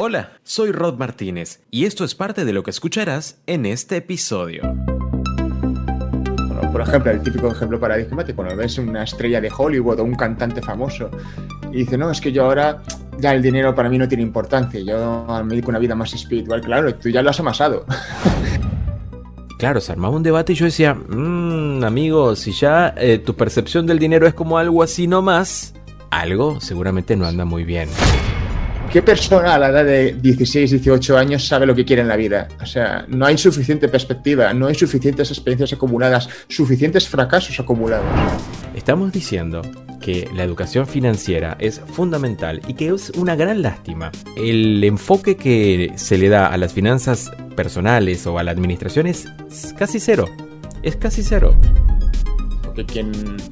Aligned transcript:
Hola, 0.00 0.34
soy 0.44 0.70
Rod 0.70 0.96
Martínez 0.96 1.60
y 1.72 1.84
esto 1.84 2.04
es 2.04 2.14
parte 2.14 2.44
de 2.44 2.52
lo 2.52 2.62
que 2.62 2.70
escucharás 2.70 3.40
en 3.48 3.66
este 3.66 3.96
episodio. 3.96 4.62
Por 6.70 6.82
ejemplo, 6.82 7.10
el 7.10 7.20
típico 7.20 7.50
ejemplo 7.50 7.80
paradigmático, 7.80 8.36
cuando 8.36 8.54
ves 8.54 8.78
una 8.78 9.02
estrella 9.02 9.40
de 9.40 9.50
Hollywood 9.50 9.98
o 9.98 10.04
un 10.04 10.14
cantante 10.14 10.62
famoso 10.62 11.10
y 11.72 11.78
dice, 11.78 11.98
no, 11.98 12.12
es 12.12 12.20
que 12.20 12.30
yo 12.30 12.44
ahora 12.44 12.80
ya 13.18 13.34
el 13.34 13.42
dinero 13.42 13.74
para 13.74 13.88
mí 13.88 13.98
no 13.98 14.06
tiene 14.06 14.22
importancia, 14.22 14.78
yo 14.78 15.26
me 15.42 15.48
dedico 15.48 15.70
una 15.70 15.80
vida 15.80 15.96
más 15.96 16.14
espiritual, 16.14 16.60
claro, 16.60 16.94
tú 16.94 17.08
ya 17.08 17.20
lo 17.20 17.30
has 17.30 17.40
amasado. 17.40 17.84
Claro, 19.58 19.80
se 19.80 19.90
armaba 19.90 20.14
un 20.14 20.22
debate 20.22 20.52
y 20.52 20.54
yo 20.54 20.66
decía, 20.66 20.94
mmm, 20.94 21.82
amigo, 21.82 22.36
si 22.36 22.52
ya 22.52 22.94
eh, 22.96 23.18
tu 23.18 23.34
percepción 23.34 23.88
del 23.88 23.98
dinero 23.98 24.28
es 24.28 24.34
como 24.34 24.56
algo 24.56 24.84
así 24.84 25.08
nomás, 25.08 25.74
algo 26.10 26.60
seguramente 26.60 27.16
no 27.16 27.26
anda 27.26 27.44
muy 27.44 27.64
bien. 27.64 27.88
¿Qué 28.90 29.02
persona 29.02 29.54
a 29.54 29.58
la 29.58 29.68
edad 29.68 29.84
de 29.84 30.14
16, 30.14 30.70
18 30.70 31.18
años 31.18 31.46
sabe 31.46 31.66
lo 31.66 31.74
que 31.74 31.84
quiere 31.84 32.00
en 32.00 32.08
la 32.08 32.16
vida? 32.16 32.48
O 32.62 32.64
sea, 32.64 33.04
no 33.06 33.26
hay 33.26 33.36
suficiente 33.36 33.86
perspectiva, 33.86 34.54
no 34.54 34.66
hay 34.66 34.74
suficientes 34.74 35.28
experiencias 35.30 35.74
acumuladas, 35.74 36.26
suficientes 36.48 37.06
fracasos 37.06 37.60
acumulados. 37.60 38.06
Estamos 38.74 39.12
diciendo 39.12 39.60
que 40.00 40.26
la 40.34 40.42
educación 40.42 40.86
financiera 40.86 41.54
es 41.60 41.80
fundamental 41.80 42.62
y 42.66 42.72
que 42.72 42.88
es 42.88 43.10
una 43.10 43.36
gran 43.36 43.60
lástima. 43.60 44.10
El 44.38 44.82
enfoque 44.82 45.36
que 45.36 45.92
se 45.96 46.16
le 46.16 46.30
da 46.30 46.46
a 46.46 46.56
las 46.56 46.72
finanzas 46.72 47.30
personales 47.56 48.26
o 48.26 48.38
a 48.38 48.42
la 48.42 48.52
administración 48.52 49.06
es 49.06 49.26
casi 49.76 50.00
cero. 50.00 50.30
Es 50.82 50.96
casi 50.96 51.22
cero 51.22 51.54
porque 52.78 53.04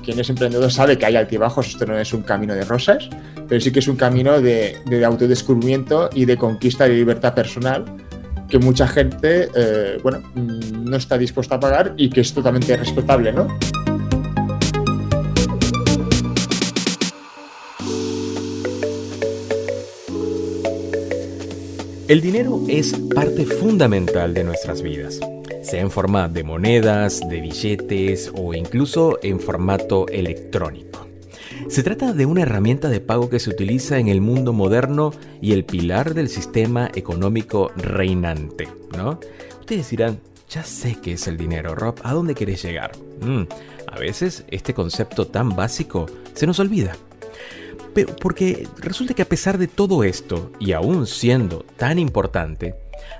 quien, 0.05 0.21
es 0.21 0.31
emprendedor 0.31 0.71
sabe 0.71 0.97
que 0.97 1.05
hay 1.05 1.17
altibajos, 1.17 1.67
esto 1.67 1.85
no 1.85 1.99
es 1.99 2.13
un 2.13 2.23
camino 2.23 2.55
de 2.55 2.65
rosas, 2.65 3.09
pero 3.49 3.61
sí 3.61 3.73
que 3.73 3.81
es 3.81 3.89
un 3.89 3.97
camino 3.97 4.41
de, 4.41 4.77
de 4.87 5.05
autodescubrimiento 5.05 6.11
y 6.15 6.27
de 6.27 6.37
conquista 6.37 6.85
de 6.85 6.95
libertad 6.95 7.35
personal 7.35 7.85
que 8.49 8.61
mucha 8.61 8.87
gente 8.87 9.49
eh, 9.53 9.99
bueno, 10.01 10.21
mm, 10.37 10.85
no 10.89 10.97
está 10.97 11.19
dispuesta 11.19 11.57
a 11.57 11.61
pagar 11.61 11.95
y 11.97 12.09
que 12.09 12.21
es 12.21 12.33
totalmente 12.33 12.77
respetable, 12.77 13.33
¿no? 13.33 13.49
El 22.07 22.21
dinero 22.21 22.63
es 22.69 22.95
parte 23.13 23.45
fundamental 23.45 24.33
de 24.33 24.45
nuestras 24.45 24.83
vidas 24.83 25.19
sea 25.67 25.81
en 25.81 25.91
forma 25.91 26.29
de 26.29 26.45
monedas, 26.45 27.21
de 27.29 27.41
billetes 27.41 28.31
o 28.35 28.55
incluso 28.55 29.19
en 29.23 29.41
formato 29.41 30.07
electrónico. 30.09 31.09
Se 31.69 31.83
trata 31.83 32.13
de 32.13 32.25
una 32.25 32.43
herramienta 32.43 32.89
de 32.89 33.01
pago 33.01 33.29
que 33.29 33.41
se 33.41 33.51
utiliza 33.51 33.99
en 33.99 34.07
el 34.07 34.21
mundo 34.21 34.53
moderno 34.53 35.13
y 35.41 35.53
el 35.53 35.65
pilar 35.65 36.15
del 36.15 36.29
sistema 36.29 36.89
económico 36.95 37.73
reinante, 37.77 38.69
¿no? 38.97 39.19
Ustedes 39.59 39.91
dirán, 39.91 40.21
ya 40.49 40.63
sé 40.63 40.97
qué 41.03 41.15
es 41.15 41.27
el 41.27 41.37
dinero, 41.37 41.75
Rob, 41.75 41.97
¿a 42.05 42.13
dónde 42.13 42.37
querés 42.37 42.63
llegar? 42.63 42.93
Mm, 43.21 43.43
a 43.89 43.99
veces 43.99 44.45
este 44.49 44.73
concepto 44.73 45.27
tan 45.27 45.57
básico 45.57 46.07
se 46.35 46.47
nos 46.47 46.61
olvida. 46.61 46.97
Pero 47.93 48.15
porque 48.15 48.69
resulta 48.79 49.15
que 49.15 49.23
a 49.23 49.29
pesar 49.29 49.59
de 49.59 49.67
todo 49.67 50.05
esto, 50.05 50.53
y 50.61 50.73
aún 50.73 51.09
siendo 51.09 51.65
tan 51.77 51.99
importante, 51.99 52.77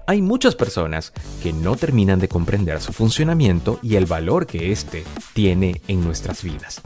hay 0.07 0.23
muchas 0.23 0.55
personas 0.55 1.13
que 1.43 1.53
no 1.53 1.77
terminan 1.77 2.19
de 2.19 2.29
comprender 2.29 2.81
su 2.81 2.93
funcionamiento 2.93 3.79
y 3.83 3.97
el 3.97 4.07
valor 4.07 4.47
que 4.47 4.73
éste 4.73 5.05
tiene 5.33 5.81
en 5.89 6.05
nuestras 6.05 6.43
vidas. 6.43 6.81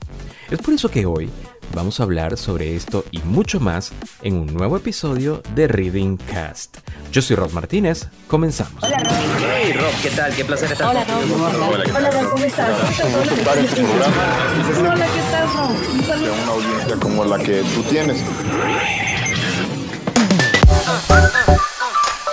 Es 0.50 0.58
por 0.58 0.74
eso 0.74 0.90
que 0.90 1.06
hoy 1.06 1.30
vamos 1.74 2.00
a 2.00 2.02
hablar 2.02 2.36
sobre 2.36 2.74
esto 2.74 3.04
y 3.10 3.18
mucho 3.18 3.60
más 3.60 3.92
en 4.22 4.34
un 4.34 4.52
nuevo 4.52 4.76
episodio 4.76 5.42
de 5.54 5.68
Reading 5.68 6.16
Cast. 6.16 6.78
Yo 7.12 7.22
soy 7.22 7.36
Rob 7.36 7.52
Martínez, 7.52 8.08
comenzamos. 8.26 8.82
Hola 8.82 8.98
Rob. 8.98 9.12
Hey 9.40 9.72
Rob, 9.72 9.92
¿qué 10.02 10.10
tal? 10.10 10.34
Qué 10.34 10.44
placer 10.44 10.72
estar 10.72 10.90
Hola 10.90 11.04
Rob. 11.04 11.72
Hola, 11.72 11.84
Hola 11.96 12.10
Rob, 12.10 12.30
¿cómo 12.30 12.44
estás? 12.44 12.70
Hola, 12.70 12.88
¿qué 15.06 15.22
tal 15.30 15.48
Rob? 15.54 15.70
De 16.20 16.30
una 16.30 16.52
audiencia 16.52 16.96
como 16.96 17.24
la 17.24 17.38
que 17.38 17.62
tú 17.74 17.82
tienes. 17.84 18.22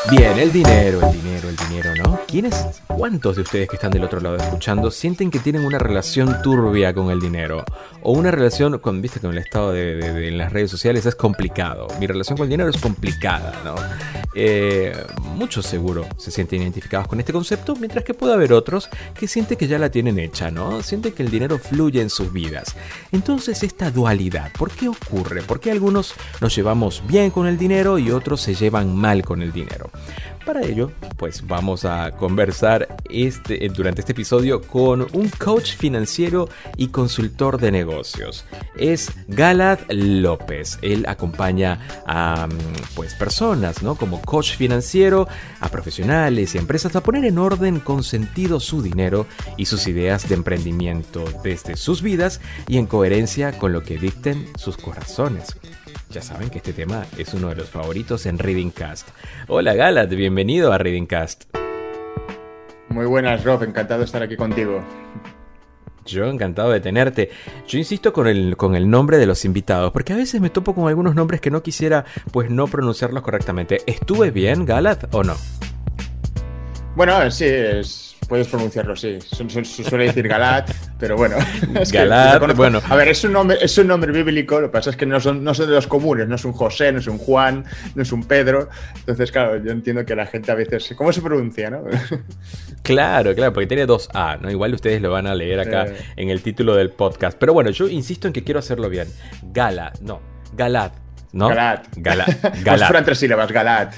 Bien, 0.09 0.39
el 0.39 0.53
dinero, 0.53 1.01
el 1.05 1.21
dinero, 1.21 1.49
el 1.49 1.55
dinero, 1.57 1.93
¿no? 1.95 2.19
¿Quiénes, 2.27 2.81
cuántos 2.87 3.35
de 3.35 3.41
ustedes 3.41 3.67
que 3.67 3.75
están 3.75 3.91
del 3.91 4.05
otro 4.05 4.21
lado 4.21 4.37
escuchando 4.37 4.89
sienten 4.89 5.29
que 5.29 5.39
tienen 5.39 5.65
una 5.65 5.79
relación 5.79 6.41
turbia 6.41 6.93
con 6.93 7.11
el 7.11 7.19
dinero? 7.19 7.65
O 8.03 8.13
una 8.13 8.31
relación, 8.31 8.79
con, 8.79 9.01
viste, 9.01 9.19
con 9.19 9.31
el 9.31 9.39
estado 9.39 9.73
de, 9.73 10.29
en 10.29 10.37
las 10.37 10.53
redes 10.53 10.71
sociales 10.71 11.05
es 11.05 11.15
complicado. 11.15 11.87
Mi 11.99 12.07
relación 12.07 12.37
con 12.37 12.45
el 12.45 12.49
dinero 12.49 12.69
es 12.69 12.77
complicada, 12.77 13.53
¿no? 13.65 13.75
Eh, 14.33 14.95
muchos 15.35 15.65
seguro 15.65 16.05
se 16.15 16.31
sienten 16.31 16.61
identificados 16.61 17.07
con 17.07 17.19
este 17.19 17.33
concepto, 17.33 17.75
mientras 17.75 18.05
que 18.05 18.13
puede 18.13 18.33
haber 18.33 18.53
otros 18.53 18.89
que 19.17 19.27
sienten 19.27 19.57
que 19.57 19.67
ya 19.67 19.77
la 19.77 19.89
tienen 19.89 20.19
hecha, 20.19 20.51
¿no? 20.51 20.83
Sienten 20.83 21.13
que 21.13 21.23
el 21.23 21.31
dinero 21.31 21.57
fluye 21.57 22.01
en 22.01 22.09
sus 22.09 22.31
vidas. 22.31 22.75
Entonces, 23.11 23.63
esta 23.63 23.91
dualidad, 23.91 24.51
¿por 24.57 24.71
qué 24.71 24.87
ocurre? 24.87 25.41
¿Por 25.41 25.59
qué 25.59 25.71
algunos 25.71 26.13
nos 26.39 26.55
llevamos 26.55 27.03
bien 27.07 27.29
con 27.31 27.47
el 27.47 27.57
dinero 27.57 27.97
y 27.97 28.11
otros 28.11 28.39
se 28.39 28.55
llevan 28.55 28.95
mal 28.95 29.23
con 29.23 29.41
el 29.41 29.51
dinero? 29.51 29.89
Para 30.45 30.61
ello, 30.61 30.91
pues 31.17 31.45
vamos 31.45 31.83
a 31.83 32.11
conversar 32.11 32.87
este, 33.09 33.65
eh, 33.65 33.69
durante 33.69 33.99
este 33.99 34.13
episodio 34.13 34.61
con 34.61 35.05
un 35.13 35.29
coach 35.29 35.75
financiero 35.75 36.47
y 36.77 36.87
consultor 36.87 37.59
de 37.59 37.71
negocios. 37.71 38.45
Es 38.77 39.11
Galad 39.27 39.79
López. 39.89 40.79
Él 40.81 41.05
acompaña 41.05 41.79
a 42.05 42.47
mm, 42.47 42.95
pues, 42.95 43.13
personas, 43.15 43.83
¿no? 43.83 43.95
Como 43.95 44.21
coach 44.21 44.55
financiero, 44.55 45.27
a 45.59 45.67
profesionales 45.67 46.55
y 46.55 46.57
empresas 46.57 46.95
a 46.95 47.03
poner 47.03 47.25
en 47.25 47.39
orden 47.39 47.81
con 47.81 48.03
sentido 48.03 48.61
su 48.61 48.81
dinero 48.81 49.25
y 49.57 49.65
sus 49.65 49.85
ideas 49.87 50.29
de 50.29 50.35
emprendimiento 50.35 51.25
desde 51.43 51.75
sus 51.75 52.01
vidas 52.01 52.39
y 52.67 52.77
en 52.77 52.85
coherencia 52.85 53.57
con 53.57 53.73
lo 53.73 53.83
que 53.83 53.97
dicten 53.97 54.47
sus 54.57 54.77
corazones. 54.77 55.57
Ya 56.17 56.23
saben 56.23 56.49
que 56.49 56.57
este 56.57 56.73
tema 56.73 57.05
es 57.15 57.31
uno 57.35 57.49
de 57.49 57.55
los 57.55 57.69
favoritos 57.69 58.25
en 58.25 58.39
Reading 58.39 58.71
Cast. 58.71 59.09
Hola 59.47 59.75
Galat, 59.75 60.09
bienvenido 60.09 60.73
a 60.73 60.79
Reading 60.79 61.05
Cast. 61.05 61.43
Muy 62.89 63.05
buenas 63.05 63.43
Rob, 63.43 63.61
encantado 63.61 63.99
de 63.99 64.05
estar 64.07 64.23
aquí 64.23 64.35
contigo. 64.35 64.83
Yo 66.07 66.25
encantado 66.25 66.71
de 66.71 66.79
tenerte. 66.79 67.29
Yo 67.67 67.77
insisto 67.77 68.13
con 68.13 68.25
el, 68.25 68.57
con 68.57 68.73
el 68.73 68.89
nombre 68.89 69.19
de 69.19 69.27
los 69.27 69.45
invitados, 69.45 69.91
porque 69.91 70.13
a 70.13 70.15
veces 70.15 70.41
me 70.41 70.49
topo 70.49 70.73
con 70.73 70.87
algunos 70.87 71.13
nombres 71.13 71.39
que 71.39 71.51
no 71.51 71.61
quisiera 71.61 72.03
pues 72.31 72.49
no 72.49 72.65
pronunciarlos 72.65 73.21
correctamente. 73.21 73.83
¿Estuve 73.85 74.31
bien, 74.31 74.65
Galat, 74.65 75.13
o 75.13 75.23
no? 75.23 75.35
Bueno, 76.95 77.29
sí, 77.29 77.45
es, 77.45 78.06
Puedes 78.27 78.47
pronunciarlo, 78.47 78.95
sí. 78.95 79.19
suele 79.21 80.05
decir 80.05 80.27
Galat, 80.27 80.69
pero 80.99 81.15
bueno. 81.15 81.37
Galat, 81.91 82.55
bueno. 82.55 82.81
A 82.89 82.95
ver, 82.95 83.07
es 83.07 83.23
un, 83.23 83.31
nombre, 83.31 83.57
es 83.61 83.77
un 83.77 83.87
nombre 83.87 84.11
bíblico, 84.11 84.59
lo 84.59 84.67
que 84.67 84.73
pasa 84.73 84.89
es 84.89 84.97
que 84.97 85.05
no 85.05 85.19
son, 85.19 85.43
no 85.43 85.53
son 85.53 85.67
de 85.67 85.73
los 85.73 85.87
comunes, 85.87 86.27
no 86.27 86.35
es 86.35 86.43
un 86.43 86.51
José, 86.51 86.91
no 86.91 86.99
es 86.99 87.07
un 87.07 87.17
Juan, 87.17 87.63
no 87.95 88.01
es 88.01 88.11
un 88.11 88.25
Pedro. 88.25 88.67
Entonces, 88.97 89.31
claro, 89.31 89.63
yo 89.63 89.71
entiendo 89.71 90.05
que 90.05 90.15
la 90.15 90.25
gente 90.25 90.51
a 90.51 90.55
veces. 90.55 90.93
¿Cómo 90.97 91.13
se 91.13 91.21
pronuncia, 91.21 91.69
no? 91.69 91.83
Claro, 92.83 93.35
claro, 93.35 93.51
porque 93.51 93.67
tiene 93.67 93.85
dos 93.85 94.09
A, 94.13 94.37
¿no? 94.37 94.49
Igual 94.49 94.73
ustedes 94.73 95.01
lo 95.01 95.11
van 95.11 95.27
a 95.27 95.35
leer 95.35 95.59
acá 95.59 95.87
en 96.15 96.29
el 96.29 96.41
título 96.41 96.73
del 96.73 96.91
podcast. 96.91 97.37
Pero 97.37 97.51
bueno, 97.51 97.69
yo 97.69 97.89
insisto 97.89 98.27
en 98.27 98.33
que 98.33 98.45
quiero 98.45 98.59
hacerlo 98.59 98.89
bien. 98.89 99.09
Galat, 99.51 99.99
no, 99.99 100.21
Galat. 100.53 100.93
¿No? 101.33 101.49
Galat. 101.49 101.87
Galat. 101.97 102.63
Galat. 102.63 102.91
Pues 102.91 103.05
tres 103.05 103.19
sílabas, 103.19 103.51
Galat. 103.51 103.93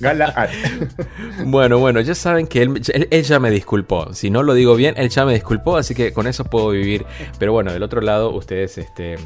bueno, 1.44 1.78
bueno, 1.78 2.00
ya 2.00 2.14
saben 2.14 2.46
que 2.46 2.62
él, 2.62 2.82
él, 3.10 3.22
ya 3.22 3.38
me 3.40 3.50
disculpó. 3.50 4.12
Si 4.14 4.30
no 4.30 4.42
lo 4.42 4.54
digo 4.54 4.74
bien, 4.74 4.94
él 4.96 5.08
ya 5.08 5.24
me 5.24 5.34
disculpó, 5.34 5.76
así 5.76 5.94
que 5.94 6.12
con 6.12 6.26
eso 6.26 6.44
puedo 6.44 6.70
vivir. 6.70 7.06
Pero 7.38 7.52
bueno, 7.52 7.72
del 7.72 7.82
otro 7.82 8.00
lado, 8.00 8.30
ustedes 8.30 8.78
este, 8.78 9.16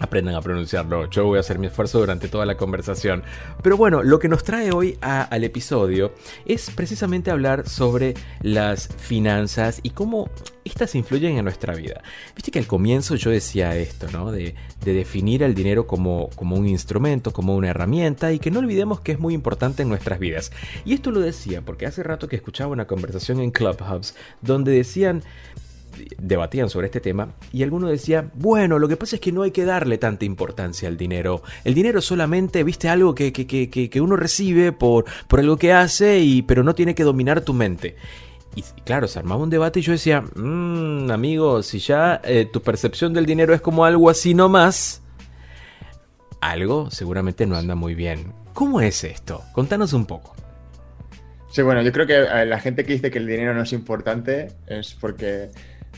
aprendan 0.00 0.34
a 0.34 0.40
pronunciarlo. 0.40 1.08
Yo 1.10 1.26
voy 1.26 1.36
a 1.36 1.40
hacer 1.40 1.58
mi 1.58 1.68
esfuerzo 1.68 2.00
durante 2.00 2.28
toda 2.28 2.46
la 2.46 2.56
conversación. 2.56 3.22
Pero 3.62 3.76
bueno, 3.76 4.02
lo 4.02 4.18
que 4.18 4.28
nos 4.28 4.42
trae 4.42 4.72
hoy 4.72 4.98
al 5.00 5.44
episodio 5.44 6.12
es 6.46 6.70
precisamente 6.70 7.30
hablar 7.30 7.68
sobre 7.68 8.14
las 8.42 8.88
finanzas 8.88 9.80
y 9.82 9.90
cómo 9.90 10.30
estas 10.64 10.94
influyen 10.94 11.36
en 11.36 11.44
nuestra 11.44 11.74
vida. 11.74 12.02
Viste 12.34 12.50
que 12.50 12.58
al 12.58 12.66
comienzo 12.66 13.14
yo 13.16 13.30
decía 13.30 13.76
esto, 13.76 14.08
¿no? 14.12 14.32
De, 14.32 14.54
definir 14.80 15.42
el 15.42 15.54
dinero 15.54 15.86
como, 15.86 16.30
como 16.34 16.56
un 16.56 16.66
instrumento, 16.66 17.32
como 17.32 17.54
una 17.54 17.68
herramienta 17.68 18.32
y 18.32 18.38
que 18.38 18.50
no 18.50 18.60
olvidemos 18.60 19.00
que 19.00 19.12
es 19.12 19.18
muy 19.20 19.34
importante 19.34 19.82
en 19.82 19.88
nuestras 19.88 20.18
vidas. 20.18 20.52
Y 20.84 20.94
esto 20.94 21.10
lo 21.10 21.20
decía 21.20 21.62
porque 21.62 21.86
hace 21.86 22.02
rato 22.02 22.28
que 22.28 22.36
escuchaba 22.36 22.72
una 22.72 22.86
conversación 22.86 23.40
en 23.40 23.50
Clubhouse 23.50 24.14
donde 24.40 24.72
decían 24.72 25.22
debatían 26.18 26.70
sobre 26.70 26.86
este 26.86 27.00
tema 27.00 27.34
y 27.52 27.62
alguno 27.62 27.88
decía, 27.88 28.30
bueno, 28.34 28.78
lo 28.78 28.88
que 28.88 28.96
pasa 28.96 29.16
es 29.16 29.20
que 29.20 29.32
no 29.32 29.42
hay 29.42 29.50
que 29.50 29.64
darle 29.64 29.98
tanta 29.98 30.24
importancia 30.24 30.88
al 30.88 30.96
dinero. 30.96 31.42
El 31.64 31.74
dinero 31.74 32.00
solamente, 32.00 32.64
viste, 32.64 32.88
algo 32.88 33.14
que, 33.14 33.32
que, 33.32 33.46
que, 33.46 33.90
que 33.90 34.00
uno 34.00 34.16
recibe 34.16 34.72
por, 34.72 35.04
por 35.28 35.40
algo 35.40 35.56
que 35.56 35.72
hace, 35.72 36.20
y, 36.20 36.42
pero 36.42 36.62
no 36.62 36.74
tiene 36.74 36.94
que 36.94 37.04
dominar 37.04 37.42
tu 37.42 37.52
mente. 37.52 37.96
Y 38.56 38.62
claro, 38.84 39.06
se 39.06 39.18
armaba 39.18 39.42
un 39.42 39.50
debate 39.50 39.78
y 39.78 39.82
yo 39.82 39.92
decía, 39.92 40.22
mmm, 40.22 41.10
amigo, 41.10 41.62
si 41.62 41.78
ya 41.78 42.20
eh, 42.24 42.48
tu 42.52 42.60
percepción 42.60 43.14
del 43.14 43.24
dinero 43.24 43.54
es 43.54 43.60
como 43.60 43.84
algo 43.84 44.10
así 44.10 44.34
nomás, 44.34 45.02
algo 46.40 46.90
seguramente 46.90 47.46
no 47.46 47.56
anda 47.56 47.74
muy 47.74 47.94
bien. 47.94 48.32
¿Cómo 48.52 48.80
es 48.80 49.04
esto? 49.04 49.42
Contanos 49.52 49.92
un 49.92 50.04
poco. 50.04 50.34
Sí, 51.50 51.62
bueno, 51.62 51.82
yo 51.82 51.92
creo 51.92 52.06
que 52.06 52.14
eh, 52.14 52.46
la 52.46 52.58
gente 52.60 52.84
que 52.84 52.92
dice 52.94 53.10
que 53.10 53.18
el 53.18 53.26
dinero 53.26 53.54
no 53.54 53.62
es 53.62 53.72
importante 53.72 54.52
es 54.66 54.96
porque 55.00 55.50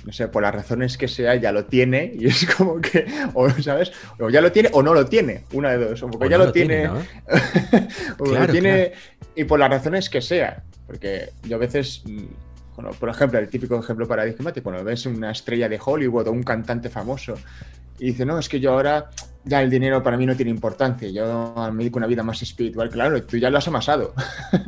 no 0.04 0.12
sé, 0.12 0.28
por 0.28 0.42
las 0.42 0.54
razones 0.54 0.96
que 0.96 1.08
sea, 1.08 1.36
ya 1.36 1.52
lo 1.52 1.66
tiene 1.66 2.12
y 2.14 2.26
es 2.26 2.46
como 2.56 2.80
que, 2.80 3.06
o 3.34 3.48
sabes, 3.50 3.92
o 4.18 4.30
ya 4.30 4.40
lo 4.40 4.52
tiene 4.52 4.70
o 4.72 4.82
no 4.82 4.94
lo 4.94 5.06
tiene, 5.06 5.44
una 5.52 5.70
de 5.70 5.90
dos, 5.90 6.02
o 6.02 6.10
porque 6.10 6.28
ya 6.28 6.38
lo, 6.38 6.52
tiene, 6.52 6.88
o 8.18 8.26
lo 8.26 8.46
tiene 8.48 8.92
y 9.34 9.44
por 9.44 9.58
las 9.58 9.70
razones 9.70 10.10
que 10.10 10.20
sea, 10.20 10.62
porque 10.86 11.30
yo 11.44 11.56
a 11.56 11.60
veces, 11.60 12.02
mm, 12.04 12.24
bueno, 12.76 12.90
por 12.98 13.08
ejemplo, 13.08 13.38
el 13.38 13.48
típico 13.48 13.78
ejemplo 13.78 14.06
paradigmático, 14.06 14.64
cuando 14.64 14.84
ves 14.84 15.06
una 15.06 15.30
estrella 15.30 15.68
de 15.68 15.78
Hollywood 15.82 16.28
o 16.28 16.32
un 16.32 16.42
cantante 16.42 16.90
famoso 16.90 17.34
y 17.98 18.06
dice, 18.06 18.26
no, 18.26 18.38
es 18.38 18.48
que 18.48 18.60
yo 18.60 18.72
ahora 18.72 19.10
ya 19.44 19.62
el 19.62 19.70
dinero 19.70 20.02
para 20.02 20.16
mí 20.16 20.26
no 20.26 20.36
tiene 20.36 20.50
importancia, 20.50 21.08
yo 21.10 21.54
me 21.72 21.78
dedico 21.78 21.98
una 21.98 22.06
vida 22.06 22.22
más 22.22 22.42
espiritual, 22.42 22.90
claro, 22.90 23.22
tú 23.24 23.36
ya 23.36 23.50
lo 23.50 23.58
has 23.58 23.68
amasado. 23.68 24.14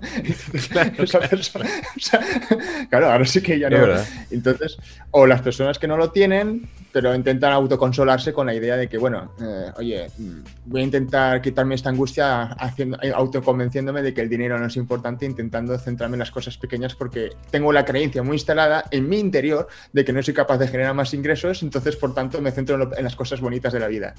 claro, 0.71 0.91
claro, 2.91 3.11
ahora 3.11 3.25
sí 3.25 3.41
que 3.41 3.59
ya 3.59 3.71
no. 3.71 3.87
Entonces, 4.31 4.79
o 5.11 5.27
las 5.27 5.43
personas 5.43 5.79
que 5.79 5.87
no 5.87 5.97
lo 5.97 6.11
tienen, 6.11 6.69
pero 6.95 7.13
intentan 7.13 7.53
autoconsolarse 7.53 8.33
con 8.33 8.47
la 8.47 8.55
idea 8.55 8.77
de 8.77 8.89
que, 8.89 8.99
bueno, 8.99 9.33
eh, 9.41 9.73
oye, 9.79 10.07
mm, 10.17 10.39
voy 10.67 10.81
a 10.81 10.85
intentar 10.85 11.43
quitarme 11.43 11.75
esta 11.75 11.91
angustia 11.91 12.45
haciendo, 12.45 12.97
eh, 13.03 13.11
autoconvenciéndome 13.13 14.01
de 14.01 14.15
que 14.15 14.21
el 14.21 14.29
dinero 14.29 14.57
no 14.61 14.67
es 14.67 14.77
importante, 14.77 15.27
intentando 15.27 15.77
centrarme 15.77 16.15
en 16.15 16.21
las 16.21 16.31
cosas 16.31 16.57
pequeñas 16.57 16.95
porque 16.95 17.31
tengo 17.51 17.73
la 17.73 17.85
creencia 17.85 18.23
muy 18.23 18.37
instalada 18.37 18.85
en 18.93 19.09
mi 19.09 19.19
interior 19.19 19.67
de 19.93 20.05
que 20.05 20.13
no 20.13 20.23
soy 20.23 20.35
capaz 20.35 20.59
de 20.59 20.69
generar 20.69 20.95
más 20.95 21.13
ingresos, 21.15 21.65
entonces, 21.65 21.97
por 21.97 22.15
tanto, 22.15 22.41
me 22.41 22.53
centro 22.53 22.81
en, 22.81 22.89
en 22.97 23.03
las 23.03 23.17
cosas 23.17 23.41
bonitas 23.41 23.73
de 23.73 23.81
la 23.81 23.89
vida. 23.89 24.15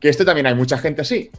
Que 0.00 0.08
esto 0.08 0.24
también 0.24 0.48
hay 0.48 0.54
mucha 0.56 0.78
gente 0.78 1.02
así. 1.02 1.30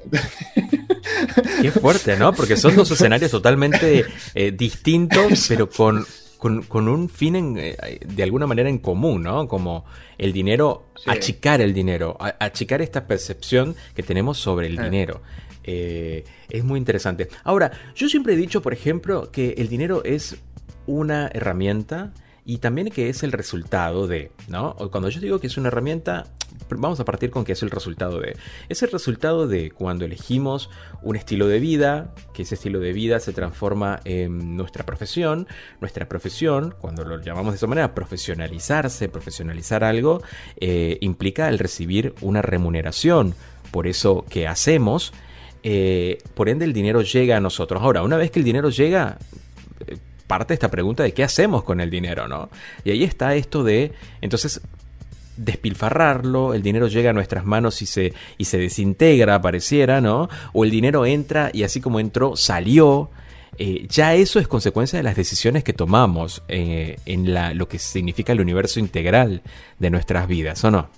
Qué 1.61 1.71
fuerte, 1.71 2.15
¿no? 2.15 2.31
Porque 2.31 2.55
son 2.55 2.77
dos 2.77 2.89
escenarios 2.91 3.29
totalmente 3.29 4.05
eh, 4.33 4.51
distintos, 4.53 5.45
pero 5.49 5.69
con, 5.69 6.05
con, 6.37 6.87
un 6.87 7.09
fin 7.09 7.57
eh, 7.57 7.99
de 8.05 8.23
alguna 8.23 8.47
manera 8.47 8.69
en 8.69 8.77
común, 8.77 9.23
¿no? 9.23 9.47
Como 9.47 9.85
el 10.17 10.33
dinero, 10.33 10.87
achicar 11.05 11.61
el 11.61 11.73
dinero, 11.73 12.17
achicar 12.39 12.81
esta 12.81 13.07
percepción 13.07 13.75
que 13.95 14.03
tenemos 14.03 14.37
sobre 14.37 14.67
el 14.67 14.79
ah. 14.79 14.83
dinero. 14.83 15.21
Eh, 15.63 16.23
es 16.49 16.63
muy 16.63 16.79
interesante. 16.79 17.27
Ahora, 17.43 17.71
yo 17.95 18.07
siempre 18.07 18.33
he 18.33 18.37
dicho, 18.37 18.61
por 18.61 18.73
ejemplo, 18.73 19.31
que 19.31 19.55
el 19.57 19.67
dinero 19.67 20.03
es 20.05 20.37
una 20.85 21.29
herramienta 21.33 22.13
y 22.45 22.59
también 22.59 22.89
que 22.89 23.09
es 23.09 23.23
el 23.23 23.33
resultado 23.33 24.07
de, 24.07 24.31
¿no? 24.47 24.75
Cuando 24.89 25.09
yo 25.09 25.19
digo 25.19 25.39
que 25.39 25.47
es 25.47 25.57
una 25.57 25.67
herramienta, 25.67 26.27
vamos 26.69 26.99
a 26.99 27.05
partir 27.05 27.31
con 27.31 27.45
que 27.45 27.53
es 27.53 27.63
el 27.63 27.71
resultado 27.71 28.19
de. 28.19 28.35
Es 28.69 28.83
el 28.83 28.91
resultado 28.91 29.47
de 29.47 29.71
cuando 29.71 30.05
elegimos 30.05 30.69
un 31.01 31.15
estilo 31.15 31.47
de 31.47 31.59
vida, 31.59 32.13
que 32.33 32.43
ese 32.43 32.55
estilo 32.55 32.79
de 32.79 32.93
vida 32.93 33.19
se 33.19 33.33
transforma 33.33 33.99
en 34.03 34.57
nuestra 34.57 34.85
profesión. 34.85 35.47
Nuestra 35.79 36.07
profesión, 36.07 36.75
cuando 36.79 37.03
lo 37.03 37.21
llamamos 37.21 37.53
de 37.53 37.57
esa 37.57 37.67
manera, 37.67 37.93
profesionalizarse, 37.95 39.09
profesionalizar 39.09 39.83
algo, 39.83 40.21
eh, 40.59 40.97
implica 41.01 41.49
el 41.49 41.59
recibir 41.59 42.13
una 42.21 42.41
remuneración 42.41 43.35
por 43.71 43.87
eso 43.87 44.25
que 44.29 44.47
hacemos. 44.47 45.13
Eh, 45.63 46.19
por 46.33 46.49
ende, 46.49 46.65
el 46.65 46.73
dinero 46.73 47.01
llega 47.01 47.37
a 47.37 47.39
nosotros. 47.41 47.81
Ahora, 47.81 48.03
una 48.03 48.17
vez 48.17 48.31
que 48.31 48.39
el 48.39 48.45
dinero 48.45 48.69
llega, 48.69 49.17
parte 50.27 50.53
esta 50.53 50.69
pregunta 50.69 51.03
de 51.03 51.13
qué 51.13 51.23
hacemos 51.23 51.63
con 51.63 51.79
el 51.79 51.89
dinero, 51.89 52.27
¿no? 52.27 52.49
Y 52.83 52.91
ahí 52.91 53.03
está 53.03 53.35
esto 53.35 53.63
de, 53.63 53.93
entonces, 54.21 54.61
despilfarrarlo, 55.37 56.53
el 56.53 56.61
dinero 56.61 56.87
llega 56.87 57.11
a 57.11 57.13
nuestras 57.13 57.45
manos 57.45 57.81
y 57.81 57.85
se, 57.85 58.13
y 58.37 58.45
se 58.45 58.57
desintegra, 58.57 59.41
pareciera, 59.41 60.01
¿no? 60.01 60.29
O 60.53 60.63
el 60.63 60.71
dinero 60.71 61.05
entra 61.05 61.49
y 61.53 61.63
así 61.63 61.81
como 61.81 61.99
entró, 61.99 62.35
salió. 62.35 63.09
Eh, 63.59 63.87
ya 63.89 64.13
eso 64.13 64.39
es 64.39 64.47
consecuencia 64.47 64.97
de 64.97 65.03
las 65.03 65.15
decisiones 65.15 65.63
que 65.63 65.73
tomamos 65.73 66.43
eh, 66.47 66.97
en 67.05 67.33
la, 67.33 67.53
lo 67.53 67.67
que 67.67 67.79
significa 67.79 68.33
el 68.33 68.41
universo 68.41 68.79
integral 68.79 69.41
de 69.79 69.89
nuestras 69.89 70.27
vidas, 70.27 70.63
¿o 70.63 70.69
no? 70.69 70.89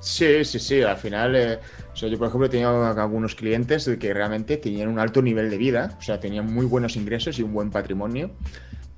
Sí, 0.00 0.44
sí, 0.44 0.58
sí. 0.58 0.82
Al 0.82 0.98
final, 0.98 1.34
eh, 1.34 1.58
yo, 1.94 2.18
por 2.18 2.28
ejemplo, 2.28 2.46
he 2.46 2.50
tenido 2.50 2.84
algunos 2.86 3.34
clientes 3.34 3.88
que 3.98 4.14
realmente 4.14 4.58
tenían 4.58 4.88
un 4.88 4.98
alto 4.98 5.22
nivel 5.22 5.48
de 5.48 5.56
vida, 5.56 5.96
o 5.98 6.02
sea, 6.02 6.20
tenían 6.20 6.52
muy 6.52 6.66
buenos 6.66 6.96
ingresos 6.96 7.38
y 7.38 7.42
un 7.42 7.54
buen 7.54 7.70
patrimonio, 7.70 8.30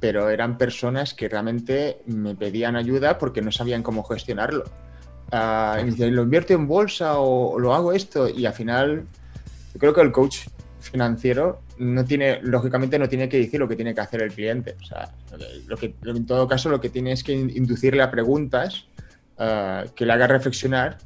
pero 0.01 0.31
eran 0.31 0.59
personas 0.59 1.15
que 1.15 1.29
realmente 1.29 2.03
me 2.07 2.35
pedían 2.35 2.77
ayuda 2.77 3.19
porque 3.19 3.43
no 3.43 3.51
sabían 3.51 3.83
cómo 3.83 4.03
gestionarlo. 4.05 4.65
Uh, 5.33 5.85
¿lo 5.99 6.23
invierto 6.23 6.55
en 6.55 6.69
bolsa 6.69 7.19
o, 7.19 7.59
lo 7.59 7.75
hago 7.75 7.93
esto? 7.93 8.29
Y 8.29 8.47
al 8.47 8.53
final, 8.53 9.07
creo 9.79 9.95
que 9.95 10.01
el 10.03 10.13
coach 10.13 10.47
financiero 10.81 11.63
no 11.79 12.05
tiene, 12.05 12.41
lógicamente 12.43 12.99
no 12.99 13.09
tiene 13.09 13.29
que 13.29 13.39
decir 13.39 13.59
lo 13.59 13.69
que 13.69 13.77
tiene 13.77 13.95
que 13.95 14.01
hacer 14.01 14.23
el 14.23 14.33
cliente. 14.33 14.77
O 14.81 14.85
sea, 14.85 15.13
lo 15.67 15.77
que, 15.77 15.95
en 16.05 16.27
todo 16.27 16.47
caso 16.47 16.69
lo 16.69 16.81
que 16.81 16.91
tiene 16.91 17.13
es 17.13 17.25
que 17.25 17.33
inducirle 17.33 18.03
a 18.03 18.11
preguntas 18.11 18.87
eh, 19.39 19.85
que 19.95 20.07
le 20.07 20.13
haga 20.13 20.27
reflexionar 20.27 20.99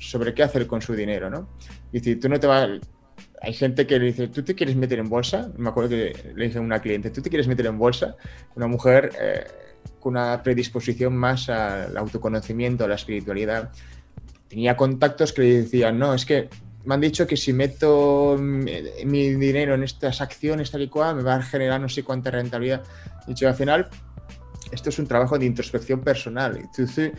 sobre 0.00 0.34
qué 0.34 0.42
hacer 0.42 0.66
con 0.66 0.82
su 0.82 0.94
dinero, 0.94 1.30
¿no? 1.30 1.48
Y 1.92 2.00
si 2.00 2.16
tú 2.16 2.28
no 2.28 2.40
te 2.40 2.46
vas... 2.46 2.68
Hay 3.40 3.52
gente 3.52 3.86
que 3.86 3.98
le 3.98 4.06
dice, 4.06 4.28
¿tú 4.28 4.42
te 4.42 4.54
quieres 4.54 4.76
meter 4.76 4.98
en 4.98 5.08
bolsa? 5.08 5.50
Me 5.56 5.68
acuerdo 5.68 5.90
que 5.90 6.32
le 6.34 6.46
dije 6.46 6.58
a 6.58 6.60
una 6.60 6.80
cliente, 6.80 7.10
¿tú 7.10 7.22
te 7.22 7.28
quieres 7.28 7.46
meter 7.46 7.66
en 7.66 7.78
bolsa? 7.78 8.16
Una 8.56 8.66
mujer 8.66 9.10
eh, 9.20 9.46
con 10.00 10.16
una 10.16 10.42
predisposición 10.42 11.16
más 11.16 11.48
al 11.48 11.96
autoconocimiento, 11.96 12.84
a 12.84 12.88
la 12.88 12.96
espiritualidad. 12.96 13.70
Tenía 14.48 14.76
contactos 14.76 15.32
que 15.32 15.42
le 15.42 15.62
decían, 15.62 15.98
no, 15.98 16.14
es 16.14 16.24
que 16.24 16.48
me 16.84 16.94
han 16.94 17.00
dicho 17.00 17.26
que 17.26 17.36
si 17.36 17.52
meto 17.52 18.36
mi, 18.38 19.34
dinero 19.34 19.74
en 19.74 19.82
estas 19.82 20.20
acciones 20.20 20.70
tal 20.70 20.82
y 20.82 20.88
cual, 20.88 21.16
me 21.16 21.22
va 21.22 21.34
a 21.34 21.42
generar 21.42 21.80
no 21.80 21.88
sé 21.88 22.02
cuánta 22.02 22.30
rentabilidad. 22.30 22.82
Dicho, 23.26 23.46
al 23.46 23.54
final, 23.54 23.88
esto 24.72 24.88
es 24.88 24.98
un 24.98 25.06
trabajo 25.06 25.38
de 25.38 25.46
introspección 25.46 26.00
personal. 26.00 26.56
Entonces, 26.56 27.12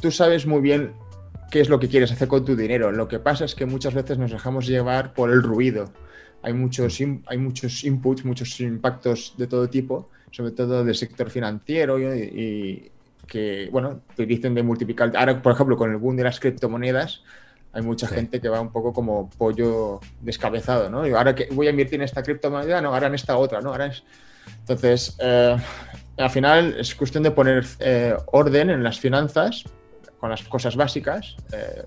tú 0.00 0.10
sabes 0.10 0.46
muy 0.46 0.60
bien 0.60 0.92
qué 1.50 1.60
es 1.60 1.68
lo 1.68 1.78
que 1.78 1.88
quieres 1.88 2.12
hacer 2.12 2.28
con 2.28 2.44
tu 2.44 2.56
dinero. 2.56 2.92
Lo 2.92 3.08
que 3.08 3.18
pasa 3.18 3.44
es 3.44 3.54
que 3.54 3.66
muchas 3.66 3.94
veces 3.94 4.18
nos 4.18 4.30
dejamos 4.30 4.66
llevar 4.66 5.14
por 5.14 5.30
el 5.30 5.42
ruido. 5.42 5.92
Hay 6.42 6.52
muchos, 6.52 7.00
hay 7.00 7.38
muchos 7.38 7.84
inputs, 7.84 8.24
muchos 8.24 8.60
impactos 8.60 9.34
de 9.38 9.46
todo 9.46 9.68
tipo, 9.68 10.10
sobre 10.30 10.52
todo 10.52 10.84
del 10.84 10.94
sector 10.94 11.30
financiero 11.30 11.98
y, 11.98 12.90
que, 13.26 13.68
bueno, 13.72 14.02
te 14.14 14.26
dicen 14.26 14.54
de 14.54 14.62
multiplicar. 14.62 15.12
Ahora, 15.16 15.40
por 15.40 15.52
ejemplo, 15.52 15.76
con 15.76 15.90
el 15.90 15.96
boom 15.96 16.16
de 16.16 16.24
las 16.24 16.40
criptomonedas, 16.40 17.22
hay 17.72 17.82
mucha 17.82 18.06
gente 18.06 18.40
que 18.40 18.48
va 18.48 18.60
un 18.60 18.70
poco 18.70 18.92
como 18.92 19.30
pollo 19.30 20.00
descabezado, 20.20 20.90
¿no? 20.90 21.06
Y 21.06 21.12
ahora 21.12 21.34
que 21.34 21.48
voy 21.50 21.66
a 21.66 21.70
invertir 21.70 21.96
en 21.96 22.02
esta 22.02 22.22
criptomoneda, 22.22 22.80
no, 22.80 22.92
ahora 22.92 23.06
en 23.06 23.14
esta 23.14 23.36
otra, 23.36 23.60
¿no? 23.60 23.70
Ahora 23.70 23.86
es... 23.86 24.04
Entonces, 24.60 25.16
eh, 25.20 25.56
al 26.18 26.30
final 26.30 26.76
es 26.78 26.94
cuestión 26.94 27.22
de 27.22 27.30
poner 27.30 27.64
eh, 27.80 28.14
orden 28.26 28.70
en 28.70 28.84
las 28.84 29.00
finanzas 29.00 29.64
con 30.24 30.30
las 30.30 30.42
cosas 30.44 30.74
básicas. 30.74 31.36
Eh, 31.52 31.84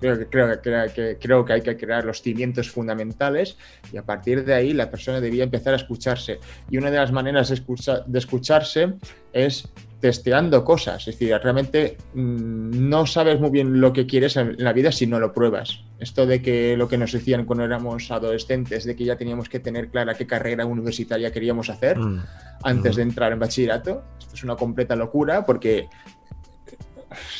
creo, 0.00 0.18
que, 0.18 0.26
creo, 0.28 0.62
que, 0.94 1.18
creo 1.20 1.44
que 1.44 1.52
hay 1.52 1.60
que 1.60 1.76
crear 1.76 2.06
los 2.06 2.22
cimientos 2.22 2.70
fundamentales 2.70 3.58
y 3.92 3.98
a 3.98 4.02
partir 4.02 4.46
de 4.46 4.54
ahí 4.54 4.72
la 4.72 4.90
persona 4.90 5.20
debía 5.20 5.44
empezar 5.44 5.74
a 5.74 5.76
escucharse. 5.76 6.40
Y 6.70 6.78
una 6.78 6.90
de 6.90 6.96
las 6.96 7.12
maneras 7.12 7.50
de, 7.50 7.60
de 8.06 8.18
escucharse 8.18 8.94
es 9.34 9.68
testeando 10.00 10.64
cosas. 10.64 11.06
Es 11.06 11.18
decir, 11.18 11.36
realmente 11.42 11.98
mm, 12.14 12.88
no 12.88 13.04
sabes 13.04 13.38
muy 13.40 13.50
bien 13.50 13.78
lo 13.78 13.92
que 13.92 14.06
quieres 14.06 14.38
en 14.38 14.56
la 14.58 14.72
vida 14.72 14.90
si 14.90 15.06
no 15.06 15.20
lo 15.20 15.34
pruebas. 15.34 15.80
Esto 15.98 16.24
de 16.24 16.40
que 16.40 16.78
lo 16.78 16.88
que 16.88 16.96
nos 16.96 17.12
decían 17.12 17.44
cuando 17.44 17.64
éramos 17.64 18.10
adolescentes, 18.10 18.84
de 18.84 18.96
que 18.96 19.04
ya 19.04 19.16
teníamos 19.16 19.50
que 19.50 19.60
tener 19.60 19.88
clara 19.88 20.14
qué 20.14 20.26
carrera 20.26 20.64
universitaria 20.64 21.30
queríamos 21.30 21.68
hacer 21.68 21.98
mm. 21.98 22.24
antes 22.62 22.94
mm. 22.94 22.96
de 22.96 23.02
entrar 23.02 23.32
en 23.32 23.38
bachillerato, 23.38 24.02
esto 24.18 24.34
es 24.34 24.44
una 24.44 24.56
completa 24.56 24.96
locura 24.96 25.44
porque 25.44 25.88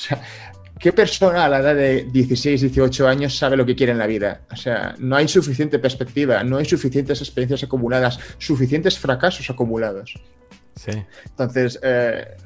¿qué 0.78 0.92
persona 0.92 1.44
a 1.44 1.48
la 1.48 1.60
edad 1.60 1.74
de 1.74 2.04
16, 2.04 2.60
18 2.60 3.08
años 3.08 3.36
sabe 3.36 3.56
lo 3.56 3.64
que 3.64 3.74
quiere 3.74 3.92
en 3.92 3.98
la 3.98 4.06
vida? 4.06 4.42
O 4.50 4.56
sea, 4.56 4.94
no 4.98 5.16
hay 5.16 5.28
suficiente 5.28 5.78
perspectiva, 5.78 6.42
no 6.44 6.58
hay 6.58 6.64
suficientes 6.64 7.20
experiencias 7.20 7.62
acumuladas, 7.64 8.18
suficientes 8.38 8.98
fracasos 8.98 9.48
acumulados. 9.50 10.14
Sí. 10.74 10.92
Entonces, 11.24 11.78
eh, 11.82 12.36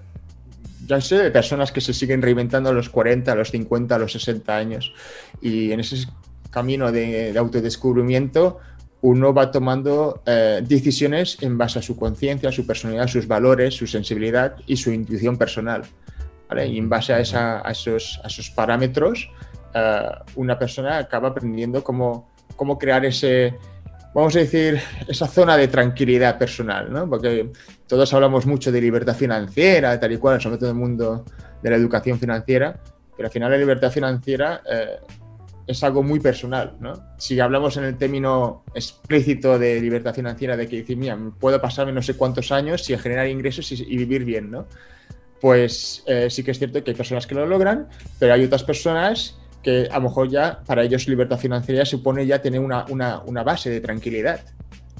ya 0.86 1.00
sé 1.00 1.16
de 1.16 1.30
personas 1.30 1.72
que 1.72 1.80
se 1.80 1.92
siguen 1.92 2.22
reinventando 2.22 2.70
a 2.70 2.72
los 2.72 2.88
40, 2.88 3.32
a 3.32 3.34
los 3.34 3.50
50, 3.50 3.94
a 3.94 3.98
los 3.98 4.12
60 4.12 4.56
años. 4.56 4.92
Y 5.40 5.72
en 5.72 5.80
ese 5.80 6.06
camino 6.50 6.90
de, 6.92 7.34
autodescubrimiento, 7.36 8.58
uno 9.02 9.32
va 9.32 9.50
tomando 9.50 10.22
eh, 10.26 10.62
decisiones 10.66 11.38
en 11.40 11.56
base 11.56 11.78
a 11.78 11.82
su 11.82 11.96
conciencia, 11.96 12.52
su 12.52 12.66
personalidad, 12.66 13.06
sus 13.06 13.26
valores, 13.26 13.74
su 13.74 13.86
sensibilidad 13.86 14.56
y 14.66 14.76
su 14.76 14.90
intuición 14.92 15.38
personal. 15.38 15.82
Y 16.58 16.78
en 16.78 16.88
base 16.88 17.12
a, 17.12 17.20
esos, 17.20 18.20
esos, 18.24 18.50
parámetros, 18.50 19.30
eh, 19.74 20.02
una 20.36 20.58
persona 20.58 20.98
acaba 20.98 21.28
aprendiendo 21.28 21.84
cómo, 21.84 22.30
cómo 22.56 22.78
crear 22.78 23.04
ese, 23.04 23.56
vamos 24.14 24.34
a 24.36 24.40
decir, 24.40 24.80
esa 25.06 25.26
zona 25.26 25.56
de 25.56 25.68
tranquilidad 25.68 26.38
personal, 26.38 26.92
¿no? 26.92 27.08
Porque 27.08 27.50
todos 27.86 28.12
hablamos 28.12 28.46
mucho 28.46 28.72
de 28.72 28.80
libertad 28.80 29.14
financiera, 29.14 29.98
tal 29.98 30.12
y 30.12 30.16
cual, 30.16 30.40
sobre 30.40 30.58
todo 30.58 30.70
en 30.70 30.76
el 30.76 30.80
mundo 30.80 31.24
de 31.62 31.70
la 31.70 31.76
educación 31.76 32.18
financiera, 32.18 32.78
pero 33.16 33.28
al 33.28 33.32
final 33.32 33.50
la 33.50 33.58
libertad 33.58 33.90
financiera 33.90 34.62
eh, 34.70 34.98
es 35.66 35.84
algo 35.84 36.02
muy 36.02 36.18
personal, 36.18 36.76
¿no? 36.80 36.94
Si 37.18 37.38
hablamos 37.38 37.76
en 37.76 37.84
el 37.84 37.96
término 37.96 38.64
explícito 38.74 39.58
de 39.58 39.80
libertad 39.80 40.14
financiera, 40.14 40.56
de 40.56 40.66
que 40.66 40.78
decir, 40.78 40.96
mira, 40.96 41.16
puedo 41.38 41.60
pasarme 41.60 41.92
no 41.92 42.02
sé 42.02 42.14
cuántos 42.14 42.50
años 42.50 42.82
sin 42.82 42.98
generar 42.98 43.28
ingresos 43.28 43.70
y, 43.72 43.84
y 43.86 43.96
vivir 43.96 44.24
bien, 44.24 44.50
¿no? 44.50 44.66
Pues 45.40 46.02
eh, 46.06 46.28
sí 46.30 46.42
que 46.42 46.50
es 46.50 46.58
cierto 46.58 46.82
que 46.84 46.90
hay 46.90 46.96
personas 46.96 47.26
que 47.26 47.34
lo 47.34 47.46
logran, 47.46 47.88
pero 48.18 48.34
hay 48.34 48.44
otras 48.44 48.62
personas 48.62 49.36
que 49.62 49.88
a 49.90 49.96
lo 49.96 50.02
mejor 50.02 50.28
ya 50.30 50.60
para 50.66 50.82
ellos 50.82 51.08
libertad 51.08 51.38
financiera 51.38 51.84
supone 51.84 52.26
ya 52.26 52.40
tener 52.40 52.60
una, 52.60 52.84
una, 52.88 53.20
una 53.20 53.42
base 53.42 53.70
de 53.70 53.80
tranquilidad. 53.80 54.40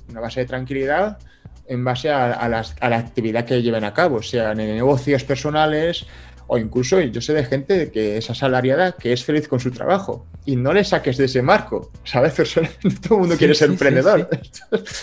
Una 0.08 0.20
base 0.20 0.40
de 0.40 0.46
tranquilidad 0.46 1.18
en 1.66 1.84
base 1.84 2.10
a, 2.10 2.32
a, 2.32 2.48
las, 2.48 2.74
a, 2.80 2.88
la 2.88 2.98
actividad 2.98 3.44
que 3.44 3.62
lleven 3.62 3.84
a 3.84 3.94
cabo, 3.94 4.22
sean 4.22 4.58
en 4.58 4.74
negocios 4.74 5.22
personales 5.22 6.04
o 6.48 6.58
incluso 6.58 7.00
yo 7.00 7.20
sé 7.20 7.32
de 7.32 7.44
gente 7.44 7.92
que 7.92 8.16
es 8.16 8.28
asalariada, 8.28 8.92
que 8.92 9.12
es 9.12 9.24
feliz 9.24 9.46
con 9.46 9.60
su 9.60 9.70
trabajo 9.70 10.26
y 10.44 10.56
no 10.56 10.72
le 10.72 10.82
saques 10.82 11.16
de 11.16 11.26
ese 11.26 11.42
marco, 11.42 11.92
¿sabes? 12.02 12.34
Todo 12.34 13.14
el 13.14 13.20
mundo 13.20 13.34
sí, 13.34 13.38
quiere 13.38 13.54
ser 13.54 13.68
sí, 13.68 13.74
emprendedor. 13.74 14.28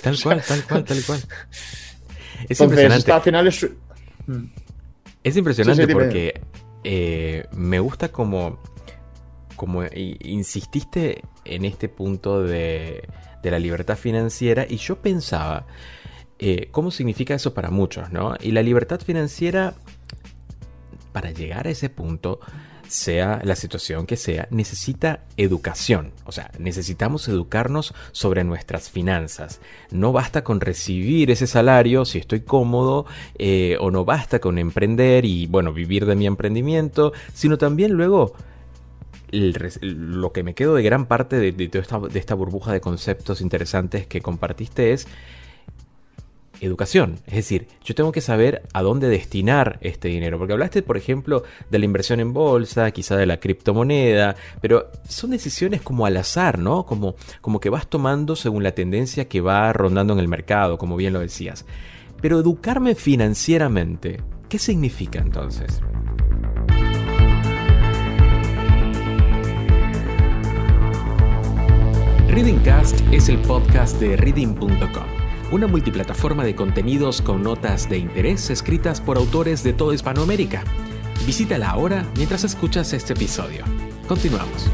Tal 0.03 0.21
cual, 0.21 0.43
tal 0.45 0.63
cual, 0.63 0.83
tal 0.83 1.03
cual. 1.03 1.19
Es 2.37 2.61
Entonces, 2.61 2.61
impresionante. 2.61 3.11
al 3.11 3.21
final 3.21 3.47
es... 3.47 3.67
Es 5.27 5.35
impresionante 5.35 5.87
porque 5.87 6.41
eh, 6.83 7.45
me 7.51 7.79
gusta 7.79 8.09
como, 8.13 8.59
como 9.55 9.83
insististe 9.93 11.21
en 11.43 11.65
este 11.65 11.89
punto 11.89 12.43
de, 12.43 13.03
de 13.43 13.51
la 13.51 13.59
libertad 13.59 13.97
financiera 13.97 14.65
y 14.67 14.77
yo 14.77 15.01
pensaba, 15.01 15.67
eh, 16.39 16.69
¿cómo 16.71 16.91
significa 16.91 17.33
eso 17.33 17.53
para 17.53 17.69
muchos? 17.69 18.09
¿no? 18.11 18.35
Y 18.41 18.51
la 18.51 18.61
libertad 18.61 19.01
financiera, 19.01 19.73
para 21.11 21.31
llegar 21.31 21.67
a 21.67 21.71
ese 21.71 21.89
punto, 21.89 22.39
sea 22.87 23.41
la 23.43 23.55
situación 23.55 24.05
que 24.05 24.17
sea, 24.17 24.47
necesita 24.51 25.21
educación. 25.37 26.11
O 26.25 26.31
sea, 26.31 26.51
necesitamos 26.59 27.27
educarnos 27.27 27.93
sobre 28.11 28.43
nuestras 28.43 28.89
finanzas. 28.89 29.59
No 29.91 30.11
basta 30.11 30.43
con 30.43 30.61
recibir 30.61 31.31
ese 31.31 31.47
salario 31.47 32.05
si 32.05 32.17
estoy 32.17 32.41
cómodo, 32.41 33.05
eh, 33.37 33.77
o 33.79 33.91
no 33.91 34.05
basta 34.05 34.39
con 34.39 34.57
emprender 34.57 35.25
y, 35.25 35.47
bueno, 35.47 35.73
vivir 35.73 36.05
de 36.05 36.15
mi 36.15 36.25
emprendimiento, 36.27 37.13
sino 37.33 37.57
también 37.57 37.93
luego... 37.93 38.33
Lo 39.29 40.31
que 40.31 40.41
me 40.41 40.55
quedo 40.55 40.73
de 40.73 40.83
gran 40.83 41.05
parte 41.05 41.35
de, 41.35 41.51
de, 41.51 41.67
de, 41.67 41.79
esta, 41.79 41.99
de 41.99 42.17
esta 42.17 42.33
burbuja 42.33 42.71
de 42.71 42.79
conceptos 42.79 43.41
interesantes 43.41 44.07
que 44.07 44.21
compartiste 44.21 44.93
es 44.93 45.05
educación. 46.61 47.15
Es 47.25 47.35
decir, 47.35 47.67
yo 47.83 47.95
tengo 47.95 48.11
que 48.11 48.21
saber 48.21 48.63
a 48.73 48.81
dónde 48.81 49.09
destinar 49.09 49.77
este 49.81 50.07
dinero. 50.07 50.37
Porque 50.37 50.53
hablaste, 50.53 50.81
por 50.81 50.97
ejemplo, 50.97 51.43
de 51.69 51.79
la 51.79 51.85
inversión 51.85 52.19
en 52.19 52.33
bolsa, 52.33 52.91
quizá 52.91 53.15
de 53.15 53.25
la 53.25 53.39
criptomoneda, 53.39 54.35
pero 54.61 54.91
son 55.07 55.31
decisiones 55.31 55.81
como 55.81 56.05
al 56.05 56.17
azar, 56.17 56.59
¿no? 56.59 56.85
Como, 56.85 57.15
como 57.41 57.59
que 57.59 57.69
vas 57.69 57.87
tomando 57.87 58.35
según 58.35 58.63
la 58.63 58.73
tendencia 58.73 59.27
que 59.27 59.41
va 59.41 59.73
rondando 59.73 60.13
en 60.13 60.19
el 60.19 60.27
mercado, 60.27 60.77
como 60.77 60.95
bien 60.95 61.13
lo 61.13 61.19
decías. 61.19 61.65
Pero 62.21 62.39
educarme 62.39 62.95
financieramente, 62.95 64.21
¿qué 64.49 64.59
significa 64.59 65.19
entonces? 65.19 65.81
Readingcast 72.29 73.01
es 73.11 73.29
el 73.29 73.39
podcast 73.39 73.99
de 73.99 74.15
reading.com 74.15 75.16
una 75.51 75.67
multiplataforma 75.67 76.43
de 76.43 76.55
contenidos 76.55 77.21
con 77.21 77.41
notas 77.41 77.89
de 77.89 77.97
interés 77.97 78.49
escritas 78.49 78.99
por 78.99 79.17
autores 79.17 79.63
de 79.63 79.73
toda 79.73 79.95
Hispanoamérica. 79.95 80.63
Visítala 81.25 81.69
ahora 81.69 82.05
mientras 82.17 82.43
escuchas 82.43 82.91
este 82.93 83.13
episodio. 83.13 83.63
Continuamos. 84.07 84.69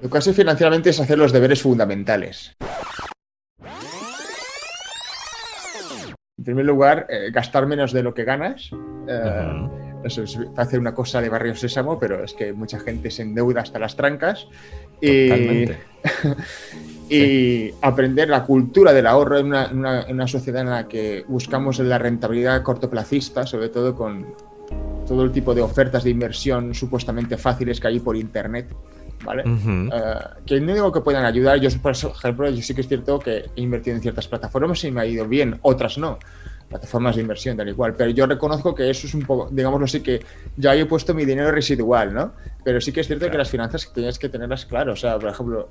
Educarse 0.00 0.32
financieramente 0.32 0.90
es 0.90 1.00
hacer 1.00 1.18
los 1.18 1.32
deberes 1.32 1.60
fundamentales. 1.62 2.56
En 6.38 6.44
primer 6.44 6.64
lugar, 6.64 7.06
eh, 7.08 7.30
gastar 7.32 7.66
menos 7.66 7.92
de 7.92 8.02
lo 8.02 8.14
que 8.14 8.24
ganas. 8.24 8.70
Eh, 8.72 8.74
uh 8.74 9.08
-huh. 9.08 9.88
Eso 10.04 10.22
es, 10.22 10.38
hace 10.56 10.78
una 10.78 10.94
cosa 10.94 11.20
de 11.20 11.28
barrio 11.28 11.56
sésamo, 11.56 11.98
pero 11.98 12.22
es 12.22 12.32
que 12.32 12.52
mucha 12.52 12.78
gente 12.78 13.10
se 13.10 13.22
endeuda 13.22 13.62
hasta 13.62 13.78
las 13.78 13.96
trancas. 13.96 14.46
Y, 15.00 15.64
y 17.08 17.08
sí. 17.08 17.74
aprender 17.82 18.28
la 18.28 18.44
cultura 18.44 18.92
del 18.92 19.06
ahorro 19.06 19.38
en 19.38 19.46
una, 19.46 19.68
una, 19.72 20.02
en 20.02 20.14
una, 20.14 20.28
sociedad 20.28 20.62
en 20.62 20.70
la 20.70 20.88
que 20.88 21.24
buscamos 21.26 21.78
la 21.80 21.98
rentabilidad 21.98 22.62
cortoplacista, 22.62 23.46
sobre 23.46 23.68
todo 23.68 23.94
con 23.94 24.34
todo 25.06 25.24
el 25.24 25.32
tipo 25.32 25.54
de 25.54 25.62
ofertas 25.62 26.04
de 26.04 26.10
inversión 26.10 26.74
supuestamente 26.74 27.36
fáciles 27.36 27.80
que 27.80 27.88
hay 27.88 27.98
por 27.98 28.16
Internet. 28.16 28.66
¿Vale? 29.24 29.42
Uh 29.44 29.56
-huh. 29.56 29.88
uh, 29.88 30.44
que 30.44 30.60
no 30.60 30.74
digo 30.74 30.92
que 30.92 31.00
puedan 31.00 31.24
ayudar, 31.24 31.58
yo 31.58 31.68
por 31.80 31.92
ejemplo, 31.92 32.50
yo 32.50 32.62
sí 32.62 32.74
que 32.74 32.82
es 32.82 32.88
cierto 32.88 33.18
que 33.18 33.50
he 33.54 33.60
invertido 33.60 33.96
en 33.96 34.02
ciertas 34.02 34.28
plataformas 34.28 34.82
y 34.84 34.90
me 34.90 35.00
ha 35.00 35.06
ido 35.06 35.26
bien, 35.26 35.58
otras 35.62 35.98
no, 35.98 36.18
plataformas 36.68 37.16
de 37.16 37.22
inversión 37.22 37.56
tal 37.56 37.68
y 37.68 37.74
cual, 37.74 37.94
pero 37.94 38.10
yo 38.10 38.26
reconozco 38.26 38.74
que 38.74 38.90
eso 38.90 39.06
es 39.06 39.14
un 39.14 39.22
poco, 39.22 39.48
digámoslo 39.50 39.86
así, 39.86 40.00
que 40.00 40.20
ya 40.56 40.74
he 40.74 40.84
puesto 40.86 41.14
mi 41.14 41.24
dinero 41.24 41.50
residual, 41.50 42.12
¿no? 42.12 42.32
Pero 42.64 42.80
sí 42.80 42.92
que 42.92 43.00
es 43.00 43.06
cierto 43.06 43.24
claro. 43.24 43.32
que 43.32 43.38
las 43.38 43.50
finanzas 43.50 43.90
tienes 43.92 44.18
que 44.18 44.28
tenerlas 44.28 44.66
claras, 44.66 44.92
o 44.92 44.96
sea, 44.96 45.18
por 45.18 45.30
ejemplo, 45.30 45.68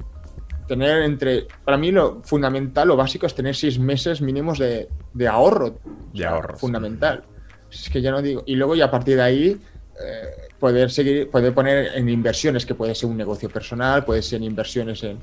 tener 0.67 1.03
entre, 1.03 1.47
para 1.63 1.77
mí 1.77 1.91
lo 1.91 2.21
fundamental, 2.23 2.87
lo 2.87 2.95
básico 2.95 3.25
es 3.25 3.35
tener 3.35 3.55
seis 3.55 3.79
meses 3.79 4.21
mínimos 4.21 4.59
de, 4.59 4.87
de 5.13 5.27
ahorro, 5.27 5.79
de 6.13 6.25
ahorro, 6.25 6.57
fundamental. 6.57 7.23
Es 7.71 7.89
que 7.89 8.01
ya 8.01 8.11
no 8.11 8.21
digo, 8.21 8.43
y 8.45 8.55
luego 8.55 8.75
ya 8.75 8.85
a 8.85 8.91
partir 8.91 9.17
de 9.17 9.21
ahí 9.23 9.61
eh, 9.99 10.46
poder 10.59 10.89
seguir, 10.89 11.29
poder 11.29 11.53
poner 11.53 11.91
en 11.95 12.09
inversiones, 12.09 12.65
que 12.65 12.75
puede 12.75 12.95
ser 12.95 13.09
un 13.09 13.17
negocio 13.17 13.49
personal, 13.49 14.03
puede 14.05 14.21
ser 14.21 14.41
inversiones 14.41 15.03
en, 15.03 15.19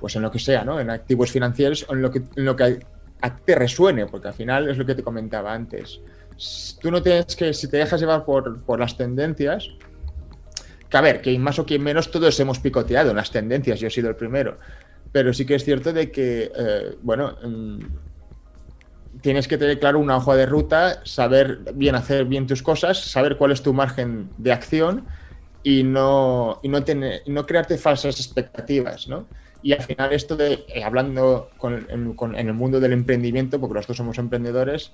pues 0.00 0.16
en 0.16 0.22
lo 0.22 0.30
que 0.30 0.38
sea, 0.38 0.64
¿no? 0.64 0.80
En 0.80 0.90
activos 0.90 1.30
financieros 1.30 1.86
o 1.88 1.94
en 1.94 2.02
lo 2.02 2.10
que, 2.10 2.22
en 2.36 2.44
lo 2.44 2.56
que 2.56 2.80
a 3.20 3.36
te 3.36 3.54
resuene, 3.54 4.06
porque 4.06 4.28
al 4.28 4.34
final 4.34 4.68
es 4.68 4.78
lo 4.78 4.86
que 4.86 4.94
te 4.94 5.02
comentaba 5.02 5.52
antes. 5.52 6.00
Tú 6.80 6.90
no 6.90 7.02
tienes 7.02 7.34
que, 7.34 7.52
si 7.52 7.68
te 7.68 7.78
dejas 7.78 8.00
llevar 8.00 8.24
por, 8.24 8.62
por 8.62 8.78
las 8.78 8.96
tendencias, 8.96 9.68
que 10.88 10.96
a 10.96 11.00
ver, 11.00 11.20
que 11.20 11.36
más 11.38 11.58
o 11.58 11.66
que 11.66 11.78
menos 11.78 12.10
todos 12.10 12.38
hemos 12.40 12.60
picoteado 12.60 13.10
en 13.10 13.16
las 13.16 13.30
tendencias, 13.30 13.80
yo 13.80 13.88
he 13.88 13.90
sido 13.90 14.08
el 14.08 14.16
primero, 14.16 14.58
pero 15.12 15.32
sí 15.32 15.44
que 15.44 15.56
es 15.56 15.64
cierto 15.64 15.92
de 15.92 16.10
que, 16.10 16.50
eh, 16.54 16.96
bueno, 17.02 17.36
mmm, 17.42 17.78
tienes 19.20 19.48
que 19.48 19.58
tener 19.58 19.78
claro 19.78 19.98
una 19.98 20.16
hoja 20.16 20.34
de 20.36 20.46
ruta, 20.46 21.00
saber 21.04 21.60
bien 21.74 21.94
hacer 21.94 22.24
bien 22.24 22.46
tus 22.46 22.62
cosas, 22.62 22.98
saber 22.98 23.36
cuál 23.36 23.52
es 23.52 23.62
tu 23.62 23.72
margen 23.72 24.30
de 24.38 24.52
acción 24.52 25.06
y 25.62 25.82
no, 25.82 26.60
y 26.62 26.68
no, 26.68 26.84
tener, 26.84 27.22
no 27.26 27.44
crearte 27.46 27.78
falsas 27.78 28.18
expectativas, 28.18 29.08
¿no? 29.08 29.26
Y 29.60 29.72
al 29.72 29.82
final 29.82 30.12
esto 30.12 30.36
de, 30.36 30.64
eh, 30.68 30.84
hablando 30.84 31.50
con, 31.56 31.86
en, 31.90 32.14
con, 32.14 32.36
en, 32.36 32.46
el 32.46 32.54
mundo 32.54 32.78
del 32.78 32.92
emprendimiento, 32.92 33.58
porque 33.58 33.74
los 33.74 33.86
dos 33.86 33.96
somos 33.96 34.18
emprendedores, 34.18 34.92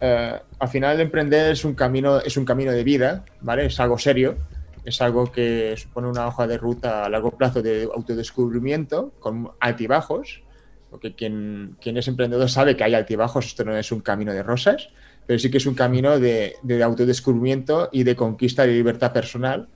eh, 0.00 0.38
al 0.58 0.68
final 0.68 1.00
emprender 1.00 1.52
es 1.52 1.64
un, 1.64 1.74
camino, 1.74 2.20
es 2.20 2.36
un 2.36 2.44
camino 2.44 2.70
de 2.72 2.84
vida, 2.84 3.24
¿vale? 3.40 3.66
Es 3.66 3.80
algo 3.80 3.96
serio, 3.96 4.36
es 4.84 5.00
algo 5.00 5.32
que 5.32 5.74
supone 5.78 6.08
una 6.08 6.26
hoja 6.26 6.46
de 6.46 6.58
ruta 6.58 7.06
a 7.06 7.08
largo 7.08 7.30
plazo 7.30 7.62
de 7.62 7.88
autodescubrimiento, 7.94 9.12
con 9.18 9.52
altibajos, 9.58 10.43
porque 10.94 11.12
quien, 11.16 11.74
quien, 11.80 11.96
es 11.96 12.06
emprendedor 12.06 12.48
sabe 12.48 12.76
que 12.76 12.84
hay 12.84 12.94
altibajos, 12.94 13.46
esto 13.46 13.64
no 13.64 13.76
es 13.76 13.90
un 13.90 13.98
camino 13.98 14.32
de 14.32 14.44
rosas, 14.44 14.90
pero 15.26 15.40
sí 15.40 15.50
que 15.50 15.56
es 15.56 15.66
un 15.66 15.74
camino 15.74 16.20
de, 16.20 16.54
de 16.62 16.82
autodescubrimiento 16.84 17.88
y 17.90 18.04
de 18.04 18.14
conquista 18.14 18.64
de 18.64 18.74
libertad 18.74 19.12
personal 19.12 19.66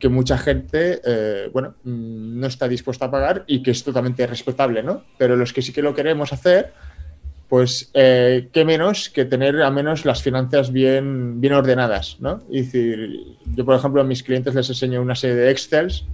que 0.00 0.08
mucha 0.08 0.36
gente, 0.36 1.00
eh, 1.04 1.50
bueno, 1.52 1.76
mm, 1.84 2.40
no 2.40 2.48
está 2.48 2.66
dispuesta 2.66 3.04
a 3.04 3.12
pagar 3.12 3.44
y 3.46 3.62
que 3.62 3.70
es 3.70 3.84
totalmente 3.84 4.26
respetable, 4.26 4.82
¿no? 4.82 5.04
Pero 5.18 5.36
los 5.36 5.52
que 5.52 5.62
sí 5.62 5.72
que 5.72 5.82
lo 5.82 5.94
queremos 5.94 6.32
hacer, 6.32 6.72
pues 7.48 7.92
eh, 7.94 8.48
qué 8.52 8.64
menos 8.64 9.08
que 9.08 9.24
tener 9.24 9.62
al 9.62 9.72
menos 9.72 10.04
las 10.04 10.20
finanzas 10.20 10.72
bien, 10.72 11.40
bien 11.40 11.52
ordenadas, 11.52 12.16
¿no? 12.18 12.38
Decir, 12.50 13.36
yo 13.54 13.64
por 13.64 13.76
ejemplo 13.76 14.00
a 14.00 14.04
mis 14.04 14.24
clientes 14.24 14.52
les 14.52 14.68
enseño 14.68 15.00
una 15.00 15.14
serie 15.14 15.36
de 15.36 15.52
Excels 15.52 16.04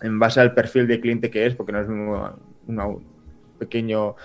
en 0.00 0.18
base 0.18 0.40
al 0.40 0.54
perfil 0.54 0.88
de 0.88 0.98
cliente 0.98 1.30
que 1.30 1.44
es, 1.44 1.54
porque 1.54 1.72
no 1.72 1.82
es 1.82 1.88
una, 1.88 2.32
una 2.66 2.86
pequeño 3.62 4.16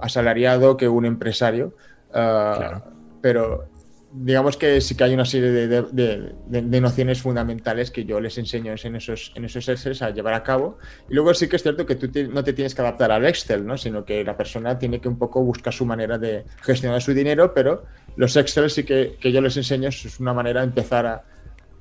asalariado 0.00 0.76
que 0.76 0.88
un 0.88 1.04
empresario. 1.06 1.74
Uh, 2.10 2.56
claro. 2.56 2.84
Pero 3.20 3.72
digamos 4.12 4.58
que 4.58 4.80
sí 4.82 4.94
que 4.94 5.04
hay 5.04 5.14
una 5.14 5.24
serie 5.24 5.50
de, 5.50 5.68
de, 5.68 5.82
de, 5.90 6.62
de, 6.62 6.80
nociones 6.80 7.22
fundamentales 7.22 7.90
que 7.90 8.04
yo 8.04 8.20
les 8.20 8.36
enseño 8.36 8.74
en 8.82 8.96
esos, 8.96 9.32
en 9.34 9.46
esos 9.46 9.66
Excel 9.68 9.96
a 10.02 10.10
llevar 10.10 10.34
a 10.34 10.42
cabo. 10.42 10.78
Y 11.08 11.14
luego 11.14 11.32
sí 11.32 11.48
que 11.48 11.56
es 11.56 11.62
cierto 11.62 11.86
que 11.86 11.94
tú 11.94 12.08
te, 12.08 12.28
no 12.28 12.44
te 12.44 12.52
tienes 12.52 12.74
que 12.74 12.82
adaptar 12.82 13.10
al 13.10 13.24
Excel, 13.24 13.64
¿no? 13.64 13.78
sino 13.78 14.04
que 14.04 14.22
la 14.22 14.36
persona 14.36 14.78
tiene 14.78 15.00
que 15.00 15.08
un 15.08 15.18
poco 15.18 15.42
buscar 15.42 15.72
su 15.72 15.86
manera 15.86 16.18
de 16.18 16.44
gestionar 16.60 17.00
su 17.00 17.14
dinero, 17.14 17.54
pero 17.54 17.84
los 18.16 18.36
Excel 18.36 18.70
sí 18.70 18.84
que, 18.84 19.16
que 19.18 19.32
yo 19.32 19.40
les 19.40 19.56
enseño 19.56 19.88
es 19.88 20.20
una 20.20 20.34
manera 20.34 20.60
de 20.60 20.66
empezar 20.66 21.06
a, 21.06 21.24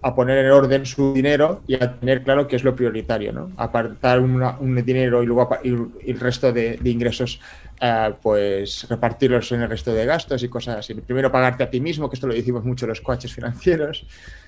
a 0.03 0.15
poner 0.15 0.43
en 0.45 0.51
orden 0.51 0.85
su 0.85 1.13
dinero 1.13 1.63
y 1.67 1.75
a 1.75 1.99
tener 1.99 2.23
claro 2.23 2.47
qué 2.47 2.55
es 2.55 2.63
lo 2.63 2.75
prioritario, 2.75 3.31
¿no? 3.31 3.51
Apartar 3.57 4.19
una- 4.19 4.57
un 4.59 4.75
dinero 4.83 5.21
y 5.21 5.27
luego 5.27 5.47
y- 5.63 5.69
el 6.09 6.19
resto 6.19 6.51
de, 6.51 6.77
de 6.77 6.89
ingresos, 6.89 7.39
eh, 7.79 8.13
pues 8.21 8.87
repartirlos 8.89 9.51
en 9.51 9.61
el 9.61 9.69
resto 9.69 9.93
de 9.93 10.05
gastos 10.05 10.41
y 10.41 10.49
cosas 10.49 10.77
así. 10.77 10.93
Primero 10.95 11.31
pagarte 11.31 11.63
a 11.63 11.69
ti 11.69 11.79
mismo, 11.79 12.09
que 12.09 12.15
esto 12.15 12.27
lo 12.27 12.33
decimos 12.33 12.63
mucho 12.63 12.87
los 12.87 13.01
coaches 13.01 13.33
financieros. 13.33 14.05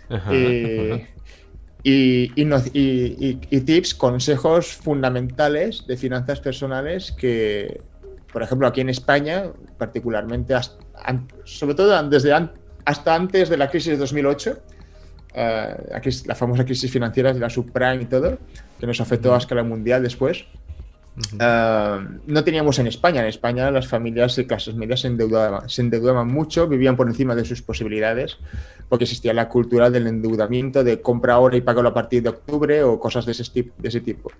Ajá, 0.09 0.33
y, 0.33 0.91
ajá. 0.93 1.07
tips, 3.61 3.93
consejos 3.95 4.67
fundamentales 4.73 5.85
de 5.85 5.97
finanzas 5.97 6.39
personales 6.39 7.11
que, 7.11 7.81
por 8.31 8.41
ejemplo, 8.41 8.67
aquí 8.67 8.81
en 8.81 8.89
España, 8.89 9.51
particularmente, 9.77 10.55
hasta- 10.55 10.77
sobre 11.45 11.75
todo 11.75 12.01
desde 12.09 12.33
an- 12.33 12.51
hasta 12.85 13.13
antes 13.15 13.49
de 13.49 13.57
la 13.57 13.69
crisis 13.69 13.91
de 13.91 13.97
2008, 13.97 14.61
eh, 15.33 15.75
la, 15.91 16.01
crisis- 16.01 16.27
la 16.27 16.35
famosa 16.35 16.65
crisis 16.65 16.91
financiera 16.91 17.33
de 17.33 17.39
la 17.39 17.49
subprime 17.49 18.03
y 18.03 18.05
todo, 18.05 18.37
que 18.79 18.87
nos 18.87 18.99
afectó 19.01 19.33
a 19.33 19.37
escala 19.37 19.63
mundial 19.63 20.03
después. 20.03 20.45
eh, 21.39 21.99
no 22.25 22.43
teníamos 22.43 22.79
en 22.79 22.87
España. 22.87 23.21
En 23.21 23.27
España 23.27 23.69
las 23.71 23.87
familias 23.87 24.35
de 24.35 24.47
clases 24.47 24.75
medias 24.75 25.01
se 25.01 25.07
endeudaban, 25.07 25.69
se 25.69 25.81
endeudaban 25.81 26.27
mucho, 26.27 26.67
vivían 26.67 26.95
por 26.95 27.07
encima 27.07 27.35
de 27.35 27.45
sus 27.45 27.61
posibilidades, 27.61 28.37
porque 28.89 29.05
existía 29.05 29.33
la 29.33 29.47
cultura 29.47 29.89
del 29.89 30.07
endeudamiento, 30.07 30.83
de 30.83 31.01
compra 31.01 31.35
ahora 31.35 31.55
y 31.57 31.61
págalo 31.61 31.89
a 31.89 31.93
partir 31.93 32.23
de 32.23 32.29
octubre 32.29 32.83
o 32.83 32.99
cosas 32.99 33.25
de 33.25 33.31
ese, 33.31 33.43
de 33.53 33.89
ese 33.89 34.01
tipo. 34.01 34.31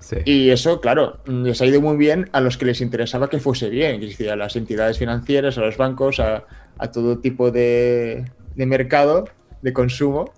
Sí. 0.00 0.16
Y 0.24 0.50
eso, 0.50 0.80
claro, 0.80 1.18
les 1.26 1.60
ha 1.60 1.66
ido 1.66 1.80
muy 1.80 1.96
bien 1.96 2.28
a 2.32 2.40
los 2.40 2.56
que 2.56 2.64
les 2.64 2.80
interesaba 2.80 3.28
que 3.28 3.38
fuese 3.38 3.68
bien, 3.68 4.02
es 4.02 4.10
decir, 4.10 4.30
a 4.30 4.36
las 4.36 4.56
entidades 4.56 4.98
financieras, 4.98 5.58
a 5.58 5.60
los 5.60 5.76
bancos, 5.76 6.20
a, 6.20 6.44
a 6.78 6.90
todo 6.90 7.18
tipo 7.18 7.50
de, 7.50 8.24
de 8.54 8.66
mercado 8.66 9.26
de 9.62 9.72
consumo 9.72 10.32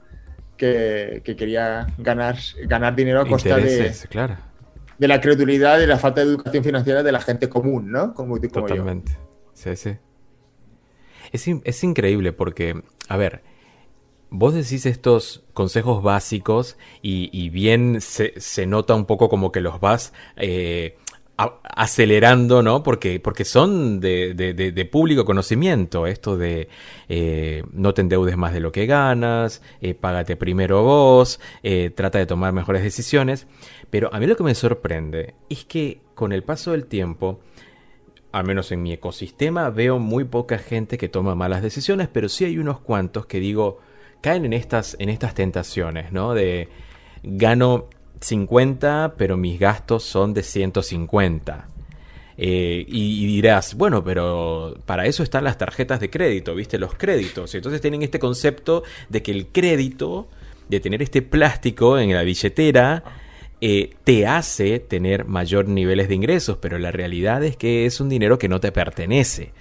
que, 0.56 1.22
que 1.24 1.36
quería 1.36 1.86
ganar, 1.98 2.36
ganar 2.64 2.94
dinero 2.94 3.20
a 3.20 3.26
costa 3.26 3.56
de, 3.56 3.94
claro. 4.08 4.36
de 4.98 5.08
la 5.08 5.20
credulidad 5.20 5.80
y 5.80 5.86
la 5.86 5.98
falta 5.98 6.20
de 6.20 6.28
educación 6.28 6.64
financiera 6.64 7.02
de 7.02 7.12
la 7.12 7.20
gente 7.20 7.48
común, 7.48 7.90
¿no? 7.90 8.14
Como, 8.14 8.40
yo. 8.40 8.48
Totalmente. 8.48 9.16
Sí, 9.54 9.76
sí. 9.76 9.96
Es, 11.32 11.48
es 11.48 11.84
increíble 11.84 12.32
porque, 12.32 12.82
a 13.08 13.16
ver, 13.16 13.42
vos 14.30 14.54
decís 14.54 14.86
estos 14.86 15.44
consejos 15.52 16.02
básicos 16.02 16.76
y, 17.02 17.28
y 17.32 17.50
bien 17.50 18.00
se, 18.00 18.32
se 18.40 18.66
nota 18.66 18.94
un 18.94 19.04
poco 19.04 19.28
como 19.28 19.52
que 19.52 19.60
los 19.60 19.80
vas 19.80 20.12
eh, 20.36 20.96
acelerando, 21.36 22.62
¿no? 22.62 22.82
Porque, 22.82 23.18
porque 23.20 23.44
son 23.44 24.00
de- 24.00 24.34
de 24.34 24.84
público 24.84 25.24
conocimiento, 25.24 26.06
esto 26.06 26.36
de 26.36 26.68
eh, 27.08 27.62
no 27.72 27.94
te 27.94 28.02
endeudes 28.02 28.36
más 28.36 28.52
de 28.52 28.60
lo 28.60 28.70
que 28.72 28.86
ganas, 28.86 29.62
eh, 29.80 29.94
págate 29.94 30.36
primero 30.36 30.82
vos, 30.82 31.40
eh, 31.62 31.90
trata 31.94 32.18
de 32.18 32.26
tomar 32.26 32.52
mejores 32.52 32.82
decisiones. 32.82 33.46
Pero 33.90 34.08
a 34.12 34.20
mí 34.20 34.26
lo 34.26 34.36
que 34.36 34.44
me 34.44 34.54
sorprende 34.54 35.34
es 35.48 35.64
que 35.64 36.00
con 36.14 36.32
el 36.32 36.42
paso 36.44 36.72
del 36.72 36.86
tiempo, 36.86 37.40
al 38.30 38.44
menos 38.44 38.70
en 38.72 38.82
mi 38.82 38.92
ecosistema, 38.92 39.70
veo 39.70 39.98
muy 39.98 40.24
poca 40.24 40.58
gente 40.58 40.96
que 40.98 41.08
toma 41.08 41.34
malas 41.34 41.62
decisiones, 41.62 42.08
pero 42.12 42.28
sí 42.28 42.44
hay 42.44 42.58
unos 42.58 42.80
cuantos 42.80 43.26
que 43.26 43.40
digo, 43.40 43.78
caen 44.20 44.44
en 44.44 44.52
estas, 44.52 44.96
en 44.98 45.08
estas 45.08 45.34
tentaciones, 45.34 46.12
¿no? 46.12 46.32
De 46.34 46.68
gano 47.22 47.88
50, 48.22 49.14
pero 49.16 49.36
mis 49.36 49.58
gastos 49.58 50.02
son 50.04 50.32
de 50.34 50.42
150. 50.42 51.68
Eh, 52.38 52.84
y, 52.88 53.26
dirás, 53.26 53.74
bueno, 53.74 54.02
pero 54.02 54.76
para 54.86 55.06
eso 55.06 55.22
están 55.22 55.44
las 55.44 55.58
tarjetas 55.58 56.00
de 56.00 56.10
crédito, 56.10 56.54
¿viste? 56.54 56.78
Los 56.78 56.94
créditos. 56.94 57.54
Entonces 57.54 57.80
tienen 57.80 58.02
este 58.02 58.18
concepto 58.18 58.82
de 59.10 59.22
que 59.22 59.32
el 59.32 59.46
crédito, 59.48 60.28
de 60.68 60.80
tener 60.80 61.02
este 61.02 61.22
plástico 61.22 61.98
en 61.98 62.12
la 62.14 62.22
billetera, 62.22 63.04
eh, 63.60 63.90
te 64.04 64.26
hace 64.26 64.80
tener 64.80 65.26
mayor 65.26 65.68
niveles 65.68 66.08
de 66.08 66.14
ingresos, 66.16 66.56
pero 66.60 66.78
la 66.78 66.90
realidad 66.90 67.44
es 67.44 67.56
que 67.56 67.86
es 67.86 68.00
un 68.00 68.08
dinero 68.08 68.38
que 68.38 68.48
no 68.48 68.58
te 68.60 68.72
pertenece. 68.72 69.52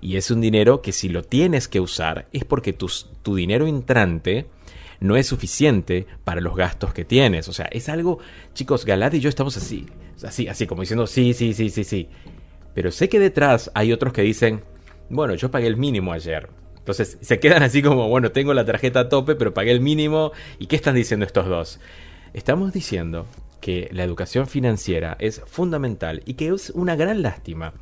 Y 0.00 0.16
es 0.16 0.30
un 0.30 0.40
dinero 0.40 0.80
que 0.80 0.92
si 0.92 1.08
lo 1.08 1.24
tienes 1.24 1.66
que 1.66 1.80
usar 1.80 2.26
es 2.32 2.44
porque 2.44 2.72
tus- 2.72 3.08
tu 3.22 3.34
dinero 3.34 3.66
entrante 3.66 4.46
no 5.00 5.16
es 5.16 5.26
suficiente 5.26 6.06
para 6.24 6.40
los 6.40 6.56
gastos 6.56 6.92
que 6.92 7.04
tienes. 7.04 7.48
O 7.48 7.52
sea, 7.52 7.66
es 7.66 7.88
algo, 7.88 8.18
chicos, 8.54 8.84
Galad 8.84 9.12
y 9.12 9.20
yo 9.20 9.28
estamos 9.28 9.56
así, 9.56 9.86
así, 10.22 10.48
así 10.48 10.66
como 10.66 10.82
diciendo 10.82 11.06
sí, 11.06 11.34
sí, 11.34 11.54
sí, 11.54 11.70
sí, 11.70 11.84
sí. 11.84 12.08
Pero 12.74 12.90
sé 12.90 13.08
que 13.08 13.18
detrás 13.18 13.70
hay 13.74 13.92
otros 13.92 14.12
que 14.12 14.22
dicen, 14.22 14.62
bueno, 15.10 15.34
yo 15.34 15.50
pagué 15.50 15.66
el 15.66 15.76
mínimo 15.76 16.12
ayer. 16.12 16.48
Entonces 16.78 17.18
se 17.20 17.38
quedan 17.38 17.62
así 17.62 17.82
como, 17.82 18.08
bueno, 18.08 18.32
tengo 18.32 18.54
la 18.54 18.64
tarjeta 18.64 19.00
a 19.00 19.08
tope, 19.08 19.34
pero 19.34 19.52
pagué 19.52 19.72
el 19.72 19.80
mínimo. 19.80 20.32
¿Y 20.58 20.66
qué 20.66 20.76
están 20.76 20.94
diciendo 20.94 21.26
estos 21.26 21.46
dos? 21.46 21.80
Estamos 22.32 22.72
diciendo 22.72 23.26
que 23.60 23.88
la 23.92 24.04
educación 24.04 24.46
financiera 24.46 25.16
es 25.18 25.42
fundamental 25.46 26.22
y 26.24 26.34
que 26.34 26.48
es 26.48 26.70
una 26.70 26.96
gran 26.96 27.22
lástima 27.22 27.74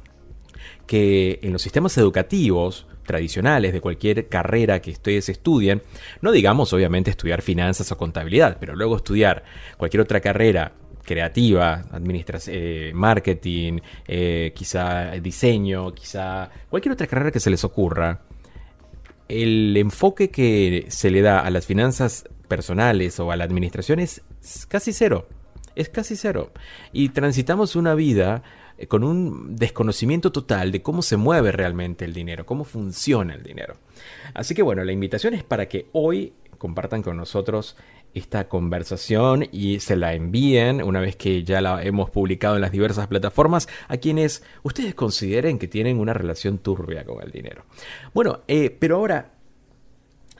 que 0.87 1.40
en 1.42 1.53
los 1.53 1.62
sistemas 1.62 1.96
educativos 1.99 2.87
tradicionales 3.05 3.72
de 3.72 3.81
cualquier 3.81 4.29
carrera 4.29 4.81
que 4.81 4.90
ustedes 4.90 5.29
estudien, 5.29 5.83
no 6.20 6.33
digamos 6.33 6.72
obviamente 6.72 7.11
estudiar 7.11 7.42
finanzas 7.42 7.90
o 7.92 7.96
contabilidad, 7.96 8.59
pero 8.59 8.75
luego 8.75 8.96
estudiar 8.96 9.44
cualquier 9.77 10.01
otra 10.03 10.20
carrera 10.20 10.72
creativa, 11.05 11.85
administración, 11.92 12.94
marketing, 12.94 13.79
eh, 14.09 14.53
quizá 14.55 15.12
diseño, 15.12 15.94
quizá 15.94 16.51
cualquier 16.68 16.92
otra 16.92 17.07
carrera 17.07 17.31
que 17.31 17.40
se 17.40 17.51
les 17.51 17.64
ocurra, 17.64 18.20
el 19.29 19.77
enfoque 19.77 20.31
que 20.31 20.87
se 20.88 21.11
le 21.11 21.22
da 21.22 21.40
a 21.40 21.51
las 21.51 21.66
finanzas 21.66 22.25
personales 22.49 23.18
o 23.18 23.31
a 23.31 23.37
la 23.37 23.44
administración 23.44 23.99
es 23.99 24.22
casi 24.68 24.92
cero. 24.92 25.29
Es 25.75 25.88
casi 25.90 26.16
cero. 26.16 26.53
Y 26.92 27.11
transitamos 27.11 27.77
una 27.77 27.94
vida 27.94 28.42
eh, 28.42 28.65
con 28.89 29.05
un 29.05 29.57
desconocimiento 29.57 30.33
total 30.33 30.71
de 30.71 30.83
cómo 30.83 31.03
se 31.03 31.17
mueve 31.17 31.53
realmente 31.53 32.05
el 32.05 32.12
dinero, 32.12 32.45
cómo 32.45 32.65
funciona 32.65 33.35
el 33.35 33.43
dinero. 33.43 33.77
Así 34.35 34.55
que 34.55 34.62
bueno, 34.62 34.85
la 34.85 34.93
invitación 34.93 35.35
es 35.35 35.43
para 35.43 35.67
que 35.69 35.87
hoy 35.93 36.35
compartan 36.59 37.03
con 37.03 37.17
nosotros 37.17 37.77
esta 38.15 38.49
conversación 38.49 39.47
y 39.53 39.81
se 39.81 39.97
la 39.97 40.15
envíen 40.15 40.83
una 40.83 41.01
vez 41.01 41.17
que 41.17 41.45
ya 41.45 41.61
la 41.61 41.83
hemos 41.83 42.11
publicado 42.11 42.57
en 42.57 42.62
las 42.62 42.73
diversas 42.73 43.07
plataformas 43.09 43.69
a 43.89 43.99
quienes 43.99 44.43
ustedes 44.62 44.95
consideren 44.95 45.59
que 45.59 45.69
tienen 45.69 45.99
una 45.99 46.15
relación 46.15 46.59
turbia 46.59 47.05
con 47.05 47.23
el 47.23 47.31
dinero. 47.31 47.65
Bueno, 48.15 48.41
eh, 48.49 48.75
pero 48.79 48.97
ahora, 48.97 49.33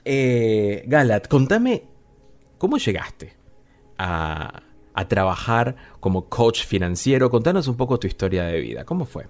eh, 0.03 0.83
Galat, 0.87 1.27
contame 1.27 1.83
cómo 2.57 2.77
llegaste 2.77 3.33
a, 3.99 4.63
a 4.97 5.07
trabajar 5.07 5.75
como 5.99 6.27
coach 6.27 6.65
financiero. 6.65 7.29
Contanos 7.29 7.67
un 7.67 7.77
poco 7.77 7.99
tu 7.99 8.07
historia 8.07 8.45
de 8.45 8.59
vida. 8.59 8.83
¿Cómo 8.83 9.05
fue? 9.05 9.27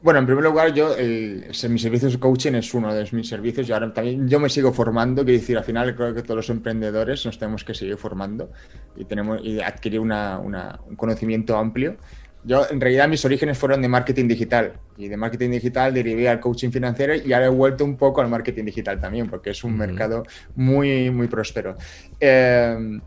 Bueno, 0.00 0.20
en 0.20 0.26
primer 0.26 0.42
lugar, 0.42 0.72
yo, 0.72 0.96
el, 0.96 1.48
mi 1.68 1.78
servicio 1.78 2.08
de 2.08 2.18
coaching 2.18 2.54
es 2.54 2.72
uno 2.72 2.92
de 2.94 3.06
mis 3.12 3.28
servicios 3.28 3.68
y 3.68 3.72
ahora 3.72 3.92
también 3.92 4.26
yo 4.26 4.40
me 4.40 4.48
sigo 4.48 4.72
formando, 4.72 5.22
quiero 5.22 5.38
decir, 5.38 5.58
al 5.58 5.64
final 5.64 5.94
creo 5.94 6.14
que 6.14 6.22
todos 6.22 6.36
los 6.36 6.50
emprendedores 6.50 7.24
nos 7.26 7.38
tenemos 7.38 7.62
que 7.62 7.74
seguir 7.74 7.98
formando 7.98 8.50
y, 8.96 9.04
tenemos, 9.04 9.40
y 9.44 9.60
adquirir 9.60 10.00
una, 10.00 10.38
una, 10.38 10.80
un 10.88 10.96
conocimiento 10.96 11.56
amplio. 11.56 11.98
Yo, 12.44 12.66
en 12.68 12.80
realidad, 12.80 13.06
mis 13.06 13.24
orígenes 13.24 13.58
fueron 13.58 13.82
de 13.82 13.88
marketing 13.88 14.26
digital 14.28 14.72
y 14.96 15.08
de 15.08 15.16
marketing 15.16 15.50
digital 15.50 15.92
derivé 15.92 16.28
al 16.28 16.40
coaching 16.40 16.70
financiero 16.70 17.14
y 17.14 17.32
ahora 17.34 17.46
he 17.46 17.50
vuelto 17.50 17.84
un 17.84 17.96
poco 17.96 18.22
al 18.22 18.28
marketing 18.28 18.64
digital 18.64 18.98
también, 18.98 19.28
porque 19.28 19.50
es 19.50 19.62
un 19.62 19.74
uh 19.74 19.74
-huh. 19.74 19.86
mercado 19.86 20.22
muy, 20.56 21.10
muy 21.10 21.28
próspero. 21.28 21.76
Eh, 22.18 22.98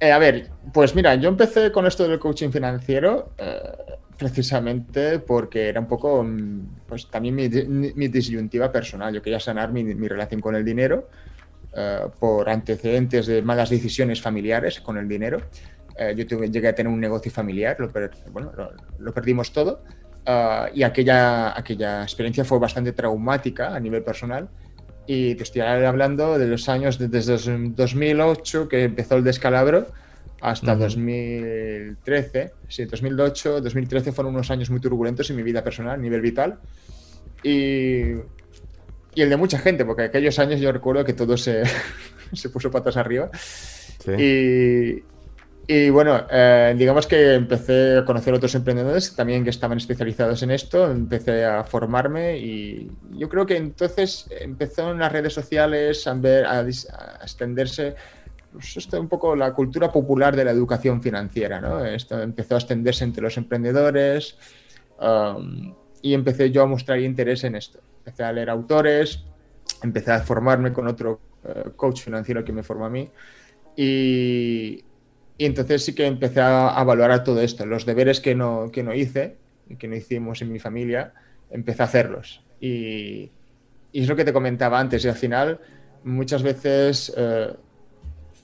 eh, 0.00 0.12
a 0.12 0.18
ver, 0.18 0.50
pues 0.72 0.94
mira, 0.94 1.14
yo 1.14 1.28
empecé 1.28 1.72
con 1.72 1.86
esto 1.86 2.06
del 2.06 2.18
coaching 2.18 2.50
financiero 2.50 3.32
eh, 3.38 3.60
precisamente 4.16 5.18
porque 5.18 5.68
era 5.68 5.80
un 5.80 5.86
poco, 5.86 6.26
pues 6.86 7.08
también 7.10 7.34
mi, 7.34 7.48
mi 7.48 8.08
disyuntiva 8.08 8.72
personal. 8.72 9.12
Yo 9.12 9.20
quería 9.20 9.40
sanar 9.40 9.72
mi, 9.72 9.84
mi 9.84 10.08
relación 10.08 10.40
con 10.40 10.54
el 10.54 10.64
dinero 10.64 11.08
uh, 11.72 12.10
por 12.18 12.48
antecedentes 12.48 13.26
de 13.26 13.42
malas 13.42 13.68
decisiones 13.68 14.22
familiares 14.22 14.80
con 14.80 14.96
el 14.96 15.06
dinero. 15.06 15.42
Uh, 15.98 16.14
yo 16.14 16.26
tuve, 16.26 16.50
llegué 16.50 16.68
a 16.68 16.74
tener 16.74 16.90
un 16.90 17.00
negocio 17.00 17.30
familiar, 17.30 17.76
lo, 17.78 17.90
per, 17.90 18.10
bueno, 18.30 18.52
lo, 18.56 18.72
lo 18.98 19.12
perdimos 19.12 19.52
todo 19.52 19.82
uh, 20.26 20.74
y 20.74 20.82
aquella, 20.82 21.58
aquella 21.58 22.02
experiencia 22.02 22.44
fue 22.44 22.58
bastante 22.58 22.92
traumática 22.92 23.74
a 23.74 23.80
nivel 23.80 24.02
personal. 24.02 24.48
Y 25.06 25.34
te 25.36 25.42
estoy 25.44 25.62
hablando 25.62 26.38
de 26.38 26.46
los 26.46 26.68
años 26.68 26.98
de, 26.98 27.08
desde 27.08 27.36
2008 27.36 28.68
que 28.68 28.84
empezó 28.84 29.16
el 29.16 29.24
descalabro 29.24 29.86
hasta 30.40 30.74
uh 30.74 30.76
-huh. 30.76 30.80
2013. 30.80 32.52
Sí, 32.68 32.84
2008, 32.84 33.60
2013 33.60 34.12
fueron 34.12 34.34
unos 34.34 34.50
años 34.50 34.70
muy 34.70 34.80
turbulentos 34.80 35.30
en 35.30 35.36
mi 35.36 35.42
vida 35.42 35.62
personal, 35.62 35.94
a 35.94 35.96
nivel 35.96 36.20
vital. 36.20 36.58
Y, 37.42 38.16
y 39.14 39.22
el 39.22 39.30
de 39.30 39.36
mucha 39.36 39.58
gente, 39.58 39.84
porque 39.84 40.02
aquellos 40.02 40.38
años 40.38 40.60
yo 40.60 40.72
recuerdo 40.72 41.04
que 41.04 41.12
todo 41.12 41.36
se, 41.36 41.62
se 42.32 42.50
puso 42.50 42.70
patas 42.70 42.96
arriba. 42.96 43.30
Sí. 44.04 44.12
Y, 44.12 45.04
Y 45.68 45.90
bueno, 45.90 46.26
eh, 46.30 46.74
digamos 46.78 47.08
que 47.08 47.34
empecé 47.34 47.98
a 47.98 48.04
conocer 48.04 48.32
otros 48.32 48.54
emprendedores 48.54 49.16
también 49.16 49.42
que 49.42 49.50
estaban 49.50 49.78
especializados 49.78 50.44
en 50.44 50.52
esto, 50.52 50.88
empecé 50.88 51.44
a 51.44 51.64
formarme 51.64 52.38
y 52.38 52.88
yo 53.10 53.28
creo 53.28 53.46
que 53.46 53.56
entonces 53.56 54.28
empezó 54.30 54.92
en 54.92 55.00
las 55.00 55.10
redes 55.10 55.32
sociales 55.32 56.06
a, 56.06 56.14
ver, 56.14 56.46
a, 56.46 56.60
a 56.60 56.62
extenderse 57.20 57.96
pues 58.52 58.76
esto 58.76 59.00
un 59.00 59.08
poco 59.08 59.34
la 59.34 59.52
cultura 59.52 59.90
popular 59.90 60.34
de 60.34 60.44
la 60.44 60.52
educación 60.52 61.02
financiera, 61.02 61.60
¿no? 61.60 61.84
Esto 61.84 62.22
empezó 62.22 62.54
a 62.54 62.58
extenderse 62.58 63.04
entre 63.04 63.22
los 63.22 63.36
emprendedores 63.36 64.38
um, 64.98 65.74
y 66.00 66.14
empecé 66.14 66.50
yo 66.50 66.62
a 66.62 66.66
mostrar 66.66 67.00
interés 67.00 67.44
en 67.44 67.56
esto. 67.56 67.80
Empecé 67.98 68.24
a 68.24 68.32
leer 68.32 68.50
autores, 68.50 69.24
empecé 69.82 70.12
a 70.12 70.20
formarme 70.20 70.72
con 70.72 70.86
otro 70.86 71.20
uh, 71.42 71.70
coach 71.72 72.02
financiero 72.02 72.44
que 72.44 72.52
me 72.52 72.62
formó 72.62 72.86
a 72.86 72.90
mí 72.90 73.10
y, 73.76 74.82
y 75.38 75.44
entonces 75.44 75.84
sí 75.84 75.94
que 75.94 76.06
empecé 76.06 76.40
a, 76.40 76.68
a, 76.68 76.84
valorar 76.84 77.24
todo 77.24 77.40
esto. 77.40 77.66
Los 77.66 77.84
deberes 77.86 78.20
que 78.20 78.34
no, 78.34 78.70
que 78.72 78.82
no 78.82 78.94
hice, 78.94 79.36
que 79.78 79.88
no 79.88 79.96
hicimos 79.96 80.40
en 80.42 80.52
mi 80.52 80.58
familia, 80.58 81.12
empecé 81.50 81.82
a 81.82 81.86
hacerlos. 81.86 82.42
Y, 82.60 83.30
y 83.92 84.02
es 84.02 84.08
lo 84.08 84.16
que 84.16 84.24
te 84.24 84.32
comentaba 84.32 84.78
antes. 84.78 85.04
Y 85.04 85.08
al 85.08 85.14
final, 85.14 85.60
muchas 86.04 86.42
veces 86.42 87.12
eh, 87.16 87.52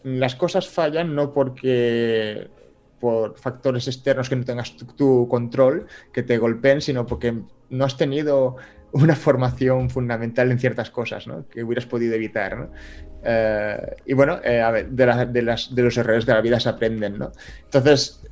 las 0.03 0.35
cosas 0.35 0.69
fallan 0.69 1.15
no 1.15 1.33
porque 1.33 2.49
por 3.01 3.37
factores 3.37 3.89
externos 3.89 4.29
que 4.29 4.37
no 4.37 4.45
tengas 4.45 4.77
tu, 4.77 4.87
tu, 4.87 5.29
control, 5.29 5.87
que 6.13 6.23
te 6.23 6.39
golpeen, 6.39 6.81
sino 6.81 7.05
porque 7.05 7.35
no 7.71 7.85
has 7.85 7.97
tenido 7.97 8.57
una 8.93 9.17
formación 9.17 9.91
fundamental 9.91 10.51
en 10.51 10.59
ciertas 10.59 10.91
cosas 10.91 11.27
¿no? 11.27 11.49
que 11.49 11.65
hubieras 11.65 11.87
podido 11.87 12.15
evitar. 12.15 12.57
¿no? 12.57 12.71
Eh, 13.25 13.97
y 14.07 14.13
bueno, 14.15 14.41
eh, 14.45 14.61
a 14.61 14.71
ver, 14.71 14.89
de, 14.91 15.07
la, 15.07 15.25
de, 15.27 15.43
las, 15.43 15.75
de, 15.75 15.83
los 15.83 15.97
errores 15.97 16.27
de 16.27 16.35
la 16.35 16.41
vida 16.41 16.61
se 16.61 16.69
aprenden. 16.69 17.19
¿no? 17.19 17.33
Entonces, 17.65 18.23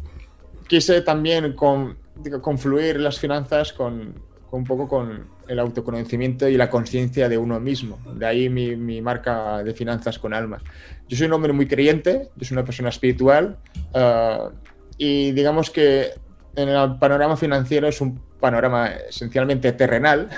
quise 0.69 1.01
también 1.01 1.55
con, 1.55 1.97
confluir 2.43 3.01
las 3.01 3.19
finanzas 3.19 3.73
con, 3.73 4.15
con, 4.51 4.61
un 4.61 4.65
poco 4.65 4.87
con 4.87 5.27
el 5.49 5.59
autoconocimiento 5.59 6.49
y 6.49 6.57
la 6.57 6.69
conciencia 6.69 7.29
de 7.29 7.39
uno 7.39 7.59
mismo. 7.59 7.99
De 8.15 8.27
ahí 8.27 8.49
mi, 8.49 8.77
mi, 8.77 9.01
marca 9.01 9.63
de 9.65 9.75
finanzas 9.75 10.19
con 10.19 10.35
alma. 10.35 10.63
Yo 11.09 11.17
soy 11.17 11.27
un 11.27 11.33
hombre 11.33 11.53
muy 11.53 11.67
creyente, 11.67 12.29
yo 12.37 12.47
soy 12.47 12.57
una 12.57 12.65
persona 12.65 12.91
espiritual 12.91 13.59
uh, 13.95 14.51
y 14.97 15.33
digamos 15.33 15.71
que 15.71 16.11
en 16.55 16.69
el 16.69 16.99
panorama 16.99 17.37
financiero 17.37 17.89
es 17.89 18.01
un 18.01 18.21
panorama 18.41 18.89
esencialmente 19.09 19.73
terrenal, 19.73 20.29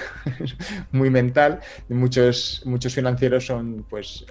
muy 0.92 1.10
mental. 1.10 1.60
Muchos, 1.88 2.62
muchos 2.64 2.94
financieros 2.94 3.46
son, 3.46 3.84
pues, 3.88 4.24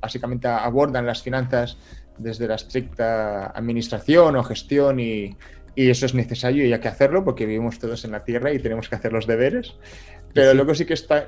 básicamente 0.00 0.48
abordan 0.48 1.06
las 1.06 1.22
finanzas 1.22 1.78
desde 2.18 2.46
la 2.46 2.54
estricta 2.54 3.46
administración 3.46 4.36
o 4.36 4.42
gestión 4.42 5.00
y, 5.00 5.36
y, 5.74 5.90
eso 5.90 6.06
es 6.06 6.14
necesario 6.14 6.64
y 6.64 6.72
hay 6.72 6.80
que 6.80 6.88
hacerlo 6.88 7.24
porque 7.24 7.44
vivimos 7.44 7.78
todos 7.78 8.04
en 8.04 8.12
la 8.12 8.24
Tierra 8.24 8.52
y 8.52 8.58
tenemos 8.58 8.88
que 8.88 8.94
hacer 8.94 9.12
los 9.12 9.26
deberes. 9.26 9.74
Pero 10.32 10.50
sí. 10.50 10.56
luego 10.56 10.74
sí 10.74 10.84
que 10.84 10.94
está... 10.94 11.26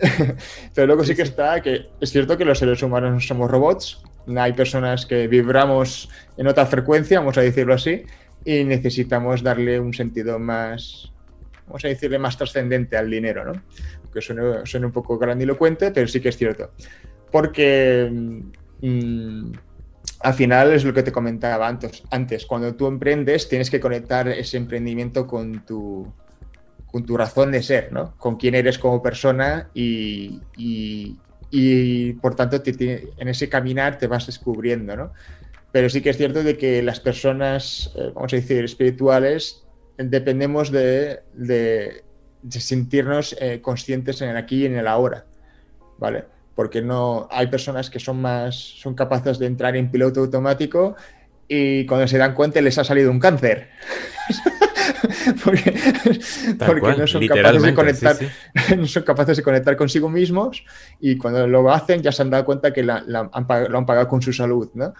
Pero 0.74 0.86
luego 0.86 1.04
sí 1.04 1.16
que 1.16 1.22
está 1.22 1.60
que 1.60 1.88
es 2.00 2.10
cierto 2.10 2.38
que 2.38 2.44
los 2.44 2.58
seres 2.58 2.82
humanos 2.82 3.12
no 3.12 3.20
somos 3.20 3.50
robots, 3.50 4.00
hay 4.36 4.52
personas 4.52 5.06
que 5.06 5.26
vibramos 5.26 6.08
en 6.36 6.46
otra 6.46 6.66
frecuencia, 6.66 7.20
vamos 7.20 7.38
a 7.38 7.40
decirlo 7.40 7.74
así, 7.74 8.04
y 8.44 8.64
necesitamos 8.64 9.42
darle 9.42 9.80
un 9.80 9.94
sentido 9.94 10.38
más, 10.38 11.12
vamos 11.68 11.84
a 11.84 11.88
decirle, 11.88 12.18
más 12.18 12.36
trascendente 12.36 12.96
al 12.96 13.10
dinero, 13.10 13.44
¿no? 13.44 13.52
Que 14.12 14.20
suena, 14.20 14.62
un 14.86 14.92
poco 14.92 15.18
grandilocuente, 15.18 15.90
pero 15.90 16.08
sí 16.08 16.20
que 16.20 16.30
es 16.30 16.36
cierto. 16.36 16.72
Porque 17.30 18.08
mmm, 18.80 19.52
al 20.20 20.34
final 20.34 20.72
es 20.72 20.84
lo 20.84 20.92
que 20.92 21.02
te 21.02 21.12
comentaba 21.12 21.68
antes, 21.68 22.02
antes, 22.10 22.46
cuando 22.46 22.74
tú 22.74 22.86
emprendes 22.86 23.48
tienes 23.48 23.70
que 23.70 23.80
conectar 23.80 24.28
ese 24.28 24.56
emprendimiento 24.56 25.26
con 25.26 25.64
tu, 25.64 26.12
con 26.86 27.04
tu 27.04 27.16
razón 27.16 27.52
de 27.52 27.62
ser, 27.62 27.92
¿no? 27.92 28.16
Con 28.16 28.36
quién 28.36 28.54
eres 28.54 28.78
como 28.78 29.02
persona 29.02 29.68
y, 29.74 30.40
y, 30.56 31.16
y 31.50 32.14
por 32.14 32.34
tanto 32.34 32.60
en 32.64 33.28
ese 33.28 33.48
caminar 33.48 33.98
te 33.98 34.06
vas 34.06 34.26
descubriendo, 34.26 34.96
¿no? 34.96 35.12
Pero 35.70 35.90
sí 35.90 36.00
que 36.00 36.10
es 36.10 36.16
cierto 36.16 36.42
de 36.42 36.56
que 36.56 36.82
las 36.82 36.98
personas, 36.98 37.92
eh, 37.94 38.10
vamos 38.14 38.32
a 38.32 38.36
decir, 38.36 38.64
espirituales, 38.64 39.64
dependemos 39.98 40.70
de, 40.70 41.20
de, 41.34 42.04
de 42.42 42.60
sentirnos 42.60 43.36
eh, 43.40 43.60
conscientes 43.60 44.22
en 44.22 44.30
el 44.30 44.36
aquí 44.36 44.62
y 44.62 44.66
en 44.66 44.76
el 44.76 44.86
ahora, 44.86 45.26
¿vale? 45.98 46.24
Porque 46.54 46.82
no, 46.82 47.28
hay 47.30 47.48
personas 47.48 47.90
que 47.90 48.00
son 48.00 48.20
más, 48.20 48.54
son 48.56 48.94
capaces 48.94 49.38
de 49.38 49.46
entrar 49.46 49.76
en 49.76 49.90
piloto 49.90 50.20
automático 50.20 50.96
y 51.46 51.86
cuando 51.86 52.06
se 52.06 52.18
dan 52.18 52.34
cuenta 52.34 52.60
les 52.60 52.78
ha 52.78 52.84
salido 52.84 53.10
un 53.10 53.18
cáncer. 53.20 53.68
porque, 55.44 55.74
porque 56.58 56.80
cual, 56.80 56.98
no 56.98 57.06
son 57.06 57.26
capaces 57.26 57.62
de 57.62 57.74
conectar 57.74 58.16
sí, 58.16 58.26
sí. 58.54 58.76
no 58.76 58.86
son 58.86 59.02
capaces 59.02 59.36
de 59.36 59.42
conectar 59.42 59.76
consigo 59.76 60.08
mismos 60.08 60.64
y 61.00 61.16
cuando 61.16 61.46
lo 61.46 61.70
hacen 61.72 62.02
ya 62.02 62.12
se 62.12 62.22
han 62.22 62.30
dado 62.30 62.44
cuenta 62.44 62.72
que 62.72 62.82
la, 62.82 63.02
la 63.06 63.30
han, 63.32 63.46
lo 63.70 63.78
han 63.78 63.86
pagado 63.86 64.08
con 64.08 64.22
su 64.22 64.32
salud 64.32 64.70
¿no? 64.74 64.94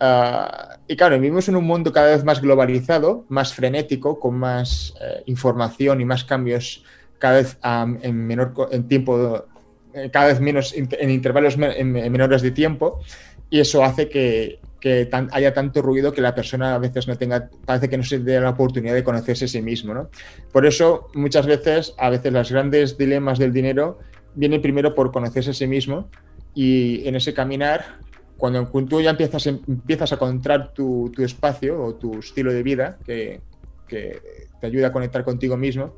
Uh, 0.00 0.74
y 0.88 0.96
claro, 0.96 1.18
vivimos 1.18 1.48
en 1.48 1.56
un 1.56 1.64
mundo 1.64 1.92
cada 1.92 2.08
vez 2.08 2.24
más 2.24 2.40
globalizado, 2.40 3.24
más 3.28 3.54
frenético, 3.54 4.18
con 4.18 4.34
más 4.34 4.94
uh, 5.00 5.22
información 5.26 6.00
y 6.00 6.04
más 6.04 6.24
cambios 6.24 6.84
cada 7.18 7.36
vez 7.36 7.58
um, 7.64 7.96
en 8.02 8.26
menor 8.26 8.52
en 8.70 8.88
tiempo, 8.88 9.46
eh, 9.94 10.10
cada 10.12 10.26
vez 10.26 10.40
menos 10.40 10.74
en 10.74 11.10
intervalos 11.10 11.54
en, 11.54 11.96
en 11.96 12.12
menores 12.12 12.42
de 12.42 12.50
tiempo, 12.50 13.00
y 13.48 13.60
eso 13.60 13.84
hace 13.84 14.08
que, 14.08 14.58
que 14.84 15.06
tan, 15.06 15.30
haya 15.32 15.54
tanto 15.54 15.80
ruido 15.80 16.12
que 16.12 16.20
la 16.20 16.34
persona 16.34 16.74
a 16.74 16.78
veces 16.78 17.08
no 17.08 17.16
tenga, 17.16 17.48
parece 17.64 17.88
que 17.88 17.96
no 17.96 18.02
se 18.02 18.18
dé 18.18 18.38
la 18.38 18.50
oportunidad 18.50 18.92
de 18.92 19.02
conocerse 19.02 19.46
a 19.46 19.48
sí 19.48 19.62
mismo. 19.62 19.94
¿no? 19.94 20.10
Por 20.52 20.66
eso, 20.66 21.08
muchas 21.14 21.46
veces, 21.46 21.94
a 21.96 22.10
veces 22.10 22.30
los 22.30 22.52
grandes 22.52 22.98
dilemas 22.98 23.38
del 23.38 23.50
dinero 23.52 23.98
vienen 24.34 24.60
primero 24.60 24.94
por 24.94 25.10
conocerse 25.10 25.52
a 25.52 25.54
sí 25.54 25.66
mismo 25.66 26.10
y 26.54 27.08
en 27.08 27.16
ese 27.16 27.32
caminar 27.32 27.98
cuando 28.36 28.66
tú 28.86 29.00
ya 29.00 29.10
empiezas, 29.10 29.46
a 29.46 30.14
encontrar 30.14 30.72
tu, 30.72 31.12
espacio 31.18 31.82
o 31.82 31.94
tu 31.94 32.18
estilo 32.18 32.52
de 32.52 32.62
vida 32.62 32.98
que, 33.04 33.42
te 33.86 34.66
ayuda 34.66 34.88
a 34.88 34.92
conectar 34.92 35.22
contigo 35.24 35.56
mismo 35.56 35.94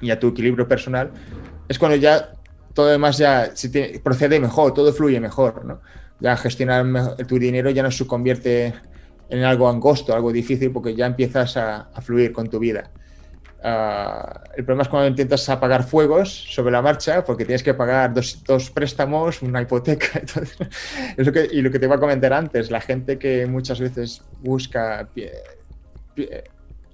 y 0.00 0.10
a 0.10 0.20
tu 0.20 0.28
equilibrio 0.28 0.68
personal, 0.68 1.10
es 1.66 1.78
cuando 1.78 1.96
ya 1.96 2.34
todo 2.72 2.88
demás 2.88 3.18
ya 3.18 3.52
procede 4.04 4.38
mejor, 4.38 4.74
todo 4.74 4.92
fluye 4.92 5.18
mejor, 5.18 5.64
¿no? 5.64 5.80
Ya 6.20 6.36
gestionar 6.36 7.16
tu 7.26 7.38
dinero 7.38 7.70
ya 7.70 7.82
no 7.82 7.90
se 7.90 8.06
convierte 8.06 8.74
en 9.28 9.44
algo 9.44 9.68
angosto, 9.68 10.14
algo 10.14 10.30
difícil, 10.30 10.70
porque 10.70 10.94
ya 10.94 11.06
empiezas 11.06 11.56
a, 11.56 11.90
a 11.92 12.00
fluir 12.00 12.32
con 12.32 12.48
tu 12.48 12.58
vida. 12.58 12.90
Uh, 13.64 14.54
el 14.54 14.64
problema 14.64 14.82
es 14.82 14.88
cuando 14.88 15.08
intentas 15.08 15.48
apagar 15.48 15.82
fuegos 15.82 16.30
sobre 16.30 16.70
la 16.70 16.82
marcha 16.82 17.24
porque 17.24 17.44
tienes 17.44 17.62
que 17.62 17.74
pagar 17.74 18.12
dos, 18.14 18.70
préstamos, 18.70 19.42
una 19.42 19.62
hipoteca. 19.62 20.22
Y 21.50 21.62
lo 21.62 21.70
que 21.70 21.78
te 21.78 21.86
iba 21.86 21.96
a 21.96 22.00
comentar 22.00 22.32
antes, 22.32 22.70
la 22.70 22.80
gente 22.80 23.18
que 23.18 23.46
muchas 23.46 23.80
veces 23.80 24.22
busca, 24.40 25.08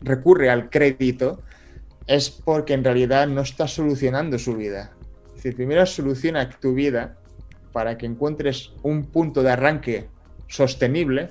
recurre 0.01 0.51
al 0.51 0.71
crédito, 0.71 1.41
es 2.07 2.31
porque 2.31 2.75
en 2.75 2.85
realidad 2.85 3.27
no 3.27 3.43
está 3.43 3.69
solucionando 3.69 4.39
su 4.39 4.57
vida. 4.57 4.93
Es 5.43 5.55
primero 5.55 5.85
soluciona 5.87 6.49
tu 6.49 6.75
vida 6.75 7.17
para 7.73 7.99
que 7.99 8.07
encuentres 8.07 8.73
un 8.83 9.07
punto 9.07 9.43
de 9.43 9.51
arranque 9.51 10.09
sostenible, 10.47 11.31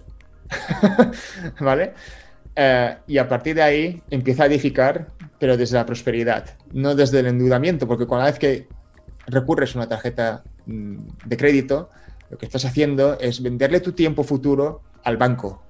¿vale? 1.60 1.94
Uh, 2.58 3.00
y 3.08 3.18
a 3.18 3.30
partir 3.30 3.56
de 3.56 3.62
ahí 3.62 4.02
empieza 4.10 4.44
a 4.44 4.46
edificar, 4.48 5.08
pero 5.42 5.58
desde 5.58 5.76
la 5.76 5.88
prosperidad, 5.88 6.56
no 6.72 6.94
desde 6.94 7.20
el 7.20 7.26
endeudamiento, 7.26 7.88
porque 7.88 8.06
cada 8.06 8.26
vez 8.26 8.38
que 8.38 8.68
recurres 9.26 9.76
a 9.76 9.80
una 9.80 9.90
tarjeta 9.90 10.44
mm, 10.68 10.98
de 11.26 11.36
crédito, 11.36 11.90
lo 12.30 12.38
que 12.38 12.46
estás 12.46 12.64
haciendo 12.64 13.18
es 13.20 13.42
venderle 13.42 13.80
tu 13.80 13.94
tiempo 13.94 14.24
futuro 14.24 14.84
al 15.04 15.18
banco, 15.18 15.64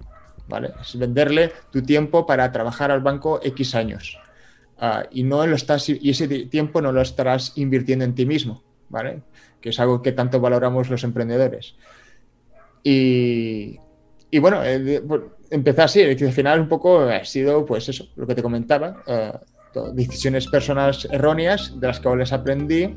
¿vale? 0.50 0.74
Es 0.82 1.00
venderle 1.00 1.54
tu 1.72 1.82
tiempo 1.84 2.26
para 2.26 2.52
trabajar 2.52 2.92
al 2.92 3.00
banco 3.00 3.40
X 3.42 3.74
años. 3.74 4.20
Uh, 4.82 5.08
y, 5.10 5.24
no 5.24 5.48
lo 5.48 5.56
estás, 5.56 5.88
y 5.88 6.10
ese 6.10 6.28
tiempo 6.28 6.82
no 6.82 6.92
lo 6.92 7.00
estarás 7.00 7.54
invirtiendo 7.56 8.04
en 8.04 8.14
ti 8.14 8.26
mismo, 8.26 8.62
¿vale? 8.90 9.22
Que 9.62 9.70
es 9.70 9.80
algo 9.80 10.02
que 10.02 10.12
tanto 10.12 10.42
valoramos 10.42 10.90
los 10.90 11.06
emprendedores. 11.06 11.76
Y, 12.84 13.80
y 14.30 14.40
bueno, 14.40 14.66
eh, 14.66 15.02
empezar 15.50 15.86
así, 15.86 16.02
al 16.04 16.34
final 16.34 16.60
un 16.60 16.68
poco 16.68 17.00
ha 17.00 17.24
sido 17.24 17.66
pues 17.66 17.88
eso, 17.88 18.10
lo 18.18 18.28
que 18.28 18.36
te 18.36 18.44
comentaba, 18.44 19.02
uh, 19.08 19.51
decisiones 19.94 20.48
personales 20.48 21.08
erróneas 21.12 21.80
de 21.80 21.88
las 21.88 22.00
que 22.00 22.16
les 22.16 22.32
aprendí 22.34 22.96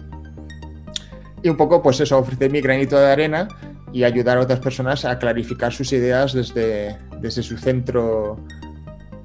y 1.43 1.49
un 1.49 1.57
poco 1.57 1.83
pues 1.83 2.01
eso, 2.01 2.19
ofrecer 2.19 2.51
mi 2.51 2.61
granito 2.61 2.99
de 2.99 3.07
arena 3.11 3.49
y 3.93 4.03
ayudar 4.05 4.39
a 4.39 4.41
otras 4.43 4.61
personas 4.61 5.05
a 5.05 5.19
clarificar 5.19 5.73
sus 5.73 5.93
ideas 5.93 6.33
desde, 6.33 6.99
desde 7.21 7.43
su 7.43 7.57
centro 7.57 8.37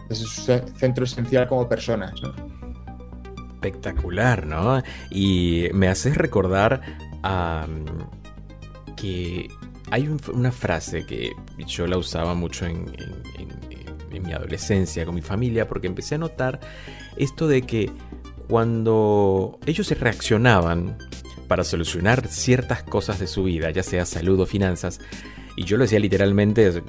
desde 0.10 0.26
su 0.26 0.42
centro 0.78 1.04
esencial 1.06 1.48
como 1.48 1.70
personas. 1.70 2.14
Espectacular, 3.56 4.46
¿no? 4.46 4.82
Y 5.12 5.68
me 5.74 5.88
haces 5.88 6.16
recordar 6.18 6.82
que 8.96 9.48
hay 9.92 10.08
un- 10.08 10.20
una 10.34 10.52
frase 10.52 11.06
que 11.06 11.32
yo 11.68 11.86
la 11.88 11.98
usaba 11.98 12.34
mucho 12.34 12.66
en- 12.66 12.92
en 14.12 14.24
mi 14.24 14.34
adolescencia 14.34 15.06
con 15.06 15.16
mi 15.16 15.22
familia 15.22 15.68
porque 15.68 15.88
empecé 15.88 16.16
a 16.16 16.18
notar 16.20 16.60
esto 17.18 17.48
de 17.48 17.64
que 17.64 17.92
cuando 18.48 19.60
ellos 19.66 19.88
se 19.88 19.96
reaccionaban 19.96 20.98
para 21.48 21.64
solucionar 21.64 22.28
ciertas 22.28 22.84
cosas 22.84 23.20
de 23.20 23.28
su 23.28 23.44
vida, 23.44 23.72
ya 23.72 23.84
sea 23.84 24.06
salud 24.06 24.40
o 24.40 24.46
finanzas, 24.46 25.00
y 25.56 25.66
yo 25.66 25.78
lo 25.78 25.84
decía 25.84 26.00
literalmente, 26.00 26.68
eh, 26.68 26.82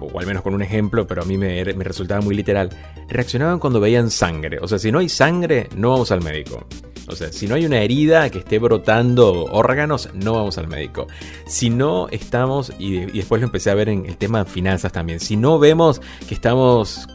o 0.00 0.18
al 0.18 0.26
menos 0.26 0.42
con 0.42 0.54
un 0.54 0.62
ejemplo, 0.62 1.06
pero 1.06 1.22
a 1.22 1.24
mí 1.24 1.36
me, 1.36 1.64
me 1.64 1.84
resultaba 1.84 2.20
muy 2.20 2.34
literal, 2.34 2.70
reaccionaban 3.08 3.58
cuando 3.58 3.80
veían 3.80 4.10
sangre. 4.10 4.58
O 4.60 4.68
sea, 4.68 4.78
si 4.78 4.90
no 4.90 5.00
hay 5.00 5.08
sangre, 5.08 5.68
no 5.76 5.90
vamos 5.90 6.10
al 6.12 6.22
médico. 6.22 6.66
O 7.08 7.16
sea, 7.16 7.32
si 7.32 7.46
no 7.46 7.54
hay 7.54 7.64
una 7.66 7.80
herida 7.80 8.28
que 8.30 8.38
esté 8.38 8.58
brotando 8.58 9.44
órganos, 9.46 10.08
no 10.14 10.34
vamos 10.34 10.58
al 10.58 10.68
médico. 10.68 11.06
Si 11.46 11.70
no 11.70 12.08
estamos, 12.10 12.72
y, 12.78 13.00
después 13.06 13.40
lo 13.40 13.46
empecé 13.46 13.70
a 13.70 13.74
ver 13.74 13.88
en 13.88 14.06
el 14.06 14.16
tema 14.16 14.44
de 14.44 14.50
finanzas 14.50 14.92
también, 14.92 15.20
si 15.20 15.36
no 15.36 15.58
vemos 15.58 16.00
que 16.28 16.34
estamos 16.34 17.06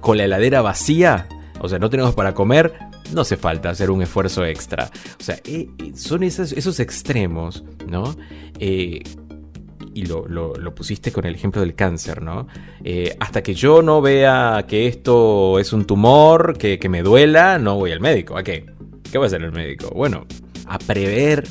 con 0.00 0.18
la 0.18 0.24
heladera 0.24 0.62
vacía, 0.62 1.28
o 1.60 1.68
sea, 1.68 1.78
no 1.78 1.88
tenemos 1.88 2.14
para 2.14 2.34
comer, 2.34 2.74
no 3.14 3.20
hace 3.22 3.36
falta 3.36 3.70
hacer 3.70 3.90
un 3.90 4.02
esfuerzo 4.02 4.44
extra. 4.44 4.90
O 5.20 5.22
sea, 5.22 5.36
eh, 5.44 5.68
eh, 5.78 5.92
son 5.94 6.22
esos, 6.22 6.80
extremos, 6.80 7.64
¿no? 7.86 8.16
Eh, 8.58 9.02
y 9.94 10.06
lo, 10.06 10.26
lo- 10.26 10.74
pusiste 10.74 11.12
con 11.12 11.26
el 11.26 11.34
ejemplo 11.34 11.60
del 11.60 11.74
cáncer, 11.74 12.22
¿no? 12.22 12.46
Hasta 13.20 13.42
que 13.42 13.54
yo 13.54 13.82
no 13.82 14.00
vea 14.00 14.64
que 14.66 14.86
esto 14.88 15.58
es 15.58 15.72
un 15.74 15.84
tumor, 15.84 16.56
que, 16.56 16.78
que 16.78 16.88
me 16.88 17.02
duela, 17.02 17.58
no 17.58 17.76
voy 17.76 17.92
al 17.92 18.00
médico. 18.00 18.36
¿A 18.38 18.42
qué? 18.42 18.64
¿Qué 19.12 19.18
va 19.18 19.24
a 19.24 19.28
hacer 19.28 19.42
el 19.42 19.52
médico? 19.52 19.90
Bueno, 19.94 20.24
a 20.66 20.78
prever 20.78 21.44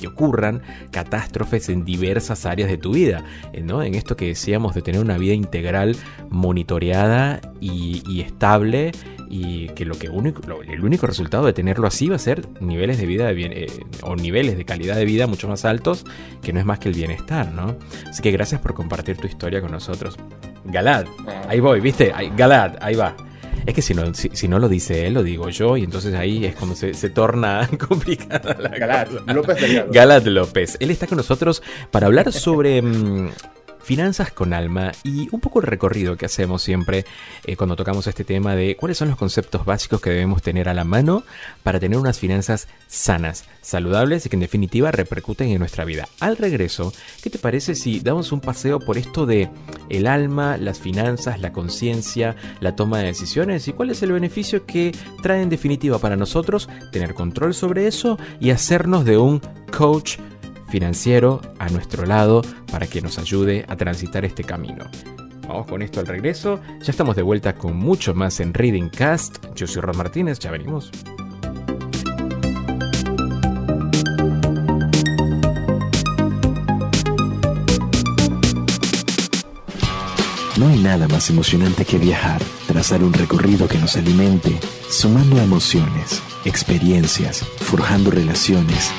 que 0.00 0.06
ocurran 0.06 0.62
catástrofes 0.92 1.68
en 1.68 1.84
diversas 1.84 2.46
áreas 2.46 2.70
de 2.70 2.78
tu 2.78 2.92
vida, 2.92 3.24
eh, 3.52 3.60
¿no? 3.60 3.82
En 3.82 3.94
esto 3.94 4.16
que 4.16 4.26
decíamos 4.28 4.74
de 4.74 4.82
tener 4.82 5.00
una 5.00 5.18
vida 5.18 5.34
integral 5.34 5.96
monitoreada 6.30 7.40
y, 7.60 8.20
estable 8.20 8.92
y 9.28 9.68
que 9.68 9.84
lo 9.84 9.94
que 9.98 10.08
único, 10.08 10.42
el 10.62 10.84
único 10.84 11.06
resultado 11.06 11.44
de 11.46 11.52
tenerlo 11.52 11.86
así 11.86 12.08
va 12.08 12.16
a 12.16 12.18
ser 12.18 12.46
niveles 12.60 12.98
de 12.98 13.06
vida 13.06 13.26
de 13.26 13.34
bien- 13.34 13.52
eh, 13.54 13.66
o 14.02 14.16
niveles 14.16 14.56
de 14.56 14.64
calidad 14.64 14.96
de 14.96 15.04
vida 15.04 15.26
mucho 15.26 15.48
más 15.48 15.64
altos 15.64 16.04
que 16.42 16.52
no 16.52 16.60
es 16.60 16.66
más 16.66 16.78
que 16.78 16.88
el 16.88 16.94
bienestar, 16.94 17.52
¿no? 17.52 17.76
Así 18.08 18.22
que 18.22 18.30
gracias 18.30 18.60
por 18.60 18.74
compartir 18.74 19.16
tu 19.18 19.26
historia 19.26 19.60
con 19.60 19.70
nosotros. 19.70 20.16
Galad, 20.64 21.06
ahí 21.48 21.60
voy, 21.60 21.80
¿viste? 21.80 22.12
Galad, 22.36 22.74
ahí 22.80 22.94
va. 22.94 23.14
Es 23.66 23.74
que 23.74 23.82
si 23.82 23.94
no, 23.94 24.14
si, 24.14 24.30
si 24.32 24.48
no 24.48 24.58
lo 24.58 24.68
dice 24.68 25.06
él, 25.06 25.14
lo 25.14 25.22
digo 25.22 25.48
yo, 25.50 25.76
y 25.76 25.84
entonces 25.84 26.14
ahí 26.14 26.44
es 26.44 26.54
cuando 26.54 26.74
se, 26.76 26.94
se 26.94 27.10
torna 27.10 27.68
complicada 27.88 28.56
la 28.60 28.70
Galat, 28.70 29.08
cosa. 29.08 29.32
López 29.32 29.60
Delgado. 29.60 29.92
Galat 29.92 30.26
López. 30.26 30.76
Él 30.80 30.90
está 30.90 31.06
con 31.06 31.16
nosotros 31.16 31.62
para 31.90 32.06
hablar 32.06 32.32
sobre 32.32 32.80
mm, 32.82 33.30
finanzas 33.82 34.32
con 34.32 34.52
alma 34.52 34.92
y 35.02 35.28
un 35.32 35.40
poco 35.40 35.60
el 35.60 35.66
recorrido 35.66 36.16
que 36.16 36.26
hacemos 36.26 36.62
siempre 36.62 37.04
eh, 37.44 37.56
cuando 37.56 37.76
tocamos 37.76 38.06
este 38.06 38.24
tema 38.24 38.54
de 38.54 38.76
cuáles 38.76 38.98
son 38.98 39.08
los 39.08 39.16
conceptos 39.16 39.64
básicos 39.64 40.00
que 40.00 40.10
debemos 40.10 40.42
tener 40.42 40.68
a 40.68 40.74
la 40.74 40.84
mano 40.84 41.24
para 41.62 41.80
tener 41.80 41.98
unas 41.98 42.18
finanzas 42.18 42.68
sanas, 42.86 43.44
saludables 43.62 44.26
y 44.26 44.28
que 44.28 44.36
en 44.36 44.40
definitiva 44.40 44.90
repercuten 44.90 45.48
en 45.48 45.58
nuestra 45.58 45.84
vida. 45.84 46.08
Al 46.20 46.36
regreso, 46.36 46.92
¿qué 47.22 47.30
te 47.30 47.38
parece 47.38 47.74
si 47.74 48.00
damos 48.00 48.32
un 48.32 48.40
paseo 48.40 48.80
por 48.80 48.98
esto 48.98 49.26
de 49.26 49.48
el 49.88 50.06
alma, 50.06 50.56
las 50.56 50.78
finanzas, 50.78 51.40
la 51.40 51.52
conciencia, 51.52 52.36
la 52.60 52.76
toma 52.76 52.98
de 52.98 53.06
decisiones 53.06 53.66
y 53.68 53.72
cuál 53.72 53.90
es 53.90 54.02
el 54.02 54.12
beneficio 54.12 54.66
que 54.66 54.92
trae 55.22 55.42
en 55.42 55.48
definitiva 55.48 55.98
para 55.98 56.16
nosotros 56.16 56.68
tener 56.92 57.14
control 57.14 57.54
sobre 57.54 57.86
eso 57.86 58.18
y 58.40 58.50
hacernos 58.50 59.04
de 59.04 59.18
un 59.18 59.40
coach 59.76 60.18
financiero 60.70 61.40
a 61.58 61.68
nuestro 61.68 62.06
lado 62.06 62.42
para 62.70 62.86
que 62.86 63.02
nos 63.02 63.18
ayude 63.18 63.64
a 63.68 63.76
transitar 63.76 64.24
este 64.24 64.44
camino. 64.44 64.86
Vamos 65.46 65.66
con 65.66 65.82
esto 65.82 66.00
al 66.00 66.06
regreso. 66.06 66.60
Ya 66.80 66.92
estamos 66.92 67.16
de 67.16 67.22
vuelta 67.22 67.56
con 67.56 67.76
mucho 67.76 68.14
más 68.14 68.38
en 68.40 68.54
Reading 68.54 68.88
Cast. 68.88 69.44
Yo 69.54 69.66
soy 69.66 69.82
Rod 69.82 69.96
Martínez, 69.96 70.38
ya 70.38 70.50
venimos. 70.50 70.90
No 80.56 80.68
hay 80.68 80.78
nada 80.78 81.08
más 81.08 81.30
emocionante 81.30 81.86
que 81.86 81.96
viajar, 81.96 82.42
trazar 82.68 83.02
un 83.02 83.14
recorrido 83.14 83.66
que 83.66 83.78
nos 83.78 83.96
alimente, 83.96 84.60
sumando 84.90 85.38
emociones, 85.38 86.22
experiencias, 86.44 87.42
forjando 87.60 88.10
relaciones, 88.10 88.92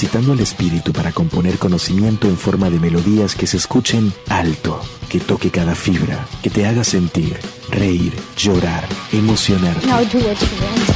excitando 0.00 0.32
el 0.32 0.38
espíritu 0.38 0.92
para 0.92 1.10
componer 1.10 1.58
conocimiento 1.58 2.28
en 2.28 2.36
forma 2.36 2.70
de 2.70 2.78
melodías 2.78 3.34
que 3.34 3.48
se 3.48 3.56
escuchen 3.56 4.12
alto, 4.28 4.80
que 5.08 5.18
toque 5.18 5.50
cada 5.50 5.74
fibra, 5.74 6.24
que 6.40 6.50
te 6.50 6.66
haga 6.66 6.84
sentir, 6.84 7.36
reír, 7.68 8.12
llorar, 8.36 8.86
emocionarte. 9.10 9.84
Now 9.88 9.98
do 10.04 10.18
what 10.18 10.36
you 10.38 10.46
want. 10.62 10.88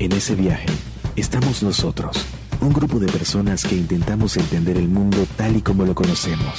En 0.00 0.10
ese 0.10 0.34
viaje 0.34 0.66
estamos 1.14 1.62
nosotros, 1.62 2.26
un 2.60 2.72
grupo 2.72 2.98
de 2.98 3.06
personas 3.06 3.62
que 3.62 3.76
intentamos 3.76 4.36
entender 4.36 4.76
el 4.78 4.88
mundo 4.88 5.24
tal 5.36 5.54
y 5.54 5.62
como 5.62 5.84
lo 5.84 5.94
conocemos, 5.94 6.58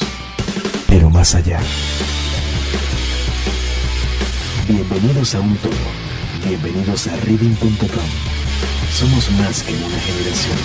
pero 0.88 1.10
más 1.10 1.36
allá. 1.36 1.60
Bienvenidos 4.68 5.34
a 5.34 5.40
un 5.40 5.56
todo, 5.60 5.72
bienvenidos 6.46 7.08
a 7.08 7.16
reading.com. 7.22 7.78
Somos 8.92 9.32
más 9.40 9.64
que 9.64 9.74
una 9.74 9.98
generación. 9.98 10.58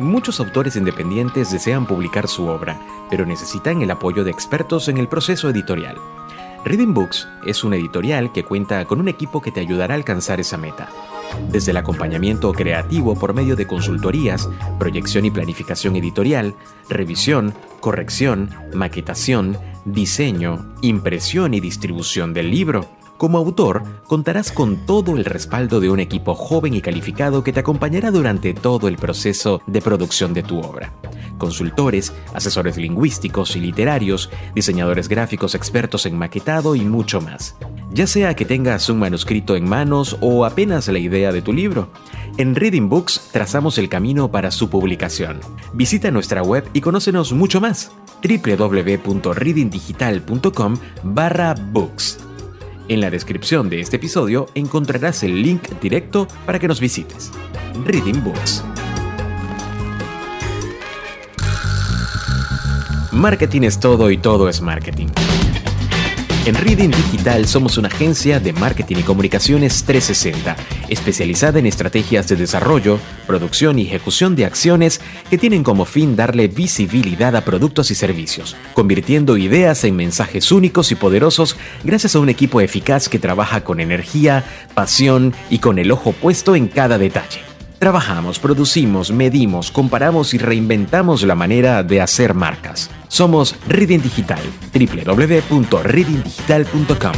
Muchos 0.00 0.40
autores 0.40 0.74
independientes 0.74 1.52
desean 1.52 1.86
publicar 1.86 2.26
su 2.26 2.48
obra, 2.48 2.80
pero 3.08 3.24
necesitan 3.24 3.80
el 3.80 3.92
apoyo 3.92 4.24
de 4.24 4.32
expertos 4.32 4.88
en 4.88 4.98
el 4.98 5.06
proceso 5.06 5.48
editorial. 5.48 5.98
Reading 6.64 6.94
Books 6.94 7.28
es 7.46 7.62
una 7.62 7.76
editorial 7.76 8.32
que 8.32 8.42
cuenta 8.42 8.84
con 8.86 8.98
un 8.98 9.06
equipo 9.06 9.40
que 9.40 9.52
te 9.52 9.60
ayudará 9.60 9.94
a 9.94 9.98
alcanzar 9.98 10.40
esa 10.40 10.56
meta. 10.56 10.88
Desde 11.50 11.70
el 11.70 11.76
acompañamiento 11.76 12.52
creativo 12.52 13.14
por 13.14 13.34
medio 13.34 13.56
de 13.56 13.66
consultorías, 13.66 14.48
proyección 14.78 15.24
y 15.24 15.30
planificación 15.30 15.96
editorial, 15.96 16.54
revisión, 16.88 17.54
corrección, 17.80 18.50
maquetación, 18.74 19.56
diseño, 19.84 20.74
impresión 20.82 21.54
y 21.54 21.60
distribución 21.60 22.34
del 22.34 22.50
libro. 22.50 22.86
Como 23.16 23.38
autor, 23.38 23.82
contarás 24.06 24.52
con 24.52 24.86
todo 24.86 25.16
el 25.16 25.24
respaldo 25.24 25.80
de 25.80 25.90
un 25.90 25.98
equipo 25.98 26.34
joven 26.34 26.74
y 26.74 26.80
calificado 26.80 27.42
que 27.42 27.52
te 27.52 27.60
acompañará 27.60 28.10
durante 28.10 28.54
todo 28.54 28.86
el 28.86 28.96
proceso 28.96 29.60
de 29.66 29.82
producción 29.82 30.34
de 30.34 30.42
tu 30.44 30.60
obra. 30.60 30.92
Consultores, 31.38 32.12
asesores 32.34 32.76
lingüísticos 32.76 33.56
y 33.56 33.60
literarios, 33.60 34.30
diseñadores 34.54 35.08
gráficos 35.08 35.54
expertos 35.54 36.06
en 36.06 36.18
maquetado 36.18 36.74
y 36.74 36.80
mucho 36.80 37.20
más. 37.20 37.56
Ya 37.90 38.06
sea 38.06 38.36
que 38.36 38.44
tengas 38.44 38.90
un 38.90 38.98
manuscrito 38.98 39.56
en 39.56 39.66
manos 39.68 40.18
o 40.20 40.44
apenas 40.44 40.88
la 40.88 40.98
idea 40.98 41.32
de 41.32 41.40
tu 41.40 41.52
libro, 41.52 41.88
en 42.36 42.54
Reading 42.54 42.88
Books 42.88 43.30
trazamos 43.32 43.78
el 43.78 43.88
camino 43.88 44.30
para 44.30 44.50
su 44.50 44.68
publicación. 44.68 45.40
Visita 45.72 46.10
nuestra 46.10 46.42
web 46.42 46.68
y 46.72 46.80
conócenos 46.80 47.32
mucho 47.32 47.60
más 47.60 47.92
www.readingdigital.com 48.22 50.76
barra 51.02 51.54
books. 51.54 52.18
En 52.88 53.00
la 53.00 53.10
descripción 53.10 53.68
de 53.68 53.80
este 53.80 53.96
episodio 53.96 54.46
encontrarás 54.54 55.22
el 55.22 55.42
link 55.42 55.68
directo 55.80 56.26
para 56.46 56.58
que 56.58 56.68
nos 56.68 56.80
visites. 56.80 57.30
Reading 57.84 58.24
Books. 58.24 58.64
Marketing 63.18 63.62
es 63.62 63.80
todo 63.80 64.12
y 64.12 64.16
todo 64.16 64.48
es 64.48 64.60
marketing. 64.60 65.08
En 66.46 66.54
Reading 66.54 66.90
Digital 66.90 67.48
somos 67.48 67.76
una 67.76 67.88
agencia 67.88 68.38
de 68.38 68.52
marketing 68.52 68.98
y 68.98 69.02
comunicaciones 69.02 69.82
360, 69.82 70.56
especializada 70.88 71.58
en 71.58 71.66
estrategias 71.66 72.28
de 72.28 72.36
desarrollo, 72.36 73.00
producción 73.26 73.80
y 73.80 73.86
ejecución 73.88 74.36
de 74.36 74.44
acciones 74.44 75.00
que 75.28 75.36
tienen 75.36 75.64
como 75.64 75.84
fin 75.84 76.14
darle 76.14 76.46
visibilidad 76.46 77.34
a 77.34 77.44
productos 77.44 77.90
y 77.90 77.96
servicios, 77.96 78.54
convirtiendo 78.72 79.36
ideas 79.36 79.82
en 79.82 79.96
mensajes 79.96 80.52
únicos 80.52 80.92
y 80.92 80.94
poderosos 80.94 81.56
gracias 81.82 82.14
a 82.14 82.20
un 82.20 82.28
equipo 82.28 82.60
eficaz 82.60 83.08
que 83.08 83.18
trabaja 83.18 83.64
con 83.64 83.80
energía, 83.80 84.44
pasión 84.74 85.34
y 85.50 85.58
con 85.58 85.80
el 85.80 85.90
ojo 85.90 86.12
puesto 86.12 86.54
en 86.54 86.68
cada 86.68 86.98
detalle. 86.98 87.47
Trabajamos, 87.78 88.38
producimos, 88.40 89.12
medimos, 89.12 89.70
comparamos 89.70 90.34
y 90.34 90.38
reinventamos 90.38 91.22
la 91.22 91.36
manera 91.36 91.84
de 91.84 92.00
hacer 92.00 92.34
marcas. 92.34 92.90
Somos 93.06 93.54
Reading 93.68 94.00
Digital, 94.00 94.40
www.readingdigital.com. 94.72 97.12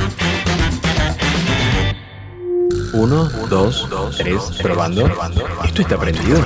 Uno, 2.92 3.28
dos, 3.48 3.88
tres, 4.18 4.42
probando. 4.60 5.08
Esto 5.64 5.80
está 5.82 5.96
prendido. 5.96 6.44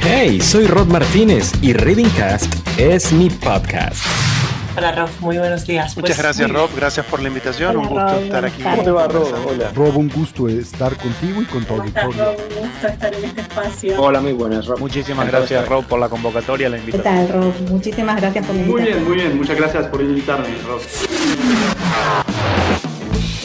Hey, 0.00 0.40
soy 0.40 0.66
Rod 0.66 0.88
Martínez 0.88 1.52
y 1.62 1.74
Reading 1.74 2.08
Cast 2.16 2.52
es 2.76 3.12
mi 3.12 3.30
podcast. 3.30 4.02
Hola 4.78 4.92
Rob, 4.92 5.08
muy 5.18 5.38
buenos 5.38 5.66
días. 5.66 5.96
Muchas 5.96 6.00
Pues, 6.16 6.18
gracias 6.18 6.48
muy- 6.48 6.56
Rob, 6.56 6.70
gracias 6.76 7.04
por 7.06 7.20
la 7.20 7.26
invitación, 7.28 7.70
Hola, 7.76 7.78
un 7.80 7.88
gusto 7.88 8.06
Rob, 8.14 8.22
estar 8.22 8.44
aquí. 8.44 8.62
¿Cómo 8.62 8.82
te 8.84 8.90
va, 8.92 9.08
Rob? 9.08 9.34
Hola. 9.48 9.70
Rob, 9.74 9.96
un 9.96 10.08
gusto 10.08 10.48
estar 10.48 10.96
contigo 10.96 11.42
y 11.42 11.44
con 11.46 11.64
tu 11.64 11.74
¿Cómo 11.74 11.84
estás, 11.84 12.04
auditorio. 12.04 12.32
Rob? 12.32 12.40
Un 12.62 12.68
gusto 12.70 12.86
estar 12.86 13.14
en 13.14 13.24
este 13.24 13.40
espacio. 13.40 14.00
Hola, 14.00 14.20
muy 14.20 14.32
buenas, 14.34 14.66
Rob. 14.66 14.78
Muchísimas 14.78 15.26
gracias 15.26 15.68
Rob 15.68 15.84
por 15.84 15.98
la 15.98 16.08
convocatoria, 16.08 16.68
la 16.68 16.76
¿Qué 16.76 16.80
invitación. 16.90 17.26
tal, 17.26 17.28
Rob? 17.42 17.52
Muchísimas 17.70 18.20
gracias 18.20 18.46
por 18.46 18.54
la 18.54 18.62
Muy 18.62 18.70
invitación. 18.70 19.04
bien, 19.04 19.08
muy 19.08 19.16
bien. 19.26 19.36
Muchas 19.38 19.56
gracias 19.56 19.86
por 19.88 20.00
invitarme, 20.00 20.46
Rob. 20.66 20.80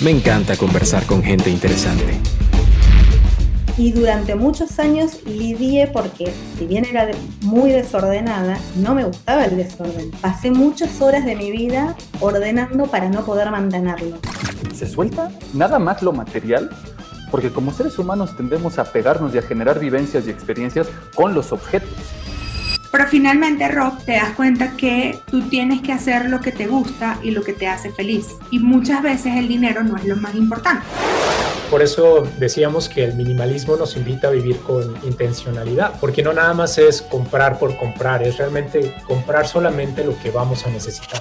Me 0.02 0.12
encanta 0.12 0.56
conversar 0.56 1.04
con 1.08 1.24
gente 1.24 1.50
interesante. 1.50 2.19
Y 3.76 3.92
durante 3.92 4.36
muchos 4.36 4.78
años 4.78 5.24
lidié 5.26 5.88
porque, 5.88 6.32
si 6.58 6.68
bien 6.68 6.86
era 6.86 7.10
muy 7.42 7.72
desordenada, 7.72 8.60
no 8.76 8.94
me 8.94 9.04
gustaba 9.04 9.46
el 9.46 9.58
desorden. 9.58 10.12
Pasé 10.22 10.52
muchas 10.52 11.02
horas 11.02 11.26
de 11.26 11.36
mi 11.36 11.50
vida 11.50 11.96
ordenando 12.20 12.86
para 12.86 13.10
no 13.10 13.26
poder 13.26 13.50
mantenerlo. 13.50 14.18
se 14.76 14.88
suelta 14.88 15.32
nada 15.54 15.80
más 15.80 16.04
lo 16.04 16.14
material, 16.14 16.70
porque 17.32 17.50
como 17.50 17.74
seres 17.74 17.98
humanos 17.98 18.38
tendemos 18.38 18.78
a 18.78 18.84
pegarnos 18.84 19.34
y 19.34 19.40
a 19.40 19.42
generar 19.42 19.80
vivencias 19.80 20.28
y 20.28 20.30
experiencias 20.30 20.88
con 21.16 21.34
los 21.34 21.52
objetos. 21.52 21.90
Pero 22.94 23.08
finalmente, 23.08 23.68
Rob, 23.70 24.06
te 24.06 24.12
das 24.12 24.36
cuenta 24.36 24.78
que 24.78 25.20
tú 25.26 25.42
tienes 25.50 25.82
que 25.82 25.92
hacer 25.92 26.30
lo 26.30 26.42
que 26.42 26.52
te 26.52 26.68
gusta 26.68 27.18
y 27.24 27.32
lo 27.32 27.42
que 27.42 27.54
te 27.54 27.68
hace 27.68 27.92
feliz. 27.92 28.28
Y 28.52 28.60
muchas 28.60 29.02
veces 29.02 29.36
el 29.36 29.48
dinero 29.48 29.84
no 29.84 29.98
es 29.98 30.06
lo 30.06 30.16
más 30.16 30.36
importante. 30.36 30.86
Por 31.72 31.82
eso 31.82 32.22
decíamos 32.38 32.88
que 32.88 33.04
el 33.04 33.16
minimalismo 33.16 33.78
nos 33.78 33.98
invita 33.98 34.28
a 34.28 34.30
vivir 34.30 34.60
con 34.60 34.96
intencionalidad, 35.04 36.00
porque 36.00 36.22
no 36.22 36.34
nada 36.34 36.54
más 36.54 36.78
es 36.78 37.02
comprar 37.02 37.58
por 37.58 37.76
comprar, 37.78 38.22
es 38.22 38.38
realmente 38.38 38.94
comprar 39.08 39.48
solamente 39.48 40.04
lo 40.04 40.16
que 40.20 40.30
vamos 40.30 40.64
a 40.68 40.70
necesitar. 40.70 41.20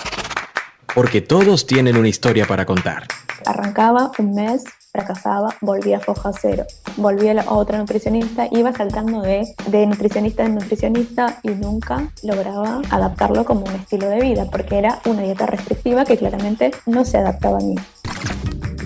Porque 0.95 1.23
todos 1.23 1.67
tienen 1.67 1.97
una 1.97 2.09
historia 2.09 2.45
para 2.47 2.67
contar. 2.67 3.07
Arrancaba 3.47 4.13
un 4.19 4.35
mes, 4.35 4.65
fracasaba, 4.93 5.55
volvía 5.63 5.97
a 5.97 6.01
foja 6.01 6.31
cero. 6.39 6.65
Volvía 6.97 7.41
a 7.41 7.55
otra 7.55 7.79
nutricionista, 7.79 8.49
iba 8.51 8.73
saltando 8.73 9.23
de, 9.23 9.55
de 9.69 9.87
nutricionista 9.87 10.45
en 10.45 10.57
nutricionista 10.57 11.39
y 11.43 11.51
nunca 11.51 12.11
lograba 12.23 12.83
adaptarlo 12.91 13.45
como 13.45 13.65
un 13.65 13.73
estilo 13.73 14.09
de 14.09 14.21
vida, 14.21 14.45
porque 14.51 14.79
era 14.79 15.01
una 15.07 15.23
dieta 15.23 15.47
restrictiva 15.47 16.05
que 16.05 16.19
claramente 16.19 16.73
no 16.87 17.05
se 17.05 17.19
adaptaba 17.19 17.57
a 17.57 17.63
mí. 17.63 17.75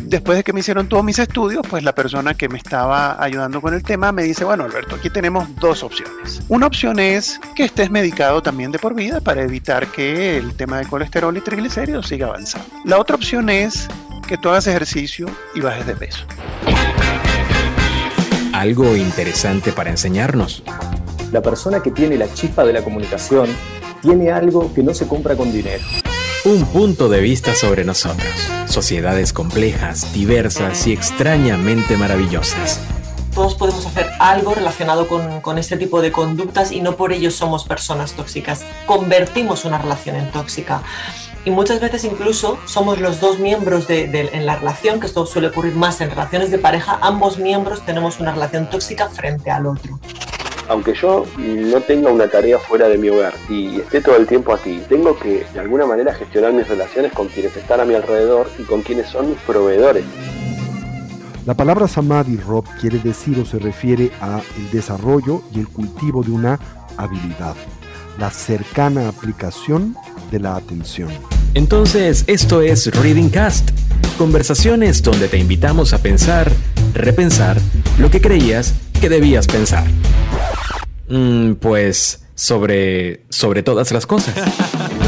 Después 0.07 0.39
de 0.39 0.45
que 0.45 0.53
me 0.53 0.61
hicieron 0.61 0.89
todos 0.89 1.03
mis 1.03 1.19
estudios, 1.19 1.67
pues 1.69 1.83
la 1.83 1.93
persona 1.93 2.35
que 2.35 2.49
me 2.49 2.59
estaba 2.59 3.21
ayudando 3.21 3.61
con 3.61 3.75
el 3.75 3.83
tema 3.83 4.13
me 4.13 4.23
dice, 4.23 4.45
bueno 4.45 4.63
Alberto, 4.63 4.95
aquí 4.95 5.11
tenemos 5.11 5.49
dos 5.57 5.83
opciones. 5.83 6.41
Una 6.49 6.69
opción 6.69 7.01
es 7.01 7.41
que 7.57 7.65
estés 7.65 7.91
medicado 7.91 8.41
también 8.41 8.71
de 8.71 8.79
por 8.79 8.95
vida 8.95 9.21
para 9.21 9.43
evitar 9.43 9.89
que 9.89 10.37
el 10.37 10.55
tema 10.55 10.79
de 10.79 10.87
colesterol 10.87 11.37
y 11.37 11.41
triglicéridos 11.41 12.07
siga 12.07 12.29
avanzando. 12.29 12.69
La 12.85 13.01
otra 13.01 13.17
opción 13.17 13.51
es 13.51 13.89
que 14.27 14.37
tú 14.37 14.49
hagas 14.49 14.67
ejercicio 14.67 15.27
y 15.55 15.61
bajes 15.61 15.87
de 15.87 15.97
peso. 15.97 16.27
Algo 18.53 18.97
interesante 18.97 19.73
para 19.73 19.91
enseñarnos. 19.91 20.63
La 21.33 21.43
persona 21.43 21.83
que 21.83 21.91
tiene 21.91 22.17
la 22.17 22.33
chispa 22.33 22.65
de 22.65 22.73
la 22.73 22.83
comunicación 22.83 23.49
tiene 24.03 24.31
algo 24.31 24.73
que 24.75 24.83
no 24.83 24.95
se 24.95 25.07
compra 25.07 25.37
con 25.37 25.53
dinero. 25.53 25.85
Un 26.45 26.65
punto 26.67 27.09
de 27.09 27.21
vista 27.21 27.55
sobre 27.55 27.85
nosotros. 27.85 28.31
Sociedades 28.67 29.33
complejas, 29.33 30.13
diversas 30.13 30.87
y 30.87 30.93
extrañamente 30.93 31.97
maravillosas. 31.97 32.81
Todos 33.35 33.55
podemos 33.55 33.85
hacer 33.85 34.09
algo 34.19 34.55
relacionado 34.55 35.09
con, 35.09 35.41
con 35.41 35.59
este 35.59 35.77
tipo 35.77 36.01
de 36.01 36.11
conductas 36.11 36.73
y 36.73 36.81
no 36.81 36.97
por 36.97 37.13
ello 37.13 37.31
somos 37.31 37.65
personas 37.65 38.13
tóxicas. 38.13 38.65
Convertimos 38.87 39.65
una 39.65 39.77
relación 39.77 40.17
en 40.17 40.31
tóxica. 40.31 40.83
Y 41.47 41.51
muchas 41.53 41.81
veces 41.81 42.03
incluso 42.05 42.59
somos 42.67 43.01
los 43.01 43.21
dos 43.21 43.39
miembros 43.39 43.87
de, 43.87 44.09
de- 44.09 44.31
en 44.33 44.47
la 44.47 44.57
relación, 44.57 44.99
que 44.99 45.07
esto 45.07 45.25
suele 45.27 45.47
ocurrir 45.49 45.77
más 45.77 46.01
en 46.01 46.11
relaciones 46.11 46.51
de 46.51 46.59
pareja, 46.59 46.99
ambos 47.01 47.39
miembros 47.39 47.83
tenemos 47.87 48.19
una 48.19 48.33
relación 48.33 48.69
tóxica 48.69 49.09
frente 49.09 49.51
al 49.53 49.67
otro. 49.67 50.01
Aunque 50.69 50.93
yo 50.95 51.25
no 51.39 51.81
tenga 51.83 52.11
una 52.11 52.27
tarea 52.27 52.59
fuera 52.59 52.89
de 52.89 52.99
mi 52.99 53.09
hogar 53.11 53.33
y 53.49 53.79
esté 53.81 54.01
todo 54.01 54.17
el 54.17 54.27
tiempo 54.27 54.53
aquí, 54.53 54.83
tengo 54.89 55.17
que 55.17 55.47
de 55.55 55.61
alguna 55.61 55.87
manera 55.87 56.13
gestionar 56.13 56.53
mis 56.53 56.67
relaciones 56.67 57.13
con 57.13 57.29
quienes 57.29 57.57
están 57.57 57.79
a 57.81 57.85
mi 57.85 57.95
alrededor 57.95 58.51
y 58.59 58.65
con 58.65 58.83
quienes 58.83 59.09
son 59.09 59.31
mis 59.31 59.39
proveedores. 59.43 60.05
La 61.47 61.55
palabra 61.55 61.87
samadhi, 61.87 62.39
Rob, 62.39 62.65
quiere 62.81 62.99
decir 62.99 63.39
o 63.39 63.45
se 63.47 63.61
refiere 63.61 64.11
a 64.21 64.41
el 64.59 64.71
desarrollo 64.73 65.43
y 65.55 65.61
el 65.61 65.69
cultivo 65.69 66.25
de 66.25 66.33
una 66.33 66.59
habilidad, 66.97 67.55
la 68.19 68.31
cercana 68.33 69.09
aplicación 69.09 69.97
de 70.33 70.41
la 70.41 70.57
atención. 70.57 71.11
Entonces, 71.57 72.25
esto 72.27 72.61
es 72.61 72.95
Reading 72.95 73.31
Cast. 73.31 73.71
Conversaciones 74.19 75.03
donde 75.03 75.27
te 75.27 75.39
invitamos 75.39 75.95
a 75.95 76.03
pensar, 76.03 76.53
repensar 76.93 77.57
lo 77.99 78.11
que 78.11 78.21
creías 78.21 78.75
que 79.01 79.09
debías 79.09 79.47
pensar. 79.47 79.85
Mm, 81.09 81.53
pues 81.53 82.27
sobre 82.35 83.23
sobre 83.31 83.63
todas 83.63 83.91
las 83.91 84.05
cosas. 84.05 84.35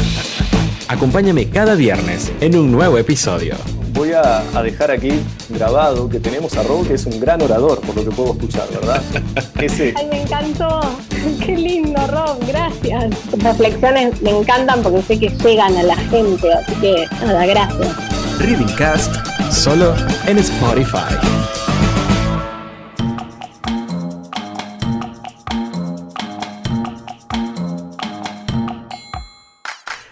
Acompáñame 0.87 1.49
cada 1.49 1.75
viernes 1.75 2.31
en 2.41 2.57
un 2.57 2.71
nuevo 2.71 2.97
episodio. 2.97 3.53
Voy 3.93 4.13
a, 4.13 4.39
a 4.57 4.63
dejar 4.63 4.89
aquí 4.89 5.11
grabado 5.49 6.09
que 6.09 6.19
tenemos 6.19 6.57
a 6.57 6.63
Rob, 6.63 6.87
que 6.87 6.95
es 6.95 7.05
un 7.05 7.19
gran 7.19 7.43
orador, 7.43 7.79
por 7.81 7.95
lo 7.95 8.03
que 8.03 8.09
puedo 8.09 8.31
escuchar, 8.33 8.67
¿verdad? 8.73 9.03
Ese, 9.61 9.93
Ay, 9.95 10.07
me 10.09 10.23
encantó. 10.23 10.81
Qué 11.45 11.55
lindo, 11.55 12.05
Rob. 12.07 12.39
Gracias. 12.47 13.31
Reflexiones 13.31 14.21
me 14.21 14.31
encantan 14.31 14.81
porque 14.81 15.01
sé 15.01 15.19
que 15.19 15.29
llegan 15.29 15.75
a 15.77 15.83
la 15.83 15.95
gente. 15.95 16.53
Así 16.53 16.73
que, 16.75 17.05
nada, 17.25 17.45
gracias. 17.45 18.39
Reading 18.39 18.73
Cast 18.77 19.15
solo 19.51 19.93
en 20.27 20.37
Spotify. 20.37 21.15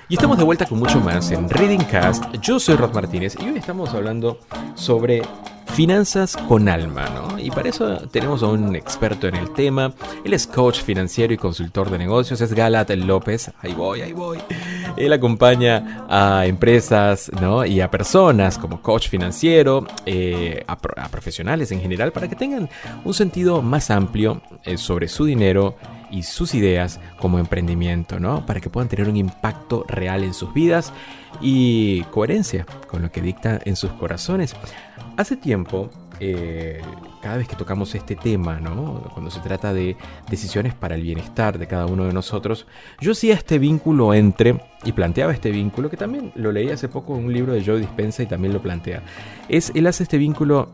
Y 0.10 0.16
estamos 0.16 0.38
de 0.38 0.44
vuelta 0.46 0.66
con 0.66 0.80
mucho 0.80 1.00
más 1.02 1.32
en 1.32 1.50
Reading 1.50 1.84
Cast. 1.84 2.26
Yo 2.42 2.60
soy 2.60 2.76
Rod 2.76 2.94
Martínez 2.94 3.36
y 3.40 3.46
hoy 3.46 3.58
estamos 3.58 3.94
hablando 3.94 4.40
sobre 4.76 5.22
finanzas 5.78 6.36
con 6.36 6.68
alma, 6.70 7.06
¿no? 7.14 7.38
Y 7.38 7.52
para 7.52 7.70
eso 7.70 7.98
tenemos 8.10 8.42
a 8.42 8.48
un 8.48 8.76
experto 8.76 9.28
en 9.28 9.36
el 9.36 9.52
tema. 9.54 9.94
Él 10.26 10.34
es 10.34 10.48
coach 10.48 10.82
financiero 10.82 11.32
y 11.36 11.38
consultor 11.38 11.92
de 11.92 12.00
negocios, 12.00 12.42
es 12.42 12.52
Galat 12.52 12.90
López. 12.90 13.52
Ahí 13.62 13.74
voy, 13.74 14.02
ahí 14.02 14.12
voy. 14.12 14.40
Él 14.98 15.14
acompaña 15.14 16.08
a 16.10 16.48
empresas, 16.48 17.30
¿no? 17.40 17.64
Y 17.64 17.80
a 17.82 17.92
personas 17.92 18.58
como 18.58 18.82
coach 18.82 19.08
financiero, 19.08 19.86
eh, 20.08 20.64
a, 20.66 20.76
pro- 20.80 20.96
a 20.98 21.10
profesionales 21.10 21.72
en 21.72 21.80
general, 21.80 22.12
para 22.12 22.28
que 22.28 22.36
tengan 22.36 22.68
un 23.06 23.14
sentido 23.14 23.62
más 23.62 23.92
amplio 23.92 24.42
eh, 24.64 24.80
sobre 24.80 25.08
su 25.08 25.26
dinero 25.26 25.76
y 26.12 26.24
sus 26.24 26.54
ideas 26.56 27.00
como 27.20 27.40
emprendimiento, 27.40 28.20
¿no? 28.20 28.46
Para 28.46 28.60
que 28.60 28.70
puedan 28.70 28.90
tener 28.90 29.10
un 29.10 29.18
impacto 29.18 29.86
real 29.88 30.24
en 30.24 30.34
sus 30.34 30.54
vidas 30.54 30.94
y 31.42 32.02
coherencia 32.12 32.66
con 32.88 33.02
lo 33.02 33.12
que 33.12 33.22
dicta 33.22 33.60
en 33.64 33.76
sus 33.76 33.92
corazones. 33.92 34.56
Hace 35.18 35.36
tiempo, 35.38 35.90
eh, 36.20 36.82
cada 37.22 37.38
vez 37.38 37.48
que 37.48 37.56
tocamos 37.56 37.94
este 37.96 38.16
tema, 38.16 38.60
¿no? 38.60 39.02
Cuando 39.14 39.32
se 39.32 39.40
trata 39.40 39.74
de 39.74 39.98
decisiones 40.30 40.74
para 40.74 40.96
el 40.96 41.02
bienestar 41.02 41.58
de 41.60 41.68
cada 41.68 41.86
uno 41.86 42.06
de 42.06 42.14
nosotros, 42.14 42.66
yo 43.00 43.12
hacía 43.12 43.36
este 43.36 43.60
vínculo 43.60 44.14
entre, 44.14 44.62
y 44.84 44.92
planteaba 44.92 45.34
este 45.34 45.52
vínculo, 45.52 45.90
que 45.90 45.98
también 45.98 46.32
lo 46.36 46.52
leí 46.52 46.70
hace 46.70 46.88
poco 46.88 47.18
en 47.18 47.26
un 47.26 47.34
libro 47.34 47.54
de 47.54 47.64
Joe 47.64 47.80
Dispensa 47.80 48.24
y 48.24 48.28
también 48.28 48.54
lo 48.54 48.62
plantea, 48.62 49.04
es, 49.50 49.72
él 49.76 49.88
hace 49.88 50.04
este 50.04 50.18
vínculo 50.18 50.70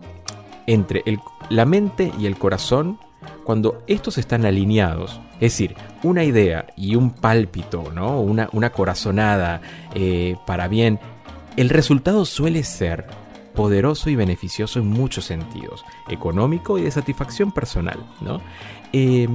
entre 0.67 1.04
la 1.50 1.65
mente 1.65 2.12
y 2.19 2.26
el 2.26 2.38
corazón 2.38 3.00
cuando 3.44 3.84
estos 3.88 4.18
están 4.18 4.46
alineados, 4.46 5.20
es 5.36 5.52
decir, 5.54 5.76
una 6.04 6.24
idea 6.24 6.68
y 6.76 6.96
un 6.96 7.12
pálpito, 7.12 7.92
¿no? 7.94 8.22
una, 8.22 8.50
una 8.54 8.72
corazonada 8.72 9.62
eh, 9.94 10.36
para 10.46 10.68
bien, 10.68 11.00
el 11.58 11.70
resultado 11.70 12.26
suele 12.26 12.64
ser 12.64 13.06
poderoso 13.54 14.10
y 14.10 14.16
beneficioso 14.16 14.80
en 14.80 14.88
muchos 14.88 15.26
sentidos, 15.26 15.86
económico 16.10 16.78
y 16.78 16.84
de 16.84 16.92
satisfacción 16.92 17.52
personal. 17.52 18.00
¿no? 18.22 18.42
Eh, 18.92 19.28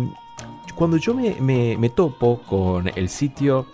cuando 0.75 0.97
yo 0.97 1.13
me, 1.15 1.89
topo 1.91 2.41
con 2.43 2.89
el 2.95 3.09
sitio 3.09 3.67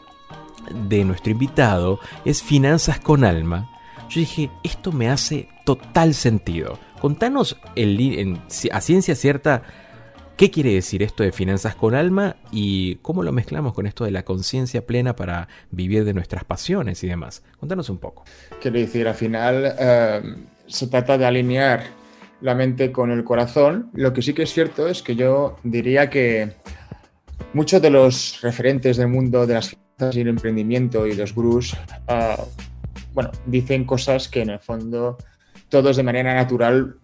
de 0.88 1.04
nuestro 1.04 1.32
invitado, 1.32 2.00
es 2.24 2.42
Finanzas 2.42 2.98
con 2.98 3.24
Alma, 3.24 3.70
yo 4.08 4.20
dije, 4.20 4.50
esto 4.62 4.90
me 4.92 5.10
hace 5.10 5.48
total 5.64 6.14
sentido. 6.14 6.78
Contanos 7.00 7.58
a 8.72 8.80
ciencia 8.80 9.14
cierta 9.14 9.62
qué 10.36 10.50
quiere 10.50 10.74
decir 10.74 11.02
esto 11.02 11.22
de 11.22 11.32
finanzas 11.32 11.74
con 11.74 11.94
alma 11.94 12.36
y 12.50 12.96
cómo 12.96 13.22
lo 13.22 13.32
mezclamos 13.32 13.72
con 13.72 13.86
esto 13.86 14.04
de 14.04 14.10
la 14.10 14.24
conciencia 14.24 14.86
plena 14.86 15.16
para 15.16 15.48
vivir 15.70 16.04
de 16.04 16.14
nuestras 16.14 16.44
pasiones 16.44 17.02
y 17.04 17.08
demás. 17.08 17.42
Contanos 17.58 17.88
un 17.90 17.98
poco. 17.98 18.24
Quiero 18.60 18.78
decir, 18.78 19.06
al 19.06 19.14
final 19.14 19.74
eh, 19.78 20.22
se 20.66 20.86
trata 20.88 21.18
de 21.18 21.26
alinear 21.26 21.84
la 22.40 22.54
mente 22.54 22.92
con 22.92 23.10
el 23.10 23.24
corazón. 23.24 23.90
Lo 23.94 24.12
que 24.12 24.22
sí 24.22 24.34
que 24.34 24.42
es 24.42 24.52
cierto 24.52 24.88
es 24.88 25.02
que 25.02 25.16
yo 25.16 25.56
diría 25.62 26.10
que 26.10 26.52
muchos 27.52 27.80
de 27.80 27.90
los 27.90 28.40
referentes 28.42 28.96
del 28.96 29.08
mundo 29.08 29.46
de 29.46 29.54
las 29.54 29.70
finanzas 29.70 30.16
y 30.16 30.20
el 30.20 30.28
emprendimiento 30.28 31.06
y 31.06 31.14
los 31.14 31.34
gurús, 31.34 31.76
ah, 32.08 32.44
bueno, 33.14 33.30
dicen 33.46 33.84
cosas 33.84 34.28
que 34.28 34.42
en 34.42 34.50
el 34.50 34.58
fondo 34.58 35.16
todos 35.74 35.96
de 35.96 36.04
manera 36.04 36.32
natural 36.32 36.94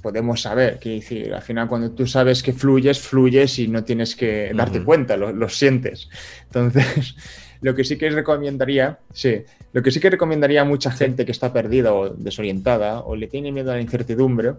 podemos 0.00 0.42
saber. 0.42 0.78
Que 0.78 0.90
decir, 0.90 1.34
al 1.34 1.42
final 1.42 1.66
cuando 1.66 1.90
tú 1.90 2.06
sabes 2.06 2.44
que 2.44 2.52
fluyes, 2.52 3.00
fluyes 3.00 3.58
y 3.58 3.66
no 3.66 3.82
tienes 3.82 4.14
que 4.14 4.52
darte 4.54 4.84
cuenta, 4.84 5.16
lo, 5.16 5.48
sientes. 5.48 6.08
Entonces, 6.44 7.16
lo 7.60 7.74
que 7.74 7.82
sí 7.82 7.98
que 7.98 8.08
recomendaría, 8.08 9.00
sí, 9.12 9.42
lo 9.72 9.82
que 9.82 9.90
sí 9.90 9.98
que 9.98 10.10
recomendaría 10.10 10.60
a 10.60 10.64
mucha 10.64 10.92
gente 10.92 11.24
que 11.26 11.32
está 11.32 11.52
perdida 11.52 11.92
o 11.92 12.10
desorientada 12.10 13.00
o 13.00 13.16
le 13.16 13.26
tiene 13.26 13.50
miedo 13.50 13.72
a 13.72 13.74
la 13.74 13.80
incertidumbre, 13.80 14.52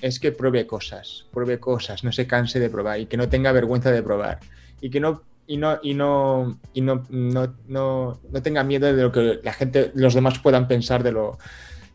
es 0.00 0.20
que 0.20 0.30
pruebe 0.30 0.64
cosas, 0.64 1.26
pruebe 1.32 1.58
cosas, 1.58 2.04
no 2.04 2.12
se 2.12 2.28
canse 2.28 2.60
de 2.60 2.70
probar 2.70 3.00
y 3.00 3.06
que 3.06 3.16
no 3.16 3.28
tenga 3.28 3.50
vergüenza 3.50 3.90
de 3.90 4.00
probar 4.00 4.38
y 4.80 4.90
que 4.90 5.00
no 5.00 5.24
y 5.48 5.56
no 5.56 5.80
y 5.82 5.94
no 5.94 6.60
y 6.72 6.82
no, 6.82 7.04
no, 7.08 7.54
no, 7.66 8.20
no 8.30 8.42
tenga 8.42 8.62
miedo 8.62 8.94
de 8.94 9.02
lo 9.02 9.10
que 9.10 9.40
la 9.42 9.52
gente, 9.54 9.90
los 9.94 10.14
demás 10.14 10.38
puedan 10.38 10.68
pensar 10.68 11.02
de 11.02 11.10
lo 11.10 11.38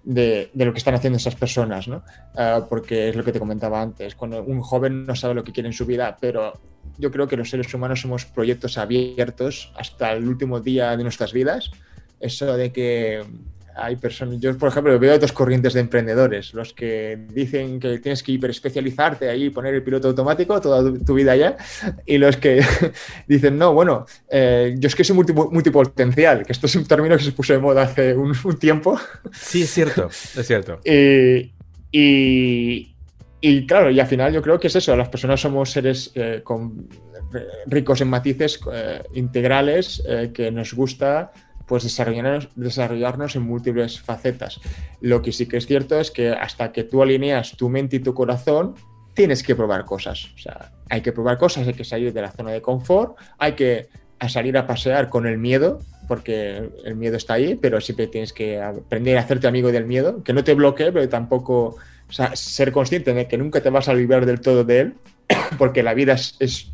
de, 0.04 0.52
lo 0.54 0.72
que 0.72 0.78
están 0.78 0.96
haciendo 0.96 1.18
esas 1.18 1.36
personas, 1.36 1.88
¿no? 1.88 2.04
Ah, 2.36 2.66
porque 2.70 3.10
es 3.10 3.16
lo 3.16 3.24
que 3.24 3.32
te 3.32 3.40
comentaba 3.40 3.82
antes, 3.82 4.16
cuando 4.16 4.44
un 4.44 4.62
joven 4.62 5.06
no 5.06 5.16
sabe 5.16 5.34
lo 5.34 5.44
que 5.44 5.52
quiere 5.52 5.68
en 5.68 5.74
su 5.74 5.86
vida, 5.86 6.18
pero 6.20 6.54
yo 6.98 7.12
creo 7.12 7.28
que 7.28 7.38
los 7.38 7.50
seres 7.50 7.74
humanos 7.74 8.02
somos 8.02 8.26
proyectos 8.26 8.78
abiertos 8.78 9.72
hasta 9.76 10.12
el 10.12 10.28
último 10.28 10.60
día 10.60 10.96
de 10.96 11.04
nuestras 11.04 11.34
vidas. 11.34 11.72
Eso 12.20 12.56
de 12.56 12.72
que 12.72 13.24
hay 13.76 13.96
personas, 13.96 14.40
yo 14.40 14.56
por 14.58 14.70
ejemplo 14.70 14.98
veo 15.00 15.18
dos 15.18 15.32
corrientes 15.32 15.74
de 15.74 15.82
emprendedores, 15.82 16.54
los 16.54 16.74
que 16.74 17.26
dicen 17.30 17.80
que 17.80 18.00
tienes 18.00 18.24
que 18.24 18.34
hiperespecializarte 18.34 19.30
ahí, 19.30 19.50
poner 19.50 19.74
el 19.74 19.84
piloto 19.84 20.10
automático 20.10 20.60
toda 20.62 20.94
tu, 21.00 21.14
vida 21.14 21.36
ya, 21.36 21.58
y 22.06 22.18
los 22.18 22.38
que 22.38 22.64
dicen, 23.28 23.58
no, 23.58 23.74
bueno, 23.74 24.06
eh, 24.30 24.76
yo 24.78 24.88
es 24.88 24.96
que 24.96 25.04
soy 25.04 25.16
multipotencial, 25.16 26.46
que 26.46 26.52
esto 26.52 26.68
es 26.68 26.76
un 26.76 26.86
término 26.86 27.18
que 27.18 27.24
se 27.24 27.32
puso 27.32 27.54
de 27.54 27.60
moda 27.60 27.84
hace 27.84 28.16
un, 28.16 28.34
tiempo. 28.60 29.00
Sí, 29.32 29.64
es 29.64 29.72
cierto, 29.72 30.08
es 30.10 30.48
cierto. 30.48 30.80
y, 30.84 31.52
y, 33.42 33.66
claro, 33.66 33.90
y 33.90 34.00
al 34.00 34.08
final 34.08 34.34
yo 34.34 34.42
creo 34.42 34.60
que 34.60 34.68
es 34.68 34.76
eso, 34.76 34.96
las 34.96 35.10
personas 35.10 35.42
somos 35.42 35.72
seres 35.72 36.12
eh, 36.16 36.42
con, 36.44 36.88
ricos 37.66 38.02
en 38.02 38.10
matices 38.10 38.60
eh, 38.72 39.02
integrales 39.16 40.04
que 40.34 40.52
nos 40.52 40.74
gusta 40.74 41.32
pues 41.68 41.84
desarrollarnos, 41.84 42.50
desarrollarnos 42.56 43.36
en 43.36 43.44
múltiples 43.44 44.00
facetas. 44.00 44.60
Lo 45.02 45.22
que 45.22 45.32
sí 45.32 45.48
que 45.48 45.58
es 45.58 45.66
cierto 45.66 46.00
es 46.00 46.12
que 46.12 46.30
hasta 46.30 46.72
que 46.72 46.84
tú 46.84 47.02
alineas 47.02 47.56
tu 47.58 47.70
mente 47.70 47.98
y 47.98 48.00
tu 48.00 48.14
corazón, 48.14 48.76
tienes 49.14 49.44
que 49.44 49.56
probar 49.56 49.86
cosas. 49.86 50.32
O 50.36 50.40
sea, 50.40 50.72
hay 50.90 51.02
que 51.02 51.12
probar 51.12 51.38
cosas, 51.38 51.68
hay 51.68 51.74
que 51.74 51.84
salir 51.84 52.14
de 52.14 52.22
la 52.22 52.32
zona 52.32 52.52
de 52.52 52.62
confort, 52.62 53.18
hay 53.38 53.54
que 53.54 53.90
salir 54.28 54.58
a 54.58 54.68
pasear 54.68 55.10
con 55.10 55.28
el 55.28 55.38
miedo, 55.38 55.80
porque 56.08 56.70
el 56.86 56.96
miedo 56.96 57.18
está 57.18 57.34
ahí, 57.36 57.56
pero 57.56 57.80
siempre 57.82 58.08
tienes 58.08 58.34
que 58.34 58.62
aprender 58.62 59.18
a 59.18 59.22
hacerte 59.22 59.48
amigo 59.48 59.72
del 59.72 59.86
miedo, 59.86 60.24
que 60.24 60.34
no 60.34 60.44
te 60.44 60.54
bloquee, 60.54 60.92
pero 60.92 61.08
tampoco 61.10 61.78
ser 62.34 62.72
consciente 62.72 63.14
de 63.14 63.28
que 63.28 63.38
nunca 63.38 63.62
te 63.62 63.70
vas 63.70 63.88
a 63.88 63.94
librar 63.94 64.26
del 64.26 64.42
todo 64.42 64.64
de 64.64 64.80
él, 64.80 64.94
porque 65.58 65.84
la 65.84 65.94
vida 65.94 66.14
es, 66.14 66.73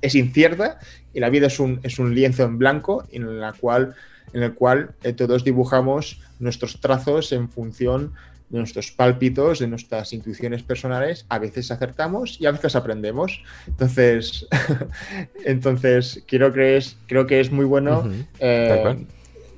es 0.00 0.14
incierta 0.14 0.78
y 1.12 1.20
la 1.20 1.30
vida 1.30 1.46
es 1.46 1.60
un, 1.60 1.80
es 1.82 1.98
un 1.98 2.14
lienzo 2.14 2.44
en 2.44 2.58
blanco 2.58 3.04
en, 3.10 3.40
la 3.40 3.52
cual, 3.52 3.94
en 4.32 4.42
el 4.42 4.54
cual 4.54 4.90
eh, 5.02 5.12
todos 5.12 5.44
dibujamos 5.44 6.20
nuestros 6.38 6.80
trazos 6.80 7.32
en 7.32 7.48
función 7.48 8.12
de 8.48 8.58
nuestros 8.58 8.90
pálpitos, 8.90 9.58
de 9.58 9.66
nuestras 9.66 10.12
intuiciones 10.12 10.62
personales. 10.62 11.26
A 11.28 11.38
veces 11.38 11.70
acertamos 11.70 12.40
y 12.40 12.46
a 12.46 12.52
veces 12.52 12.76
aprendemos. 12.76 13.42
Entonces, 13.66 14.46
entonces 15.44 16.24
creo, 16.26 16.52
que 16.52 16.78
es, 16.78 16.96
creo 17.06 17.26
que 17.26 17.40
es 17.40 17.50
muy 17.50 17.66
bueno 17.66 18.10
eh, 18.38 19.06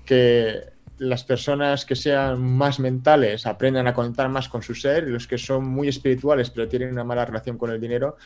que 0.04 0.70
las 0.98 1.24
personas 1.24 1.86
que 1.86 1.96
sean 1.96 2.42
más 2.42 2.78
mentales 2.78 3.46
aprendan 3.46 3.86
a 3.86 3.94
conectar 3.94 4.28
más 4.28 4.48
con 4.48 4.62
su 4.62 4.74
ser 4.74 5.04
y 5.08 5.10
los 5.10 5.26
que 5.26 5.38
son 5.38 5.64
muy 5.66 5.88
espirituales 5.88 6.50
pero 6.50 6.68
tienen 6.68 6.90
una 6.92 7.04
mala 7.04 7.24
relación 7.24 7.56
con 7.56 7.70
el 7.70 7.80
dinero 7.80 8.18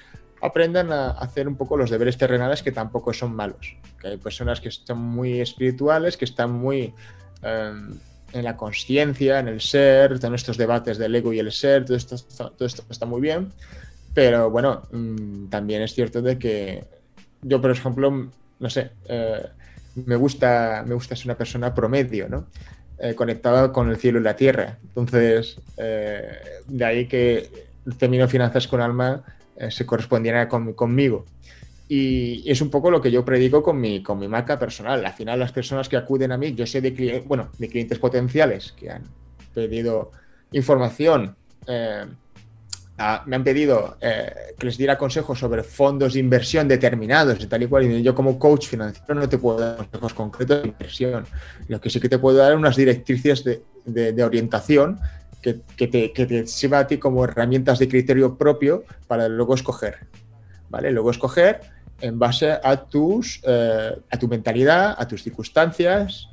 aprendan 0.44 0.92
a 0.92 1.12
hacer 1.12 1.48
un 1.48 1.56
poco 1.56 1.78
los 1.78 1.88
deberes 1.88 2.18
terrenales 2.18 2.62
que 2.62 2.70
tampoco 2.70 3.14
son 3.14 3.34
malos. 3.34 3.76
Que 3.98 4.08
hay 4.08 4.16
personas 4.18 4.60
que 4.60 4.68
están 4.68 4.98
muy 4.98 5.40
espirituales, 5.40 6.18
que 6.18 6.26
están 6.26 6.52
muy 6.52 6.92
em, 7.42 7.94
en 8.34 8.44
la 8.44 8.54
conciencia, 8.54 9.38
en 9.38 9.48
el 9.48 9.62
ser, 9.62 10.18
en 10.22 10.28
nuestros 10.28 10.58
debates 10.58 10.98
del 10.98 11.14
ego 11.14 11.32
y 11.32 11.38
el 11.38 11.50
ser, 11.50 11.86
todo 11.86 11.96
esto, 11.96 12.16
todo 12.36 12.66
esto 12.66 12.84
está 12.90 13.06
muy 13.06 13.22
bien, 13.22 13.52
pero 14.12 14.50
bueno, 14.50 14.82
mm, 14.92 15.48
también 15.48 15.80
es 15.80 15.94
cierto 15.94 16.20
de 16.20 16.38
que 16.38 16.84
yo, 17.40 17.62
por 17.62 17.70
ejemplo, 17.70 18.30
no 18.58 18.70
sé, 18.70 18.90
eh, 19.08 19.46
me, 19.94 20.16
gusta, 20.16 20.84
me 20.86 20.94
gusta 20.94 21.16
ser 21.16 21.26
una 21.28 21.38
persona 21.38 21.74
promedio, 21.74 22.28
¿no? 22.28 22.48
Eh, 22.98 23.14
conectada 23.14 23.72
con 23.72 23.88
el 23.88 23.96
cielo 23.96 24.20
y 24.20 24.22
la 24.22 24.36
tierra. 24.36 24.78
Entonces, 24.82 25.56
eh, 25.78 26.38
de 26.66 26.84
ahí 26.84 27.08
que 27.08 27.50
el 27.86 27.96
término 27.96 28.28
finanzas 28.28 28.68
con 28.68 28.82
alma 28.82 29.24
eh, 29.56 29.70
se 29.70 29.86
correspondiera 29.86 30.48
conmigo. 30.48 31.24
Y 31.88 32.50
es 32.50 32.60
un 32.60 32.70
poco 32.70 32.90
lo 32.90 33.00
que 33.00 33.10
yo 33.10 33.24
predico 33.24 33.62
con 33.62 33.78
mi, 33.78 34.02
con 34.02 34.18
mi 34.18 34.26
marca 34.26 34.58
personal. 34.58 35.04
Al 35.04 35.12
final, 35.12 35.38
las 35.38 35.52
personas 35.52 35.88
que 35.88 35.96
acuden 35.96 36.32
a 36.32 36.38
mí, 36.38 36.54
yo 36.54 36.66
sé 36.66 36.80
de, 36.80 37.22
bueno, 37.26 37.50
de 37.58 37.68
clientes 37.68 37.98
potenciales 37.98 38.72
que 38.72 38.90
han 38.90 39.02
pedido 39.52 40.10
información, 40.52 41.36
eh, 41.66 42.06
me 43.26 43.36
han 43.36 43.44
pedido 43.44 43.98
eh, 44.00 44.54
que 44.58 44.66
les 44.66 44.78
diera 44.78 44.96
consejos 44.96 45.38
sobre 45.38 45.62
fondos 45.62 46.14
de 46.14 46.20
inversión 46.20 46.66
determinados 46.66 47.42
y 47.42 47.46
tal 47.46 47.62
y 47.62 47.66
cual. 47.66 47.84
Y 47.84 48.02
yo, 48.02 48.14
como 48.14 48.38
coach 48.38 48.66
financiero, 48.66 49.14
no 49.14 49.28
te 49.28 49.36
puedo 49.36 49.58
dar 49.58 49.76
consejos 49.76 50.14
concretos 50.14 50.62
de 50.62 50.68
inversión. 50.68 51.26
Lo 51.68 51.80
que 51.80 51.90
sí 51.90 52.00
que 52.00 52.08
te 52.08 52.18
puedo 52.18 52.38
dar 52.38 52.56
unas 52.56 52.76
directrices 52.76 53.44
de 53.44 54.24
orientación 54.24 54.98
que, 55.76 55.86
te, 55.86 56.46
sirva 56.46 56.78
a 56.78 56.86
ti 56.86 56.98
como 56.98 57.24
herramientas 57.24 57.78
de 57.78 57.88
criterio 57.88 58.38
propio 58.38 58.84
para 59.06 59.28
luego 59.28 59.54
escoger. 59.54 60.06
¿Vale? 60.70 60.90
Luego 60.90 61.10
escoger 61.10 61.60
en 62.00 62.18
base 62.18 62.50
a 62.50 62.76
tus 62.76 63.40
eh, 63.44 63.96
a 64.10 64.18
tu 64.18 64.26
mentalidad, 64.28 64.96
a 64.98 65.06
tus 65.06 65.22
circunstancias, 65.22 66.28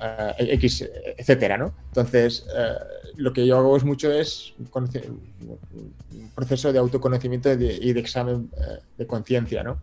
eh, 0.00 0.54
X, 0.54 0.88
etcétera, 1.18 1.58
¿no? 1.58 1.74
Entonces, 1.88 2.46
eh, 2.56 2.74
lo 3.16 3.32
que 3.32 3.46
yo 3.46 3.58
hago 3.58 3.76
es 3.76 3.84
mucho 3.84 4.12
es 4.12 4.54
un 4.58 6.30
proceso 6.34 6.72
de 6.72 6.78
autoconocimiento 6.78 7.52
y 7.52 7.92
de, 7.92 8.00
examen 8.00 8.50
de 8.96 9.06
conciencia, 9.06 9.62
¿no? 9.62 9.80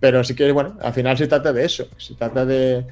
pero 0.00 0.24
sí 0.24 0.34
que, 0.34 0.50
bueno, 0.52 0.78
al 0.80 0.94
final 0.94 1.18
se 1.18 1.26
trata 1.26 1.52
de 1.52 1.64
eso, 1.64 1.86
se 1.98 2.14
trata 2.14 2.46
de 2.46 2.86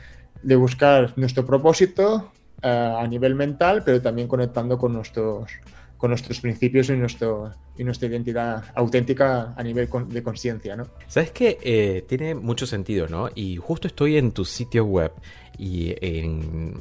buscar 0.56 1.14
nuestro 1.16 1.46
propósito, 1.46 2.30
eh, 2.62 2.94
a 2.98 3.06
nivel 3.06 3.34
mental, 3.34 3.82
pero 3.84 4.00
también 4.00 4.28
conectando 4.28 4.76
con 4.78 4.92
nuestros, 4.92 5.50
con 5.96 6.10
nuestros 6.10 6.40
principios 6.40 6.90
y, 6.90 6.96
nuestra 6.96 8.08
identidad 8.08 8.64
auténtica 8.74 9.54
a 9.56 9.62
nivel 9.62 9.88
de 10.08 10.22
conciencia, 10.22 10.76
¿no? 10.76 10.86
Sabes 11.06 11.30
que 11.30 11.58
eh, 11.62 12.04
tiene 12.06 12.34
mucho 12.34 12.66
sentido, 12.66 13.06
¿no? 13.08 13.28
Y 13.34 13.56
justo 13.56 13.88
estoy 13.88 14.16
en 14.18 14.32
tu 14.32 14.44
sitio 14.44 14.84
web 14.84 15.12
y 15.58 15.94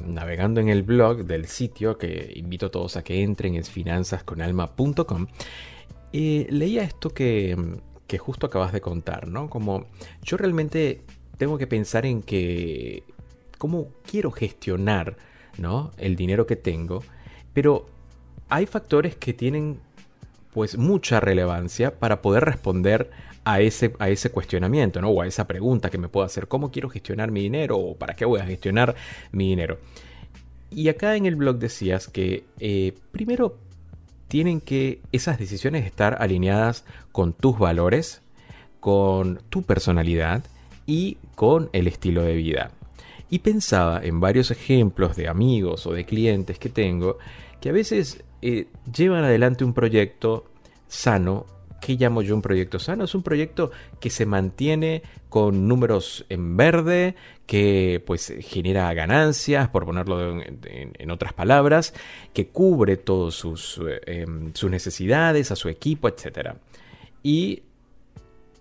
navegando 0.06 0.60
en 0.60 0.68
el 0.68 0.82
blog 0.82 1.24
del 1.24 1.46
sitio, 1.46 1.98
que 1.98 2.32
invito 2.34 2.66
a 2.66 2.70
todos 2.70 2.96
a 2.96 3.04
que 3.04 3.22
entren, 3.22 3.54
es 3.54 3.68
finanzasconalma.com, 3.68 5.26
y 6.12 6.44
leía 6.50 6.82
esto 6.82 7.10
que, 7.10 7.56
que 8.06 8.18
justo 8.18 8.46
acabas 8.46 8.72
de 8.72 8.80
contar, 8.80 9.28
¿no? 9.28 9.48
Como 9.48 9.86
yo 10.22 10.36
realmente 10.36 11.02
tengo 11.36 11.56
que 11.56 11.66
pensar 11.66 12.04
en 12.04 12.22
que, 12.22 13.04
cómo 13.56 13.88
quiero 14.04 14.30
gestionar 14.30 15.16
¿no? 15.60 15.92
El 15.98 16.16
dinero 16.16 16.46
que 16.46 16.56
tengo. 16.56 17.04
Pero 17.52 17.86
hay 18.48 18.66
factores 18.66 19.14
que 19.14 19.32
tienen 19.32 19.78
pues 20.52 20.76
mucha 20.76 21.20
relevancia 21.20 21.98
para 21.98 22.22
poder 22.22 22.44
responder 22.44 23.10
a 23.44 23.60
ese, 23.60 23.94
a 23.98 24.08
ese 24.08 24.30
cuestionamiento, 24.30 25.00
¿no? 25.00 25.10
O 25.10 25.22
a 25.22 25.26
esa 25.26 25.46
pregunta 25.46 25.90
que 25.90 25.98
me 25.98 26.08
puedo 26.08 26.26
hacer, 26.26 26.48
¿cómo 26.48 26.70
quiero 26.72 26.88
gestionar 26.88 27.30
mi 27.30 27.42
dinero? 27.42 27.78
¿O 27.78 27.94
para 27.94 28.14
qué 28.14 28.24
voy 28.24 28.40
a 28.40 28.46
gestionar 28.46 28.96
mi 29.32 29.48
dinero? 29.48 29.78
Y 30.70 30.88
acá 30.88 31.16
en 31.16 31.26
el 31.26 31.36
blog 31.36 31.58
decías 31.58 32.08
que 32.08 32.44
eh, 32.58 32.94
primero 33.12 33.58
tienen 34.28 34.60
que 34.60 35.00
esas 35.12 35.38
decisiones 35.38 35.84
estar 35.84 36.16
alineadas 36.20 36.84
con 37.12 37.32
tus 37.32 37.58
valores, 37.58 38.22
con 38.78 39.40
tu 39.50 39.62
personalidad 39.62 40.44
y 40.86 41.18
con 41.34 41.70
el 41.72 41.86
estilo 41.86 42.22
de 42.22 42.34
vida. 42.34 42.70
Y 43.30 43.38
pensaba 43.38 44.00
en 44.02 44.18
varios 44.20 44.50
ejemplos 44.50 45.16
de 45.16 45.28
amigos 45.28 45.86
o 45.86 45.92
de 45.92 46.04
clientes 46.04 46.58
que 46.58 46.68
tengo 46.68 47.18
que 47.60 47.68
a 47.68 47.72
veces 47.72 48.24
eh, 48.42 48.66
llevan 48.92 49.24
adelante 49.24 49.64
un 49.64 49.74
proyecto 49.74 50.50
sano. 50.88 51.46
¿Qué 51.80 51.94
llamo 51.94 52.20
yo 52.20 52.34
un 52.34 52.42
proyecto 52.42 52.78
sano? 52.78 53.04
Es 53.04 53.14
un 53.14 53.22
proyecto 53.22 53.70
que 54.00 54.10
se 54.10 54.26
mantiene 54.26 55.02
con 55.30 55.66
números 55.66 56.26
en 56.28 56.56
verde, 56.56 57.14
que 57.46 58.02
pues 58.04 58.34
genera 58.40 58.92
ganancias, 58.92 59.68
por 59.68 59.86
ponerlo 59.86 60.42
en, 60.42 61.10
otras 61.10 61.32
palabras, 61.32 61.94
que 62.34 62.48
cubre 62.48 62.98
todas 62.98 63.34
sus, 63.34 63.80
eh, 63.88 64.00
em, 64.06 64.52
sus 64.52 64.70
necesidades, 64.70 65.50
a 65.50 65.56
su 65.56 65.68
equipo, 65.68 66.08
etc. 66.08 66.54
Y 67.22 67.62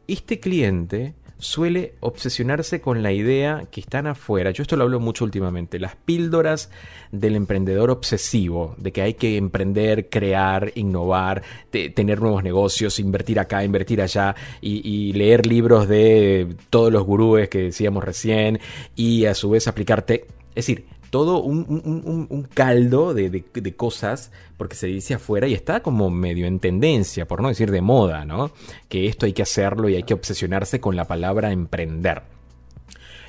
este 0.08 0.40
cliente 0.40 1.14
suele 1.40 1.96
obsesionarse 2.02 2.82
con 2.82 3.02
la 3.02 3.12
idea 3.12 3.64
que 3.72 3.80
están 3.80 4.08
afuera. 4.08 4.52
Yo 4.52 4.62
esto 4.62 4.76
lo 4.76 4.84
hablo 4.84 5.00
mucho 5.00 5.24
últimamente. 5.24 5.80
Las 5.80 5.96
píldoras 5.96 6.70
del 7.12 7.36
emprendedor 7.36 7.90
obsesivo, 7.90 8.76
de 8.78 8.92
que 8.92 9.02
hay 9.02 9.14
que 9.14 9.38
emprender, 9.38 10.10
crear, 10.10 10.72
innovar, 10.76 11.42
tener 11.72 12.22
nuevos 12.22 12.44
negocios, 12.44 13.00
invertir 13.00 13.40
acá, 13.40 13.64
invertir 13.64 14.02
allá 14.02 14.36
y, 14.62 15.14
leer 15.14 15.46
libros 15.46 15.88
de 15.88 16.56
todos 16.70 16.92
los 16.92 17.04
gurúes 17.04 17.50
que 17.50 17.64
decíamos 17.64 18.04
recién 18.04 18.60
y 18.96 19.26
a 19.26 19.34
su 19.34 19.50
vez 19.50 19.68
aplicarte. 19.68 20.26
Es 20.50 20.68
decir, 20.68 20.86
todo 21.10 21.42
un, 21.42 22.48
caldo 22.54 23.14
de, 23.14 23.44
cosas, 23.76 24.32
porque 24.58 24.76
se 24.76 24.88
dice 24.88 25.16
afuera 25.16 25.48
y 25.48 25.54
está 25.54 25.82
como 25.82 26.10
medio 26.10 26.46
en 26.46 26.60
tendencia, 26.60 27.28
por 27.28 27.42
no 27.42 27.50
decir 27.50 27.72
de 27.72 27.82
moda, 27.82 28.26
¿no? 28.26 28.52
Que 28.88 29.08
esto 29.08 29.26
hay 29.26 29.34
que 29.34 29.42
hacerlo 29.42 29.90
y 29.90 29.96
hay 29.96 30.04
que 30.04 30.14
obsesionarse 30.14 30.80
con 30.80 30.96
la 30.96 31.06
palabra 31.06 31.52
emprender. 31.52 32.24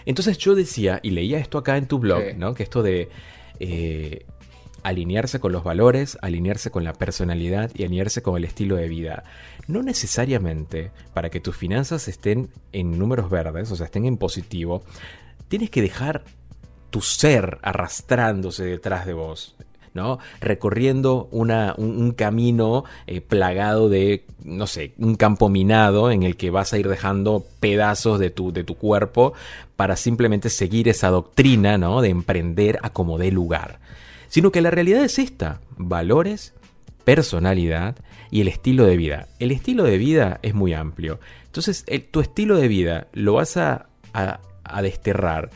Entonces 0.07 0.39
yo 0.39 0.55
decía, 0.55 1.01
y 1.03 1.11
leía 1.11 1.39
esto 1.39 1.59
acá 1.59 1.77
en 1.77 1.87
tu 1.87 1.99
blog, 1.99 2.37
¿no? 2.37 2.55
Que 2.55 2.63
esto 2.63 2.83
de 2.83 3.09
eh, 3.59 4.27
alinearse 4.83 5.41
con 5.41 5.53
los 5.53 5.65
valores, 5.65 6.19
alinearse 6.23 6.71
con 6.71 6.85
la 6.85 6.93
personalidad 6.95 7.71
y 7.75 7.85
alinearse 7.85 8.23
con 8.23 8.37
el 8.37 8.45
estilo 8.45 8.77
de 8.77 8.89
vida. 8.89 9.25
No 9.67 9.83
necesariamente 9.83 10.91
para 11.15 11.31
que 11.31 11.41
tus 11.41 11.57
finanzas 11.57 12.09
estén 12.09 12.51
en 12.73 12.99
números 12.99 13.31
verdes, 13.31 13.71
o 13.71 13.77
sea, 13.77 13.87
estén 13.87 14.07
en 14.07 14.17
positivo, 14.17 14.83
tienes 15.49 15.71
que 15.71 15.83
dejar 15.83 16.25
tu 16.91 17.01
ser 17.01 17.59
arrastrándose 17.63 18.65
detrás 18.65 19.07
de 19.07 19.15
vos. 19.15 19.57
¿no? 19.95 20.19
Recorriendo 20.41 21.29
una, 21.33 21.75
un, 21.77 22.13
camino 22.13 22.85
eh, 23.07 23.21
plagado 23.21 23.89
de, 23.89 24.25
no 24.45 24.67
sé, 24.67 24.93
un 24.99 25.17
campo 25.17 25.49
minado 25.49 26.11
en 26.11 26.23
el 26.23 26.37
que 26.37 26.51
vas 26.51 26.73
a 26.73 26.79
ir 26.79 26.89
dejando 26.89 27.45
pedazos 27.61 28.19
de 28.19 28.31
tu, 28.31 28.53
de 28.53 28.65
tu 28.65 28.77
cuerpo 28.77 29.33
para 29.77 29.97
simplemente 29.97 30.49
seguir 30.51 30.89
esa 30.89 31.09
doctrina, 31.09 31.79
¿no? 31.79 32.03
De 32.03 32.11
emprender 32.11 32.79
a 32.83 32.91
como 32.91 33.19
dé 33.19 33.33
lugar. 33.33 33.81
Sino 34.29 34.53
que 34.53 34.61
la 34.61 34.71
realidad 34.71 35.03
es 35.03 35.19
esta, 35.19 35.61
valores, 35.77 36.55
personalidad 37.05 37.97
y 38.31 38.43
el 38.43 38.49
estilo 38.49 38.85
de 38.85 38.97
vida. 38.97 39.27
El 39.41 39.51
estilo 39.51 39.83
de 39.83 39.99
vida 39.99 40.39
es 40.43 40.55
muy 40.55 40.73
amplio. 40.73 41.19
Entonces, 41.47 41.85
tu 42.13 42.21
estilo 42.21 42.57
de 42.57 42.69
vida 42.69 43.09
lo 43.13 43.35
vas 43.35 43.57
a, 43.57 43.89
a 44.13 44.83
desterrar 44.83 45.51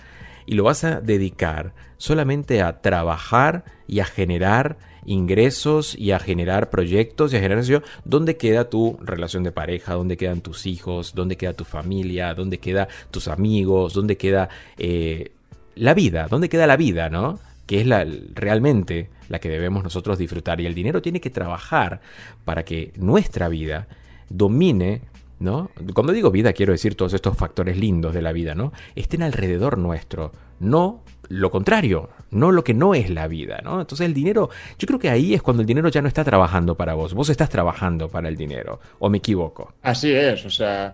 y 0.47 0.55
lo 0.55 0.65
vas 0.65 0.85
a 0.85 1.01
dedicar 1.01 1.75
solamente 1.97 2.63
a 2.63 2.81
trabajar 2.81 3.65
y 3.87 4.01
a 4.01 4.05
generar 4.05 4.77
ingresos 5.07 5.95
y 5.99 6.13
a 6.13 6.19
generar 6.19 6.71
proyectos 6.71 7.33
y 7.33 7.37
a 7.37 7.41
generar 7.41 7.65
¿dónde 8.05 8.37
queda 8.37 8.71
tu 8.71 8.99
relación 9.03 9.43
de 9.43 9.53
pareja? 9.53 9.95
¿Dónde 9.95 10.17
quedan 10.17 10.41
tus 10.41 10.67
hijos? 10.67 11.15
¿Dónde 11.15 11.37
queda 11.37 11.53
tu 11.53 11.65
familia? 11.65 12.35
¿Dónde 12.35 12.59
queda 12.59 12.89
tus 13.11 13.29
amigos? 13.29 13.95
¿Dónde 13.95 14.17
queda 14.17 14.49
eh, 14.79 15.33
la 15.75 15.95
vida? 15.95 16.27
¿Dónde 16.29 16.49
queda 16.49 16.67
la 16.67 16.77
vida, 16.77 17.11
no? 17.11 17.39
Que 17.67 17.81
es 17.81 17.87
la, 17.87 18.07
realmente 18.35 19.11
la 19.29 19.39
que 19.39 19.49
debemos 19.49 19.83
nosotros 19.83 20.19
disfrutar. 20.19 20.61
Y 20.61 20.67
el 20.67 20.75
dinero 20.75 21.03
tiene 21.03 21.21
que 21.21 21.31
trabajar 21.31 22.01
para 22.45 22.65
que 22.65 22.93
nuestra 22.97 23.49
vida 23.49 23.89
domine 24.29 25.03
¿no? 25.39 25.71
Cuando 25.95 26.13
digo 26.13 26.31
vida 26.31 26.53
quiero 26.53 26.73
decir 26.73 26.95
todos 26.95 27.15
estos 27.15 27.37
factores 27.37 27.77
lindos 27.77 28.15
de 28.15 28.23
la 28.23 28.33
vida, 28.33 28.55
¿no? 28.55 28.73
Estén 28.95 29.23
alrededor 29.23 29.79
nuestro, 29.79 30.33
no 30.61 31.03
lo 31.29 31.51
contrario, 31.51 32.11
no 32.31 32.53
lo 32.53 32.65
que 32.65 32.75
no 32.75 32.95
es 32.95 33.11
la 33.11 33.29
vida, 33.29 33.61
¿no? 33.63 33.81
Entonces 33.81 34.07
el 34.07 34.15
dinero, 34.15 34.51
yo 34.79 34.87
creo 34.87 34.99
que 34.99 35.11
ahí 35.11 35.35
es 35.35 35.43
cuando 35.43 35.63
el 35.63 35.67
dinero 35.67 35.89
ya 35.89 36.03
no 36.03 36.09
está 36.09 36.25
trabajando 36.25 36.77
para 36.77 36.95
vos, 36.95 37.15
vos 37.15 37.29
estás 37.31 37.49
trabajando 37.49 38.09
para 38.09 38.29
el 38.29 38.37
dinero, 38.37 38.81
o 38.99 39.09
me 39.09 39.19
equivoco. 39.19 39.75
Así 39.83 40.13
es, 40.13 40.45
o 40.45 40.51
sea, 40.51 40.93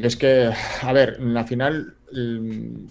es 0.00 0.16
que, 0.16 0.50
a 0.82 0.92
ver, 0.92 1.18
al 1.20 1.46
final 1.46 1.94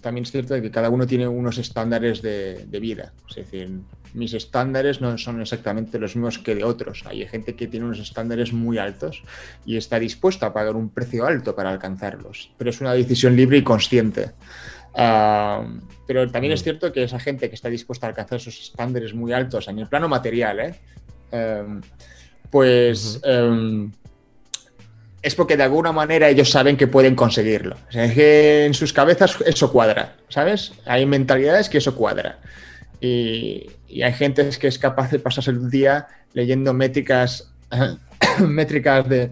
también 0.00 0.24
es 0.24 0.30
cierto 0.30 0.60
que 0.60 0.70
cada 0.70 0.90
uno 0.90 1.06
tiene 1.06 1.26
unos 1.26 1.58
estándares 1.58 2.22
de, 2.22 2.66
de 2.66 2.80
vida, 2.80 3.12
es 3.28 3.36
decir, 3.36 3.80
mis 4.14 4.32
estándares 4.32 5.00
no 5.00 5.18
son 5.18 5.40
exactamente 5.40 5.98
los 5.98 6.14
mismos 6.14 6.38
que 6.38 6.54
de 6.54 6.64
otros. 6.64 7.02
Hay 7.06 7.26
gente 7.26 7.56
que 7.56 7.66
tiene 7.66 7.86
unos 7.86 7.98
estándares 7.98 8.52
muy 8.52 8.78
altos 8.78 9.22
y 9.66 9.76
está 9.76 9.98
dispuesta 9.98 10.46
a 10.46 10.52
pagar 10.52 10.76
un 10.76 10.88
precio 10.88 11.26
alto 11.26 11.54
para 11.54 11.70
alcanzarlos, 11.70 12.52
pero 12.56 12.70
es 12.70 12.80
una 12.80 12.92
decisión 12.92 13.34
libre 13.34 13.58
y 13.58 13.62
consciente. 13.62 14.30
Ah, 14.94 15.66
pero 16.06 16.30
también 16.30 16.52
es 16.52 16.62
cierto 16.62 16.92
que 16.92 17.02
esa 17.02 17.18
gente 17.18 17.48
que 17.48 17.56
está 17.56 17.68
dispuesta 17.68 18.06
a 18.06 18.10
alcanzar 18.10 18.38
esos 18.38 18.60
estándares 18.60 19.12
muy 19.12 19.32
altos 19.32 19.66
en 19.66 19.80
el 19.80 19.88
plano 19.88 20.08
material, 20.08 20.60
¿eh? 20.60 20.74
em, 21.32 21.80
pues 22.50 23.20
em, 23.24 23.90
es 25.24 25.34
porque 25.34 25.56
de 25.56 25.62
alguna 25.62 25.90
manera 25.90 26.28
ellos 26.28 26.50
saben 26.50 26.76
que 26.76 26.86
pueden 26.86 27.14
conseguirlo. 27.14 27.76
es 27.90 28.12
que 28.12 28.66
en 28.66 28.74
sus 28.74 28.92
cabezas 28.92 29.38
eso 29.46 29.72
cuadra, 29.72 30.16
¿sabes? 30.28 30.72
Hay 30.84 31.06
mentalidades 31.06 31.70
que 31.70 31.78
eso 31.78 31.94
cuadra. 31.96 32.38
Y, 33.00 33.70
hay 34.02 34.12
gente 34.12 34.48
que 34.60 34.66
es 34.66 34.78
capaz 34.78 35.10
de 35.10 35.18
pasarse 35.18 35.50
el 35.50 35.70
día 35.70 36.08
leyendo 36.34 36.74
métricas, 36.74 37.52
métricas 38.40 39.08
de, 39.08 39.30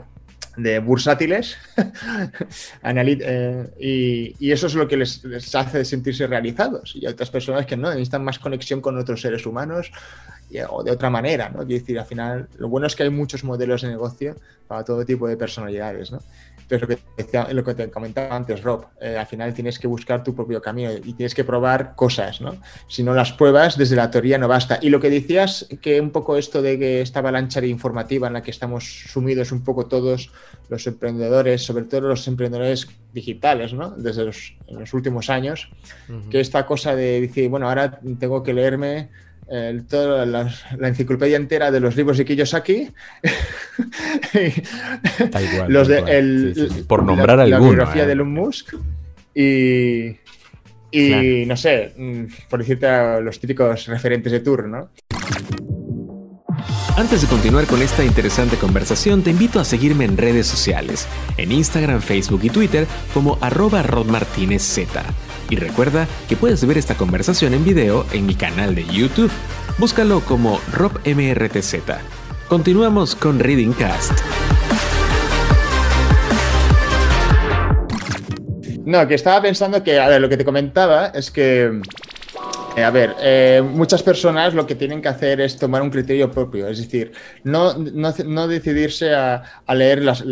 de 0.57 0.79
bursátiles 0.79 1.57
eh, 2.85 4.35
y, 4.39 4.51
eso 4.51 4.67
es 4.69 4.75
lo 4.75 4.89
que 4.89 4.97
les, 4.97 5.25
hace 5.55 5.85
sentirse 5.85 6.27
realizados 6.27 6.95
y 6.95 7.07
hay 7.07 7.13
otras 7.13 7.31
personas 7.31 7.67
que 7.67 7.77
no 7.77 7.91
necesitan 7.91 8.25
más 8.25 8.39
conexión 8.39 8.81
con 8.81 8.99
otros 8.99 9.21
seres 9.21 9.45
humanos 9.47 9.91
o 10.69 10.83
de 10.83 10.91
otra 10.91 11.11
manera, 11.11 11.49
¿no? 11.49 11.65
Quiero 11.67 11.81
decir, 11.81 11.99
al 11.99 12.07
final, 12.07 12.49
lo 12.59 12.69
bueno 12.69 12.87
es 12.87 12.97
que 12.97 13.05
hay 13.05 13.11
muchos 13.11 13.45
modelos 13.45 13.83
de 13.83 13.89
negocio 13.89 14.37
para 14.67 14.85
todo 14.85 15.05
tipo 15.05 15.29
de 15.29 15.37
personalidades, 15.37 16.13
¿no? 16.13 16.19
Entonces, 16.73 16.81
lo 16.81 16.89
que, 16.89 17.03
decía, 17.17 17.49
lo 17.53 17.65
que 17.65 17.75
te 17.75 17.91
comentaba 17.91 18.35
antes, 18.35 18.63
Rob, 18.63 18.87
eh, 19.01 19.17
al 19.19 19.27
final 19.27 19.53
tienes 19.53 19.79
que 19.79 19.87
buscar 19.87 20.23
tu 20.23 20.35
propio 20.35 20.63
camino 20.63 20.93
y 20.93 21.13
tienes 21.13 21.35
que 21.35 21.45
probar 21.45 21.95
cosas, 21.95 22.41
¿no? 22.41 22.57
Si 22.89 23.03
no 23.03 23.15
las 23.15 23.33
pruebas, 23.33 23.77
desde 23.77 23.97
la 23.97 24.11
teoría 24.11 24.39
no 24.39 24.49
basta. 24.49 24.79
Y 24.81 24.89
lo 24.89 25.01
que 25.01 25.11
decías, 25.11 25.69
que 25.83 26.01
un 26.01 26.11
poco 26.11 26.37
esto 26.37 26.63
de 26.63 26.79
que 26.79 27.03
esta 27.03 27.19
avalancha 27.19 27.65
informativa 27.65 28.27
en 28.27 28.33
la 28.35 28.43
que 28.43 28.51
estamos 28.51 29.05
sumidos 29.09 29.53
un 29.53 29.65
poco 29.65 29.87
todos 29.87 30.31
los 30.69 30.87
emprendedores, 30.87 31.63
sobre 31.63 31.85
todo 31.85 32.03
los 32.03 32.27
emprendedores 32.27 32.89
digitales, 33.13 33.75
¿no? 33.75 33.91
Desde 33.91 34.25
los, 34.25 34.57
los 34.71 34.95
últimos 34.95 35.29
años, 35.29 35.71
que 36.31 36.41
esta 36.41 36.65
cosa 36.65 36.97
de 36.97 37.21
decir, 37.21 37.51
bueno, 37.51 37.69
ahora 37.69 38.01
tengo 38.19 38.43
que 38.43 38.55
leerme 38.55 39.11
toda 39.89 40.25
la, 40.25 40.53
enciclopedia 40.81 41.37
entera 41.37 41.71
de 41.71 41.81
los 41.81 41.97
libros 41.97 42.19
de 42.19 42.25
Kiyosaki. 42.25 42.89
los 45.69 45.89
de, 45.89 46.85
Por 46.87 47.05
nombrar 47.05 47.39
la, 47.39 47.45
alguno. 47.45 47.61
La 47.61 47.69
biografía 47.69 48.05
¿eh? 48.05 48.07
de 48.07 48.13
Elon 48.13 48.33
Musk. 48.33 48.75
Y, 49.35 50.17
y 50.91 51.45
no 51.47 51.57
sé, 51.57 51.93
mm, 51.97 52.25
por 52.49 52.61
decirte 52.61 52.87
a 52.87 53.21
los 53.21 53.41
típicos 53.41 53.87
referentes 53.87 54.33
de 54.33 54.41
turno. 54.41 54.91
Antes 56.97 57.23
de 57.23 57.29
continuar 57.29 57.67
con 57.67 57.81
esta 57.81 58.05
interesante 58.05 58.57
conversación, 58.57 59.23
te 59.23 59.31
invito 59.31 59.59
a 59.59 59.65
seguirme 59.65 60.05
en 60.05 60.19
redes 60.19 60.47
sociales, 60.47 61.09
en 61.39 61.51
Instagram, 61.51 62.03
Facebook 62.03 62.41
y 62.43 62.51
Twitter 62.51 62.87
como 63.15 63.39
arroba 63.41 63.83
rodmartinezz. 63.83 64.79
Y 65.53 65.57
recuerda 65.57 66.09
que 66.31 66.35
puedes 66.35 66.67
ver 66.67 66.79
esta 66.79 66.95
conversación 66.95 67.53
en 67.53 67.63
video 67.63 68.07
en 68.15 68.25
mi 68.25 68.35
canal 68.35 68.75
de 68.75 68.87
YouTube. 68.87 69.31
Búscalo 69.77 70.21
como 70.21 70.59
RobMRTZ. 70.73 71.75
Continuamos 72.49 73.15
con 73.15 73.39
Reading 73.39 73.75
Cast. 73.75 74.19
No, 78.87 79.07
que 79.07 79.15
estaba 79.15 79.43
pensando 79.43 79.85
que, 79.85 80.01
a 80.01 80.09
ver, 80.09 80.23
lo 80.23 80.31
que 80.31 80.39
te 80.39 80.45
comentaba 80.47 81.09
es 81.09 81.31
que 81.31 81.83
eh, 82.75 82.83
a 82.83 82.91
ver, 82.91 83.15
eh, 83.21 83.63
muchas 83.63 84.03
personas 84.03 84.55
lo 84.55 84.67
que 84.67 84.75
tienen 84.75 85.03
que 85.03 85.09
hacer 85.09 85.39
es 85.43 85.59
tomar 85.59 85.83
un 85.83 85.91
criterio 85.91 86.31
propio, 86.31 86.67
es 86.67 86.79
decir, 86.79 87.13
no, 87.45 87.75
no, 87.75 88.49
decidirse 88.49 89.15
a, 89.15 89.43
leer 89.75 90.03
los, 90.03 90.25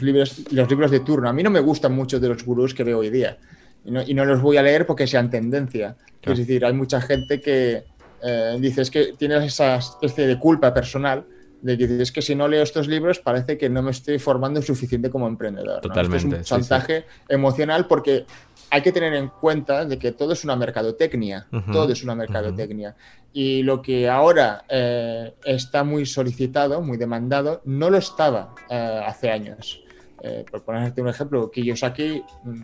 libros, 0.00 0.36
los 0.52 0.70
libros 0.70 0.90
de 0.92 1.00
turno. 1.00 1.28
A 1.28 1.32
mí 1.32 1.42
no 1.42 1.50
me 1.50 1.58
gustan 1.58 1.96
mucho 1.96 2.20
de 2.20 2.28
los 2.28 2.44
gurús 2.44 2.72
que 2.72 2.84
veo 2.84 3.00
hoy 3.00 3.10
día 3.10 3.36
y 3.84 3.90
no, 3.90 4.02
y 4.02 4.14
no 4.14 4.24
los 4.24 4.40
voy 4.40 4.56
a 4.56 4.62
leer 4.62 4.86
porque 4.86 5.06
sean 5.06 5.30
tendencia. 5.30 5.96
Es 6.22 6.38
decir, 6.38 6.64
hay 6.64 6.72
mucha 6.72 7.00
gente 7.00 7.40
que 7.40 7.84
eh, 8.22 8.56
dice 8.60 8.82
es 8.82 8.90
que 8.90 9.14
tienes 9.18 9.44
esa 9.44 9.76
especie 9.76 10.26
de 10.26 10.38
culpa 10.38 10.72
personal 10.72 11.24
de 11.62 11.78
que 11.78 11.86
dices 11.86 12.10
que 12.10 12.22
si 12.22 12.34
no 12.34 12.48
leo 12.48 12.62
estos 12.62 12.88
libros 12.88 13.20
parece 13.20 13.56
que 13.56 13.68
no 13.68 13.82
me 13.82 13.92
estoy 13.92 14.18
formando 14.18 14.60
suficiente 14.60 15.10
como 15.10 15.28
emprendedor. 15.28 15.80
Totalmente. 15.80 16.36
es 16.36 16.38
un 16.38 16.44
chantaje 16.44 17.04
emocional 17.28 17.86
porque 17.86 18.26
hay 18.70 18.82
que 18.82 18.90
tener 18.90 19.14
en 19.14 19.28
cuenta 19.28 19.84
de 19.84 19.98
que 19.98 20.12
todo 20.12 20.32
es 20.32 20.44
una 20.44 20.56
mercadotecnia, 20.56 21.46
todo 21.70 21.92
es 21.92 22.02
una 22.02 22.14
mercadotecnia. 22.14 22.96
Y 23.32 23.62
lo 23.62 23.80
que 23.80 24.08
ahora 24.08 24.64
eh, 24.68 25.34
está 25.44 25.84
muy 25.84 26.06
solicitado, 26.06 26.80
muy 26.82 26.96
demandado, 26.96 27.60
no 27.64 27.90
lo 27.90 27.98
estaba 27.98 28.54
eh, 28.68 29.02
hace 29.06 29.30
años. 29.30 29.84
Eh, 30.22 30.44
por 30.50 30.62
ponerte 30.62 31.02
un 31.02 31.08
ejemplo, 31.08 31.50
Kiyosaki, 31.50 32.22
mm, 32.44 32.60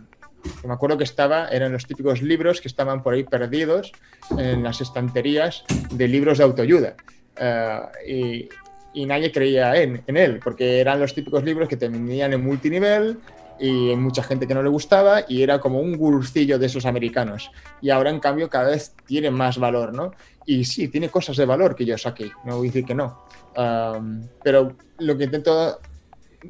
me 0.65 0.73
acuerdo 0.73 0.97
que 0.97 1.03
estaba, 1.03 1.49
eran 1.49 1.71
los 1.71 1.85
típicos 1.85 2.21
libros 2.21 2.61
que 2.61 2.67
estaban 2.67 3.03
por 3.03 3.13
ahí 3.13 3.23
perdidos 3.23 3.91
en 4.37 4.63
las 4.63 4.81
estanterías 4.81 5.63
de 5.91 6.07
libros 6.07 6.37
de 6.37 6.43
autoayuda. 6.43 6.95
y, 8.07 8.49
nadie 9.05 9.31
creía 9.31 9.75
en, 9.81 10.03
en, 10.07 10.17
él, 10.17 10.39
porque 10.43 10.81
eran 10.81 10.99
los 10.99 11.13
típicos 11.13 11.43
libros 11.43 11.69
que 11.69 11.77
te 11.77 11.87
vendían 11.87 12.33
en 12.33 12.43
multinivel, 12.43 13.17
y 13.59 13.95
mucha 13.95 14.23
gente 14.23 14.47
que 14.47 14.53
no 14.53 14.63
le 14.63 14.69
gustaba 14.69 15.23
y 15.27 15.43
era 15.43 15.59
como 15.59 15.79
un 15.81 15.97
gurcillo 15.97 16.57
de 16.57 16.65
esos 16.65 16.85
americanos. 16.85 17.51
Y 17.81 17.89
ahora, 17.89 18.09
en 18.09 18.19
cambio, 18.19 18.49
cada 18.49 18.69
vez 18.69 18.95
tiene 19.05 19.29
más 19.29 19.57
valor, 19.57 19.93
¿no? 19.93 20.11
Y 20.45 20.63
sí, 20.63 20.87
tiene 20.87 21.09
cosas 21.09 21.37
de 21.37 21.45
valor 21.45 21.75
que 21.75 21.85
yo 21.85 21.97
saqué, 21.97 22.31
no 22.45 22.57
voy 22.57 22.67
a 22.67 22.71
decir 22.71 22.85
que 22.85 22.95
no. 22.95 23.25
Um, 23.57 24.23
pero 24.43 24.75
lo 24.99 25.17
que 25.17 25.25
intento 25.25 25.79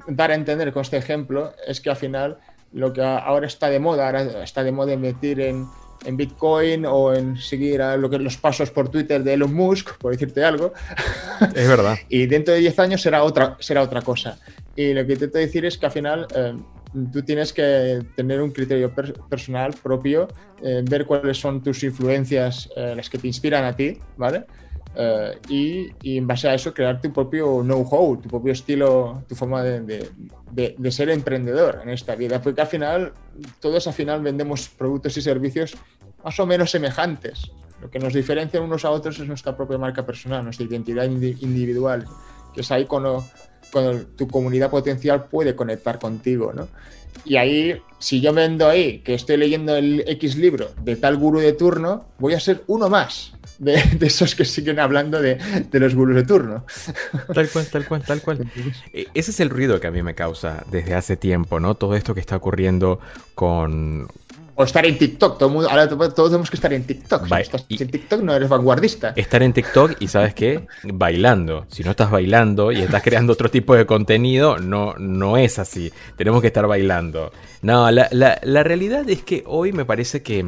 dar 0.07 0.31
a 0.31 0.35
entender 0.35 0.71
con 0.71 0.83
este 0.83 0.97
ejemplo 0.97 1.53
es 1.65 1.81
que 1.81 1.89
al 1.89 1.95
final 1.95 2.37
lo 2.73 2.93
que 2.93 3.01
ahora 3.01 3.47
está 3.47 3.69
de 3.69 3.79
moda, 3.79 4.05
ahora 4.05 4.43
está 4.43 4.63
de 4.63 4.71
moda 4.71 4.93
invertir 4.93 5.39
en, 5.39 5.67
en 6.05 6.17
Bitcoin 6.17 6.85
o 6.85 7.13
en 7.13 7.37
seguir 7.37 7.81
a 7.81 7.97
lo 7.97 8.09
que 8.09 8.19
los 8.19 8.37
pasos 8.37 8.71
por 8.71 8.89
Twitter 8.89 9.23
de 9.23 9.33
Elon 9.33 9.53
Musk, 9.53 9.97
por 9.97 10.11
decirte 10.11 10.43
algo. 10.43 10.73
Es 11.55 11.67
verdad. 11.67 11.97
y 12.09 12.25
dentro 12.25 12.53
de 12.53 12.61
10 12.61 12.79
años 12.79 13.01
será 13.01 13.23
otra, 13.23 13.57
será 13.59 13.81
otra 13.81 14.01
cosa. 14.01 14.39
Y 14.75 14.93
lo 14.93 15.05
que 15.05 15.13
intento 15.13 15.37
decir 15.37 15.65
es 15.65 15.77
que 15.77 15.85
al 15.85 15.91
final 15.91 16.27
eh, 16.35 16.53
tú 17.11 17.21
tienes 17.23 17.53
que 17.53 18.01
tener 18.15 18.41
un 18.41 18.51
criterio 18.51 18.93
personal 19.29 19.73
propio, 19.81 20.27
eh, 20.61 20.83
ver 20.83 21.05
cuáles 21.05 21.37
son 21.37 21.61
tus 21.61 21.83
influencias, 21.83 22.69
eh, 22.75 22.93
las 22.95 23.09
que 23.09 23.17
te 23.17 23.27
inspiran 23.27 23.65
a 23.65 23.75
ti, 23.75 23.99
¿vale? 24.17 24.45
Y, 25.47 25.91
y, 26.01 26.17
en 26.17 26.27
base 26.27 26.49
a 26.49 26.53
eso 26.53 26.73
crear 26.73 26.99
tu 26.99 27.13
propio 27.13 27.61
know-how, 27.61 28.17
tu 28.17 28.27
propio 28.27 28.51
estilo, 28.51 29.23
tu 29.27 29.35
forma 29.35 29.63
de, 29.63 30.09
de, 30.51 30.75
de, 30.77 30.91
ser 30.91 31.09
emprendedor 31.09 31.79
en 31.83 31.89
esta 31.89 32.15
vida, 32.15 32.41
porque 32.41 32.61
al 32.61 32.67
final, 32.67 33.13
todos 33.59 33.87
al 33.87 33.93
final 33.93 34.21
vendemos 34.21 34.67
productos 34.67 35.15
y 35.17 35.21
servicios 35.21 35.77
más 36.23 36.39
o 36.39 36.45
menos 36.45 36.71
semejantes. 36.71 37.51
Lo 37.81 37.89
que 37.89 37.99
nos 37.99 38.13
diferencia 38.13 38.59
unos 38.59 38.83
a 38.83 38.91
otros 38.91 39.19
es 39.19 39.27
nuestra 39.27 39.55
propia 39.55 39.77
marca 39.77 40.05
personal, 40.05 40.43
nuestra 40.43 40.65
identidad 40.65 41.05
individual, 41.05 42.05
que 42.53 42.61
es 42.61 42.71
ahí 42.71 42.85
cuando 42.85 43.23
cuando 43.71 44.05
tu 44.07 44.27
comunidad 44.27 44.69
potencial 44.69 45.25
puede 45.25 45.55
conectar 45.55 45.99
contigo, 45.99 46.53
¿no? 46.53 46.67
Y 47.25 47.35
ahí, 47.35 47.81
si 47.99 48.21
yo 48.21 48.33
vendo 48.33 48.67
ahí 48.67 48.99
que 48.99 49.13
estoy 49.13 49.37
leyendo 49.37 49.75
el 49.75 50.03
X 50.07 50.35
libro 50.35 50.69
de 50.81 50.95
tal 50.95 51.17
gurú 51.17 51.39
de 51.39 51.53
turno, 51.53 52.05
voy 52.17 52.33
a 52.33 52.39
ser 52.39 52.63
uno 52.67 52.89
más 52.89 53.33
de, 53.59 53.97
esos 54.01 54.35
que 54.35 54.45
siguen 54.45 54.79
hablando 54.79 55.21
de, 55.21 55.35
de, 55.69 55.79
los 55.79 55.93
gurús 55.93 56.15
de 56.15 56.23
turno. 56.23 56.65
Tal 57.33 57.49
cual, 57.49 57.67
tal 57.67 57.87
cual, 57.87 58.03
tal 58.03 58.21
cual. 58.21 58.51
E, 58.93 59.07
ese 59.13 59.31
es 59.31 59.39
el 59.39 59.49
ruido 59.49 59.79
que 59.79 59.87
a 59.87 59.91
mí 59.91 60.01
me 60.01 60.15
causa 60.15 60.63
desde 60.71 60.95
hace 60.95 61.17
tiempo, 61.17 61.59
¿no? 61.59 61.75
Todo 61.75 61.95
esto 61.95 62.13
que 62.13 62.21
está 62.21 62.37
ocurriendo 62.37 62.99
con, 63.35 64.07
o 64.59 64.63
estar 64.65 64.85
en 64.85 64.97
TikTok. 64.97 65.37
Todo 65.37 65.49
mundo, 65.49 65.69
ahora 65.69 65.87
todos 65.87 66.29
tenemos 66.29 66.49
que 66.49 66.57
estar 66.57 66.73
en 66.73 66.83
TikTok. 66.83 67.27
Si 67.27 67.33
estás 67.33 67.65
en 67.69 67.89
TikTok 67.89 68.21
no 68.21 68.33
eres 68.33 68.49
vanguardista. 68.49 69.13
Estar 69.15 69.41
en 69.41 69.53
TikTok 69.53 69.95
y 70.01 70.09
sabes 70.09 70.33
qué, 70.33 70.67
bailando. 70.83 71.65
Si 71.69 71.81
no 71.81 71.91
estás 71.91 72.11
bailando 72.11 72.73
y 72.73 72.81
estás 72.81 73.01
creando 73.01 73.31
otro 73.31 73.49
tipo 73.49 73.73
de 73.73 73.85
contenido, 73.85 74.57
no, 74.59 74.95
no 74.97 75.37
es 75.37 75.59
así. 75.59 75.93
Tenemos 76.17 76.41
que 76.41 76.47
estar 76.47 76.67
bailando. 76.67 77.31
No, 77.61 77.89
la, 77.89 78.09
la, 78.11 78.63
realidad 78.63 79.09
es 79.09 79.23
que 79.23 79.45
hoy 79.47 79.71
me 79.71 79.85
parece 79.85 80.23
que 80.23 80.45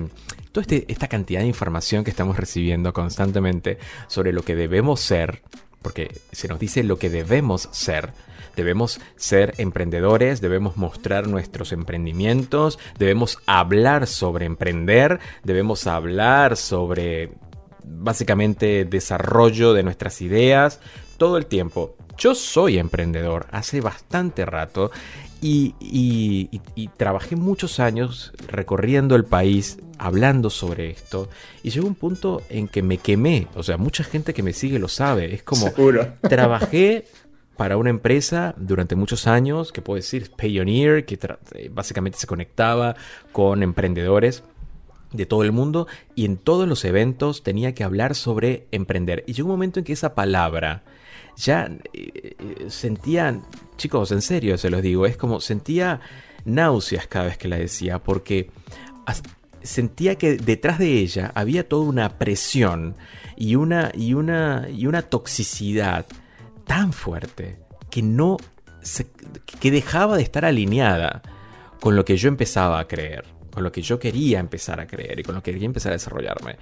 toda 0.51 0.63
este, 0.63 0.83
esta 0.89 1.07
cantidad 1.07 1.39
de 1.39 1.47
información 1.47 2.03
que 2.03 2.11
estamos 2.11 2.35
recibiendo 2.35 2.91
constantemente 2.91 3.77
sobre 4.07 4.33
lo 4.33 4.43
que 4.43 4.57
debemos 4.57 4.99
ser, 4.99 5.41
porque 5.81 6.19
se 6.33 6.49
nos 6.49 6.59
dice 6.59 6.83
lo 6.83 6.99
que 6.99 7.09
debemos 7.09 7.69
ser, 7.71 8.11
Debemos 8.55 8.99
ser 9.15 9.53
emprendedores, 9.57 10.41
debemos 10.41 10.77
mostrar 10.77 11.27
nuestros 11.27 11.71
emprendimientos, 11.71 12.79
debemos 12.97 13.39
hablar 13.45 14.07
sobre 14.07 14.45
emprender, 14.45 15.19
debemos 15.43 15.87
hablar 15.87 16.57
sobre 16.57 17.31
básicamente 17.83 18.85
desarrollo 18.85 19.73
de 19.73 19.83
nuestras 19.83 20.21
ideas 20.21 20.79
todo 21.17 21.37
el 21.37 21.45
tiempo. 21.45 21.95
Yo 22.17 22.35
soy 22.35 22.77
emprendedor 22.77 23.47
hace 23.51 23.81
bastante 23.81 24.45
rato 24.45 24.91
y, 25.41 26.59
trabajé 26.97 27.35
muchos 27.35 27.79
años 27.79 28.31
recorriendo 28.47 29.15
el 29.15 29.25
país 29.25 29.79
hablando 29.97 30.49
sobre 30.49 30.91
esto 30.91 31.29
y 31.63 31.69
llegó 31.69 31.87
un 31.87 31.95
punto 31.95 32.41
en 32.49 32.67
que 32.67 32.81
me 32.83 32.97
quemé, 32.97 33.47
o 33.55 33.63
sea, 33.63 33.77
mucha 33.77 34.03
gente 34.03 34.33
que 34.33 34.43
me 34.43 34.53
sigue 34.53 34.79
lo 34.79 34.87
sabe, 34.87 35.33
es 35.33 35.43
como 35.43 35.71
trabajé 36.21 37.05
para 37.61 37.77
una 37.77 37.91
empresa 37.91 38.55
durante 38.57 38.95
muchos 38.95 39.27
años, 39.27 39.71
que 39.71 39.83
puedo 39.83 39.97
decir 39.97 40.31
Pioneer, 40.35 41.05
que 41.05 41.19
eh, 41.53 41.69
básicamente 41.71 42.17
se 42.17 42.25
conectaba 42.25 42.95
con 43.31 43.61
emprendedores 43.61 44.41
de 45.11 45.27
todo 45.27 45.43
el 45.43 45.51
mundo 45.51 45.85
y 46.15 46.25
en 46.25 46.37
todos 46.37 46.67
los 46.67 46.83
eventos 46.85 47.43
tenía 47.43 47.75
que 47.75 47.83
hablar 47.83 48.15
sobre 48.15 48.65
emprender. 48.71 49.23
Y 49.27 49.33
llegó 49.33 49.49
un 49.49 49.53
momento 49.53 49.77
en 49.77 49.85
que 49.85 49.93
esa 49.93 50.15
palabra 50.15 50.81
ya 51.37 51.69
eh, 51.93 52.35
eh, 52.39 52.65
sentía, 52.69 53.39
chicos, 53.77 54.11
en 54.11 54.23
serio 54.23 54.57
se 54.57 54.71
los 54.71 54.81
digo, 54.81 55.05
es 55.05 55.15
como 55.15 55.39
sentía 55.39 55.99
náuseas 56.45 57.05
cada 57.05 57.25
vez 57.25 57.37
que 57.37 57.47
la 57.47 57.57
decía, 57.57 57.99
porque 57.99 58.49
sentía 59.61 60.15
que 60.15 60.37
detrás 60.37 60.79
de 60.79 60.97
ella 60.97 61.31
había 61.35 61.69
toda 61.69 61.83
una 61.83 62.17
presión 62.17 62.95
y 63.37 63.53
una, 63.53 63.91
y 63.93 64.15
una, 64.15 64.67
y 64.67 64.87
una 64.87 65.03
toxicidad 65.03 66.07
tan 66.65 66.93
fuerte 66.93 67.59
que 67.89 68.01
no 68.01 68.37
que 69.59 69.71
dejaba 69.71 70.17
de 70.17 70.23
estar 70.23 70.45
alineada 70.45 71.21
con 71.79 71.95
lo 71.95 72.05
que 72.05 72.17
yo 72.17 72.29
empezaba 72.29 72.79
a 72.79 72.87
creer, 72.87 73.25
con 73.51 73.63
lo 73.63 73.71
que 73.71 73.81
yo 73.81 73.99
quería 73.99 74.39
empezar 74.39 74.79
a 74.79 74.87
creer 74.87 75.19
y 75.19 75.23
con 75.23 75.35
lo 75.35 75.43
que 75.43 75.51
quería 75.51 75.65
empezar 75.65 75.91
a 75.91 75.95
desarrollarme. 75.95 76.57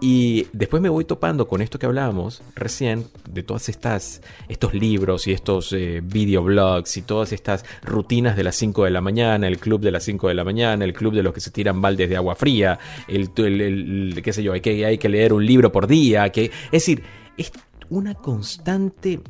Y 0.00 0.46
después 0.52 0.80
me 0.80 0.88
voy 0.88 1.04
topando 1.04 1.48
con 1.48 1.60
esto 1.60 1.78
que 1.78 1.86
hablábamos 1.86 2.42
recién, 2.54 3.06
de 3.28 3.42
todas 3.42 3.68
estas 3.68 4.22
estos 4.48 4.74
libros 4.74 5.26
y 5.26 5.32
estos 5.32 5.72
eh, 5.72 6.00
videoblogs 6.02 6.96
y 6.96 7.02
todas 7.02 7.32
estas 7.32 7.64
rutinas 7.82 8.36
de 8.36 8.44
las 8.44 8.56
5 8.56 8.84
de 8.84 8.90
la 8.90 9.00
mañana, 9.00 9.48
el 9.48 9.58
club 9.58 9.80
de 9.80 9.90
las 9.90 10.04
5 10.04 10.28
de 10.28 10.34
la 10.34 10.44
mañana, 10.44 10.84
el 10.84 10.92
club 10.92 11.14
de 11.14 11.22
los 11.22 11.34
que 11.34 11.40
se 11.40 11.50
tiran 11.50 11.80
baldes 11.80 12.08
de 12.08 12.16
agua 12.16 12.36
fría, 12.36 12.78
el, 13.08 13.30
el, 13.36 14.20
qué 14.22 14.32
sé 14.32 14.42
yo, 14.42 14.52
hay 14.52 14.60
que, 14.60 14.86
hay 14.86 14.98
que 14.98 15.08
leer 15.08 15.32
un 15.32 15.44
libro 15.44 15.72
por 15.72 15.86
día, 15.86 16.30
que 16.30 16.44
es 16.46 16.70
decir, 16.70 17.02
es 17.36 17.50
una 17.90 18.14
constante 18.14 19.20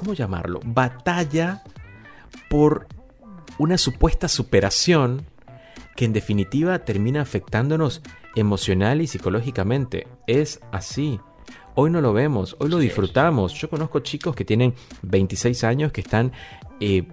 ¿cómo 0.00 0.14
llamarlo? 0.14 0.60
Batalla 0.64 1.62
por 2.48 2.86
una 3.58 3.76
supuesta 3.76 4.28
superación 4.28 5.26
que 5.94 6.06
en 6.06 6.14
definitiva 6.14 6.78
termina 6.80 7.20
afectándonos 7.20 8.00
emocional 8.34 9.02
y 9.02 9.06
psicológicamente. 9.06 10.08
Es 10.26 10.60
así. 10.72 11.20
Hoy 11.74 11.90
no 11.90 12.00
lo 12.00 12.14
vemos, 12.14 12.56
hoy 12.60 12.70
lo 12.70 12.78
disfrutamos. 12.78 13.52
Yo 13.52 13.68
conozco 13.68 14.00
chicos 14.00 14.34
que 14.34 14.46
tienen 14.46 14.74
26 15.02 15.64
años 15.64 15.92
que 15.92 16.00
están 16.00 16.32
eh, 16.80 17.06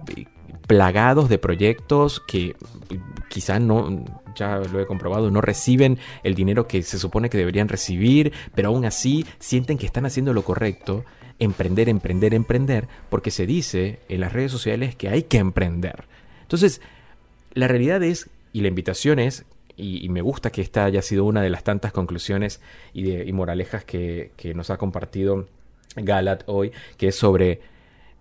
plagados 0.66 1.28
de 1.28 1.36
proyectos 1.38 2.20
que 2.26 2.56
quizá 3.28 3.58
no, 3.58 4.02
ya 4.34 4.60
lo 4.60 4.80
he 4.80 4.86
comprobado, 4.86 5.30
no 5.30 5.42
reciben 5.42 5.98
el 6.22 6.34
dinero 6.34 6.66
que 6.66 6.82
se 6.82 6.98
supone 6.98 7.28
que 7.28 7.36
deberían 7.36 7.68
recibir, 7.68 8.32
pero 8.54 8.68
aún 8.70 8.86
así 8.86 9.26
sienten 9.38 9.76
que 9.76 9.84
están 9.84 10.06
haciendo 10.06 10.32
lo 10.32 10.42
correcto 10.42 11.04
emprender, 11.38 11.88
emprender, 11.88 12.34
emprender, 12.34 12.88
porque 13.10 13.30
se 13.30 13.46
dice 13.46 14.00
en 14.08 14.20
las 14.20 14.32
redes 14.32 14.52
sociales 14.52 14.96
que 14.96 15.08
hay 15.08 15.24
que 15.24 15.38
emprender. 15.38 16.04
Entonces, 16.42 16.80
la 17.54 17.68
realidad 17.68 18.02
es, 18.02 18.28
y 18.52 18.60
la 18.60 18.68
invitación 18.68 19.18
es, 19.18 19.44
y, 19.76 20.08
me 20.08 20.22
gusta 20.22 20.50
que 20.50 20.60
esta 20.60 20.84
haya 20.84 21.02
sido 21.02 21.24
una 21.24 21.40
de 21.40 21.50
las 21.50 21.62
tantas 21.62 21.92
conclusiones 21.92 22.60
y, 22.92 23.02
de, 23.04 23.32
moralejas 23.32 23.84
que, 23.84 24.32
nos 24.54 24.70
ha 24.70 24.76
compartido 24.76 25.46
Galat 25.94 26.42
hoy, 26.46 26.72
que 26.96 27.08
es 27.08 27.14
sobre 27.14 27.60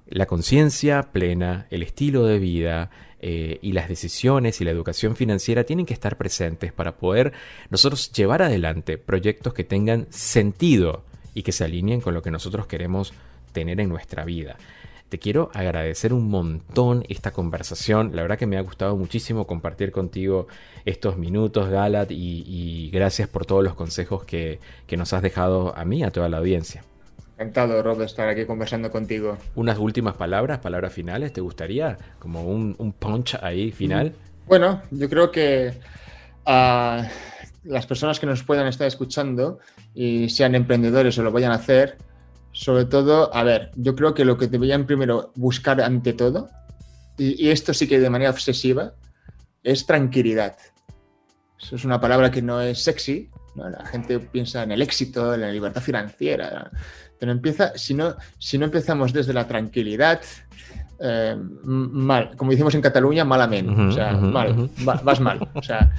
la 0.08 0.28
conciencia 0.28 1.10
plena, 1.12 1.66
el 1.72 1.82
estilo 1.82 2.26
de 2.26 2.38
vida, 2.38 2.92
eh, 3.20 3.58
y 3.64 3.72
las 3.72 3.90
decisiones 3.90 4.62
y 4.62 4.64
la 4.64 4.70
educación 4.70 5.16
financiera 5.16 5.64
tienen 5.64 5.88
que 5.88 5.94
estar 5.96 6.18
presentes 6.18 6.72
para 6.72 6.98
poder 6.98 7.34
nosotros 7.72 8.12
llevar 8.12 8.44
adelante 8.44 9.00
proyectos 9.00 9.56
que 9.56 9.64
tengan 9.64 10.06
sentido 10.12 11.04
y 11.38 11.44
que 11.44 11.52
se 11.52 11.64
alineen 11.64 12.02
con 12.02 12.16
lo 12.16 12.24
que 12.24 12.32
nosotros 12.32 12.66
queremos 12.66 13.14
tener 13.52 13.80
en 13.80 13.90
nuestra 13.90 14.26
vida. 14.26 14.58
Te 15.10 15.20
quiero 15.20 15.52
agradecer 15.54 16.12
un 16.12 16.32
montón 16.32 17.04
esta 17.10 17.30
conversación. 17.30 18.16
La 18.16 18.24
verdad 18.24 18.40
que 18.40 18.48
me 18.48 18.58
ha 18.58 18.62
gustado 18.62 18.98
muchísimo 18.98 19.46
compartir 19.46 19.92
contigo 19.92 20.48
estos 20.84 21.16
minutos, 21.16 21.70
Galat, 21.70 22.10
y, 22.10 22.90
gracias 22.92 23.30
por 23.30 23.46
todos 23.46 23.64
los 23.64 23.76
consejos 23.76 24.26
que, 24.26 24.60
nos 24.98 25.14
has 25.14 25.22
dejado 25.22 25.78
a 25.78 25.86
mí, 25.86 26.04
a 26.04 26.10
toda 26.10 26.28
la 26.28 26.38
audiencia. 26.38 26.84
Encantado, 27.36 27.84
Rob, 27.84 28.00
de 28.00 28.06
estar 28.06 28.28
aquí 28.28 28.46
conversando 28.46 28.90
contigo. 28.90 29.38
Unas 29.54 29.78
últimas 29.78 30.16
palabras, 30.16 30.58
palabras 30.58 30.92
finales, 30.92 31.34
¿te 31.34 31.42
gustaría? 31.42 32.00
Como 32.18 32.42
un, 32.42 32.96
punch 32.98 33.36
ahí 33.44 33.72
final. 33.72 34.12
Bueno, 34.48 34.82
yo 34.90 35.08
creo 35.08 35.30
que 35.32 35.72
ah, 36.48 37.08
las 37.64 37.86
personas 37.86 38.20
que 38.20 38.26
nos 38.26 38.42
puedan 38.42 38.66
estar 38.66 38.88
escuchando 38.88 39.60
y 39.98 40.30
sean 40.30 40.54
emprendedores 40.54 41.18
o 41.18 41.24
lo 41.24 41.32
vayan 41.32 41.52
a 41.52 41.56
hacer, 41.56 41.98
sobre 42.52 42.86
todo, 42.86 43.34
a 43.34 43.44
ver, 43.44 43.72
yo 43.76 43.96
creo 43.96 44.14
que 44.14 44.26
lo 44.26 44.38
que 44.38 44.46
deberían 44.46 44.86
primero 44.86 45.32
buscar 45.36 45.82
ante 45.82 46.14
todo, 46.14 46.50
y, 47.18 47.50
esto 47.50 47.74
sí 47.74 47.88
que 47.88 48.00
de 48.00 48.12
manera 48.12 48.30
obsesiva, 48.30 48.94
es 49.64 49.88
tranquilidad. 49.88 50.56
Eso 51.60 51.78
es 51.78 51.84
una 51.84 52.00
palabra 52.00 52.30
que 52.30 52.44
no 52.44 52.62
es 52.62 52.84
sexy, 52.84 53.32
la 53.56 53.84
gente 53.88 54.20
piensa 54.20 54.62
en 54.62 54.72
el 54.72 54.84
éxito, 54.84 55.34
en 55.34 55.42
la 55.42 55.52
libertad 55.52 55.82
financiera, 55.82 56.70
pero 57.20 57.32
empieza, 57.32 57.76
si 57.76 57.96
no, 57.96 58.16
si 58.38 58.60
no 58.60 58.66
empezamos 58.66 59.12
desde 59.12 59.34
la 59.34 59.48
tranquilidad, 59.48 60.22
eh, 61.00 61.36
mal, 61.64 62.36
como 62.38 62.52
decimos 62.52 62.76
en 62.76 62.82
Cataluña, 62.82 63.26
malamente, 63.26 63.82
o 63.82 63.92
sea, 63.92 64.12
mal, 64.12 64.70
vas 64.84 65.20
mal, 65.20 65.50
o 65.56 65.64
sea, 65.64 65.92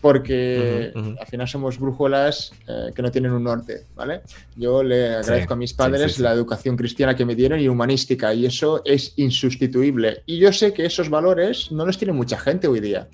porque 0.00 0.92
al 1.18 1.26
final 1.26 1.48
somos 1.48 1.78
brújulas 1.78 2.52
eh, 2.66 2.90
que 2.94 3.02
no 3.02 3.10
tienen 3.10 3.32
un 3.32 3.44
norte, 3.44 3.86
¿vale? 3.94 4.22
Yo 4.56 4.82
le 4.82 5.16
agradezco 5.16 5.54
a 5.54 5.56
mis 5.56 5.74
padres 5.74 6.18
la 6.18 6.32
educación 6.32 6.76
cristiana 6.76 7.14
que 7.16 7.24
me 7.24 7.34
dieron 7.34 7.60
y 7.60 7.68
humanística, 7.68 8.32
y 8.34 8.46
eso 8.46 8.82
es 8.84 9.14
insustituible. 9.16 10.22
Y 10.26 10.38
yo 10.38 10.52
sé 10.52 10.72
que 10.72 10.86
esos 10.86 11.10
valores 11.10 11.70
no 11.72 11.84
los 11.84 11.98
tiene 11.98 12.12
mucha 12.12 12.38
gente 12.38 12.68
hoy 12.68 12.80
día. 12.80 13.08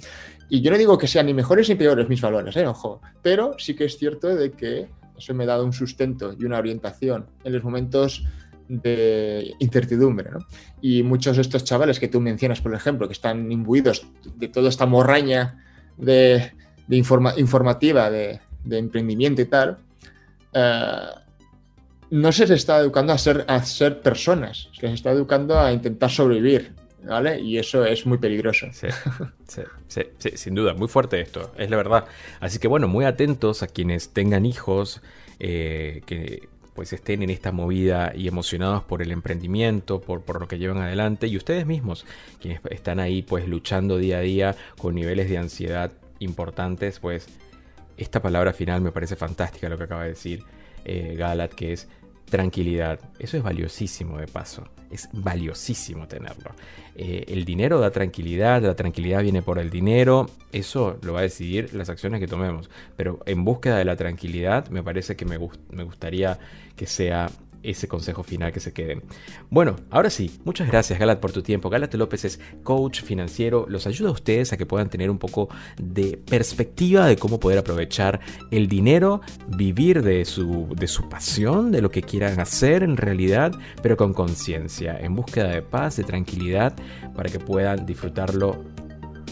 Y 0.49 0.61
yo 0.61 0.71
no 0.71 0.79
digo 0.79 0.99
que 0.99 1.07
sean 1.07 1.27
ni 1.27 1.35
mejores 1.35 1.69
ni 1.69 1.75
peores 1.75 2.09
mis 2.09 2.21
valores, 2.21 2.57
¿eh? 2.57 2.67
ojo, 2.67 3.01
pero 3.23 3.57
sí 3.59 3.75
que 3.75 3.87
es 3.87 3.97
cierto 3.97 4.35
de 4.35 4.51
que 4.53 4.89
eso 5.17 5.35
me 5.35 5.45
ha 5.45 5.47
dado 5.47 5.65
un 5.65 5.73
sustento 5.73 6.35
y 6.39 6.45
una 6.45 6.59
orientación 6.59 7.27
en 7.45 7.53
los 7.53 7.65
momentos 7.65 8.25
de 8.69 9.55
incertidumbre. 9.59 10.31
¿no? 10.31 10.39
Y 10.81 11.03
muchos 11.03 11.37
de 11.37 11.43
estos 11.43 11.65
chavales 11.65 12.01
que 12.01 12.09
tú 12.09 12.21
mencionas, 12.21 12.61
por 12.61 12.75
ejemplo, 12.75 13.07
que 13.07 13.13
están 13.13 13.51
imbuidos 13.51 14.07
de 14.37 14.49
toda 14.49 14.69
esta 14.69 14.87
morraña 14.87 15.65
de, 15.97 16.53
informativa, 16.89 18.11
de, 18.11 18.41
emprendimiento 18.71 19.43
y 19.43 19.47
tal, 19.47 19.79
eh, 20.53 21.09
no 22.11 22.33
se 22.33 22.43
les 22.43 22.51
está 22.51 22.79
educando 22.79 23.13
a 23.13 23.19
ser, 23.19 23.45
a 23.49 23.63
ser 23.65 24.01
personas, 24.01 24.69
se 24.73 24.87
les 24.87 24.95
está 24.95 25.11
educando 25.11 25.59
a 25.59 25.73
intentar 25.73 26.11
sobrevivir. 26.11 26.73
¿Vale? 27.07 27.39
Y 27.39 27.59
eso 27.59 27.85
es 27.85 28.07
muy 28.07 28.17
peligroso. 28.17 28.69
Sí, 28.73 28.87
sí, 29.89 30.03
sí, 30.17 30.31
sin 30.37 30.55
duda, 30.55 30.73
muy 30.73 30.89
fuerte 30.89 31.21
esto, 31.21 31.53
es 31.59 31.69
la 31.69 31.77
verdad. 31.77 32.07
Así 32.41 32.59
que 32.59 32.67
bueno, 32.67 32.89
muy 32.89 33.05
atentos 33.05 33.63
a 33.63 33.67
quienes 33.67 34.15
tengan 34.15 34.47
hijos, 34.47 35.03
eh, 35.39 36.01
que 36.07 36.49
pues 36.75 36.93
estén 36.93 37.23
en 37.23 37.31
esta 37.31 37.53
movida 37.53 38.13
y 38.15 38.29
emocionados 38.29 38.83
por 38.85 39.01
el 39.01 39.13
emprendimiento, 39.13 40.01
por, 40.01 40.23
por, 40.23 40.41
lo 40.41 40.49
que 40.49 40.59
llevan 40.59 40.79
adelante 40.79 41.29
y 41.29 41.37
ustedes 41.37 41.67
mismos, 41.67 42.05
quienes 42.41 42.61
están 42.71 43.01
ahí 43.01 43.23
pues 43.23 43.49
luchando 43.49 43.97
día 43.97 44.19
a 44.19 44.21
día 44.21 44.57
con 44.79 44.95
niveles 44.95 45.29
de 45.31 45.39
ansiedad 45.39 45.93
importantes, 46.19 46.99
pues 46.99 47.27
esta 47.97 48.21
palabra 48.21 48.53
final 48.53 48.81
me 48.81 48.93
parece 48.93 49.17
fantástica 49.17 49.69
lo 49.69 49.79
que 49.79 49.85
acaba 49.85 50.03
de 50.03 50.11
decir 50.11 50.43
eh, 50.85 51.15
Galat, 51.17 51.53
que 51.53 51.73
es 51.73 51.89
tranquilidad. 52.27 53.01
Eso 53.19 53.37
es 53.37 53.43
valiosísimo 53.43 54.19
de 54.19 54.27
paso, 54.27 54.67
es 54.95 55.09
valiosísimo 55.13 56.07
tenerlo. 56.07 56.53
Eh, 56.97 57.25
el 57.29 57.45
dinero 57.45 57.81
da 57.81 57.91
tranquilidad, 57.91 58.63
la 58.63 58.77
tranquilidad 58.77 59.23
viene 59.23 59.43
por 59.43 59.59
el 59.59 59.71
dinero, 59.71 60.31
eso 60.53 60.99
lo 61.03 61.13
va 61.13 61.21
a 61.21 61.23
decidir 61.23 61.75
las 61.75 61.89
acciones 61.89 62.21
que 62.21 62.27
tomemos. 62.27 62.71
Pero 62.97 63.21
en 63.27 63.45
búsqueda 63.45 63.79
de 63.79 63.85
la 63.85 63.97
tranquilidad 63.97 64.69
me 64.69 64.83
parece 64.83 65.17
que 65.17 65.25
me, 65.25 65.39
me 65.71 65.83
gustaría 65.83 66.39
que 66.77 66.87
sea 66.87 67.31
ese 67.65 67.89
consejo 67.89 68.23
final 68.23 68.53
que 68.53 68.61
se 68.61 68.73
quede. 68.73 69.03
Bueno, 69.51 69.77
ahora 69.91 70.11
sí, 70.11 70.39
muchas 70.45 70.69
gracias 70.69 70.99
Galat 70.99 71.21
por 71.21 71.33
tu 71.33 71.43
tiempo. 71.43 71.71
Galat 71.71 71.95
López 71.95 72.25
es 72.25 72.41
coach 72.63 73.03
financiero, 73.03 73.67
los 73.69 73.87
ayuda 73.87 74.11
a 74.11 74.13
ustedes 74.13 74.53
a 74.53 74.57
que 74.57 74.67
puedan 74.67 74.91
tener 74.91 75.11
un 75.11 75.19
poco 75.19 75.49
de 75.81 76.17
perspectiva 76.17 77.07
de 77.07 77.17
cómo 77.17 77.41
poder 77.41 77.59
aprovechar 77.59 78.21
el 78.51 78.69
dinero, 78.69 79.21
vivir 79.49 80.03
de 80.03 80.25
su, 80.25 80.69
de 80.77 80.87
su 80.87 81.09
pasión, 81.09 81.73
de 81.73 81.83
lo 81.83 81.91
que 81.91 82.03
quieran 82.03 82.41
hacer 82.41 82.83
en 82.83 82.97
realidad, 82.97 83.53
pero 83.83 83.97
con 83.97 84.13
conciencia, 84.13 84.99
en 85.01 85.15
búsqueda 85.15 85.49
de 85.49 85.63
paz, 85.63 85.97
de 85.97 86.05
tranquilidad, 86.05 86.75
para 87.15 87.31
que 87.31 87.39
puedan 87.39 87.87
disfrutarlo 87.87 88.63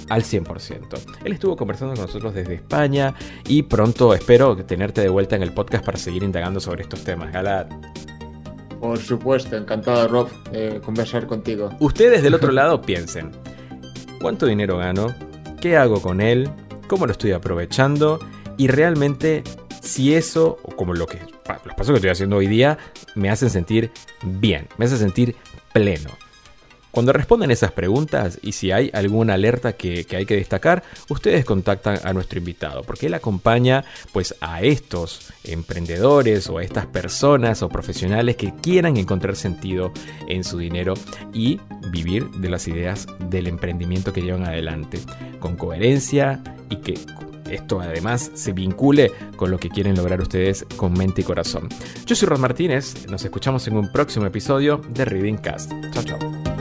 al 0.09 0.23
100%. 0.23 1.01
Él 1.25 1.33
estuvo 1.33 1.57
conversando 1.57 1.95
con 1.95 2.05
nosotros 2.05 2.35
desde 2.35 2.55
España 2.55 3.15
y 3.49 3.63
pronto 3.63 4.15
espero 4.15 4.57
tenerte 4.57 5.01
de 5.01 5.09
vuelta 5.09 5.37
en 5.37 5.43
el 5.43 5.53
podcast 5.53 5.85
para 5.85 5.99
seguir 5.99 6.23
indagando 6.23 6.61
sobre 6.61 6.83
estos 6.83 7.03
temas. 7.05 7.33
Galat. 7.33 7.73
Por 8.83 8.99
supuesto, 8.99 9.57
encantado 9.57 10.09
Rob 10.09 10.29
de 10.51 10.81
conversar 10.81 11.29
contigo. 11.29 11.71
Ustedes 11.79 12.21
del 12.21 12.35
otro 12.35 12.51
lado 12.51 12.83
piensen, 12.83 13.31
¿cuánto 14.21 14.45
dinero 14.45 14.79
gano? 14.79 15.15
¿Qué 15.61 15.77
hago 15.77 16.03
con 16.03 16.21
él? 16.21 16.51
¿Cómo 16.89 17.07
lo 17.07 17.13
estoy 17.13 17.31
aprovechando? 17.31 18.19
Y 18.57 18.67
realmente 18.67 19.45
si 19.81 20.15
eso, 20.15 20.59
o 20.65 20.75
como 20.75 20.95
lo 20.95 21.07
que, 21.07 21.21
los 21.65 21.75
pasos 21.77 21.91
que 21.91 21.95
estoy 21.95 22.11
haciendo 22.11 22.35
hoy 22.35 22.49
día, 22.49 22.77
me 23.15 23.31
hacen 23.31 23.51
sentir 23.51 23.93
bien, 24.25 24.67
me 24.79 24.87
hacen 24.87 24.99
sentir 24.99 25.37
pleno. 25.73 26.11
Cuando 26.93 27.15
responden 27.15 27.51
esas 27.51 27.73
preguntas 27.73 28.39
y 28.43 28.53
si 28.53 28.71
hay 28.71 28.91
alguna 28.93 29.35
alerta 29.35 29.73
que, 29.73 30.07
hay 30.15 30.27
que 30.27 30.37
destacar, 30.37 30.83
ustedes 31.09 31.47
contactan 31.47 31.99
a 32.05 32.13
nuestro 32.13 32.39
invitado, 32.39 32.83
porque 32.83 33.07
él 33.07 33.15
acompaña 33.15 33.85
pues 34.13 34.35
a 34.43 34.61
estos 34.61 35.33
emprendedores 35.43 36.51
o 36.51 36.59
a 36.59 36.63
estas 36.63 36.85
personas 36.85 37.63
o 37.63 37.71
profesionales 37.71 38.37
que 38.37 38.53
quieran 38.61 38.99
encontrar 38.99 39.37
sentido 39.37 39.91
en 40.29 40.45
su 40.45 40.59
dinero 40.59 40.93
y 41.33 41.61
vivir 41.91 42.29
de 42.33 42.51
las 42.51 42.69
ideas 42.69 43.07
del 43.31 43.47
emprendimiento 43.47 44.13
que 44.13 44.21
llevan 44.21 44.45
adelante, 44.45 45.01
con 45.41 45.57
coherencia 45.57 46.43
y 46.69 46.77
que 46.77 46.99
esto 47.51 47.81
además 47.81 48.31
se 48.35 48.53
vincule 48.53 49.13
con 49.37 49.51
lo 49.51 49.59
que 49.59 49.71
quieren 49.71 49.97
lograr 49.97 50.21
ustedes 50.21 50.67
con 50.77 50.93
mente 50.93 51.23
y 51.23 51.25
corazón. 51.25 51.71
Yo 52.05 52.15
soy 52.15 52.29
Ron 52.29 52.43
Martínez, 52.43 53.07
nos 53.09 53.25
escuchamos 53.25 53.67
en 53.67 53.79
un 53.79 53.91
próximo 53.91 54.27
episodio 54.27 54.83
de 54.91 55.07
Reading 55.07 55.39
Cast. 55.39 55.73
Chao, 55.93 56.05
chao. 56.05 56.52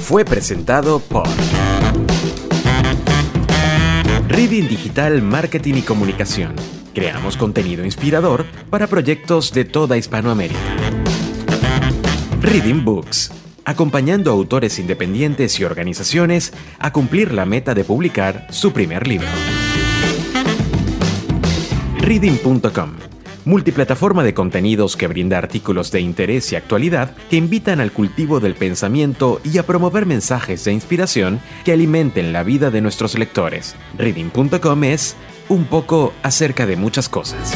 Fue 0.00 0.24
presentado 0.24 0.98
por 0.98 1.28
Reading 4.28 4.66
Digital 4.66 5.20
Marketing 5.20 5.74
y 5.74 5.82
Comunicación. 5.82 6.54
Creamos 6.94 7.36
contenido 7.36 7.84
inspirador 7.84 8.46
para 8.70 8.86
proyectos 8.86 9.52
de 9.52 9.66
toda 9.66 9.98
Hispanoamérica. 9.98 10.58
Reading 12.40 12.82
Books. 12.82 13.30
Acompañando 13.66 14.30
autores 14.30 14.78
independientes 14.78 15.60
y 15.60 15.64
organizaciones 15.64 16.54
a 16.78 16.90
cumplir 16.94 17.34
la 17.34 17.44
meta 17.44 17.74
de 17.74 17.84
publicar 17.84 18.46
su 18.50 18.72
primer 18.72 19.06
libro. 19.06 19.28
Reading.com 21.98 23.15
multiplataforma 23.46 24.24
de 24.24 24.34
contenidos 24.34 24.96
que 24.96 25.06
brinda 25.06 25.38
artículos 25.38 25.90
de 25.90 26.00
interés 26.00 26.52
y 26.52 26.56
actualidad 26.56 27.14
que 27.30 27.36
invitan 27.36 27.80
al 27.80 27.92
cultivo 27.92 28.40
del 28.40 28.56
pensamiento 28.56 29.40
y 29.44 29.56
a 29.56 29.64
promover 29.64 30.04
mensajes 30.04 30.64
de 30.64 30.72
inspiración 30.72 31.40
que 31.64 31.72
alimenten 31.72 32.34
la 32.34 32.42
vida 32.42 32.70
de 32.70 32.82
nuestros 32.82 33.18
lectores. 33.18 33.74
Reading.com 33.96 34.84
es 34.84 35.16
un 35.48 35.64
poco 35.64 36.12
acerca 36.22 36.66
de 36.66 36.76
muchas 36.76 37.08
cosas. 37.08 37.54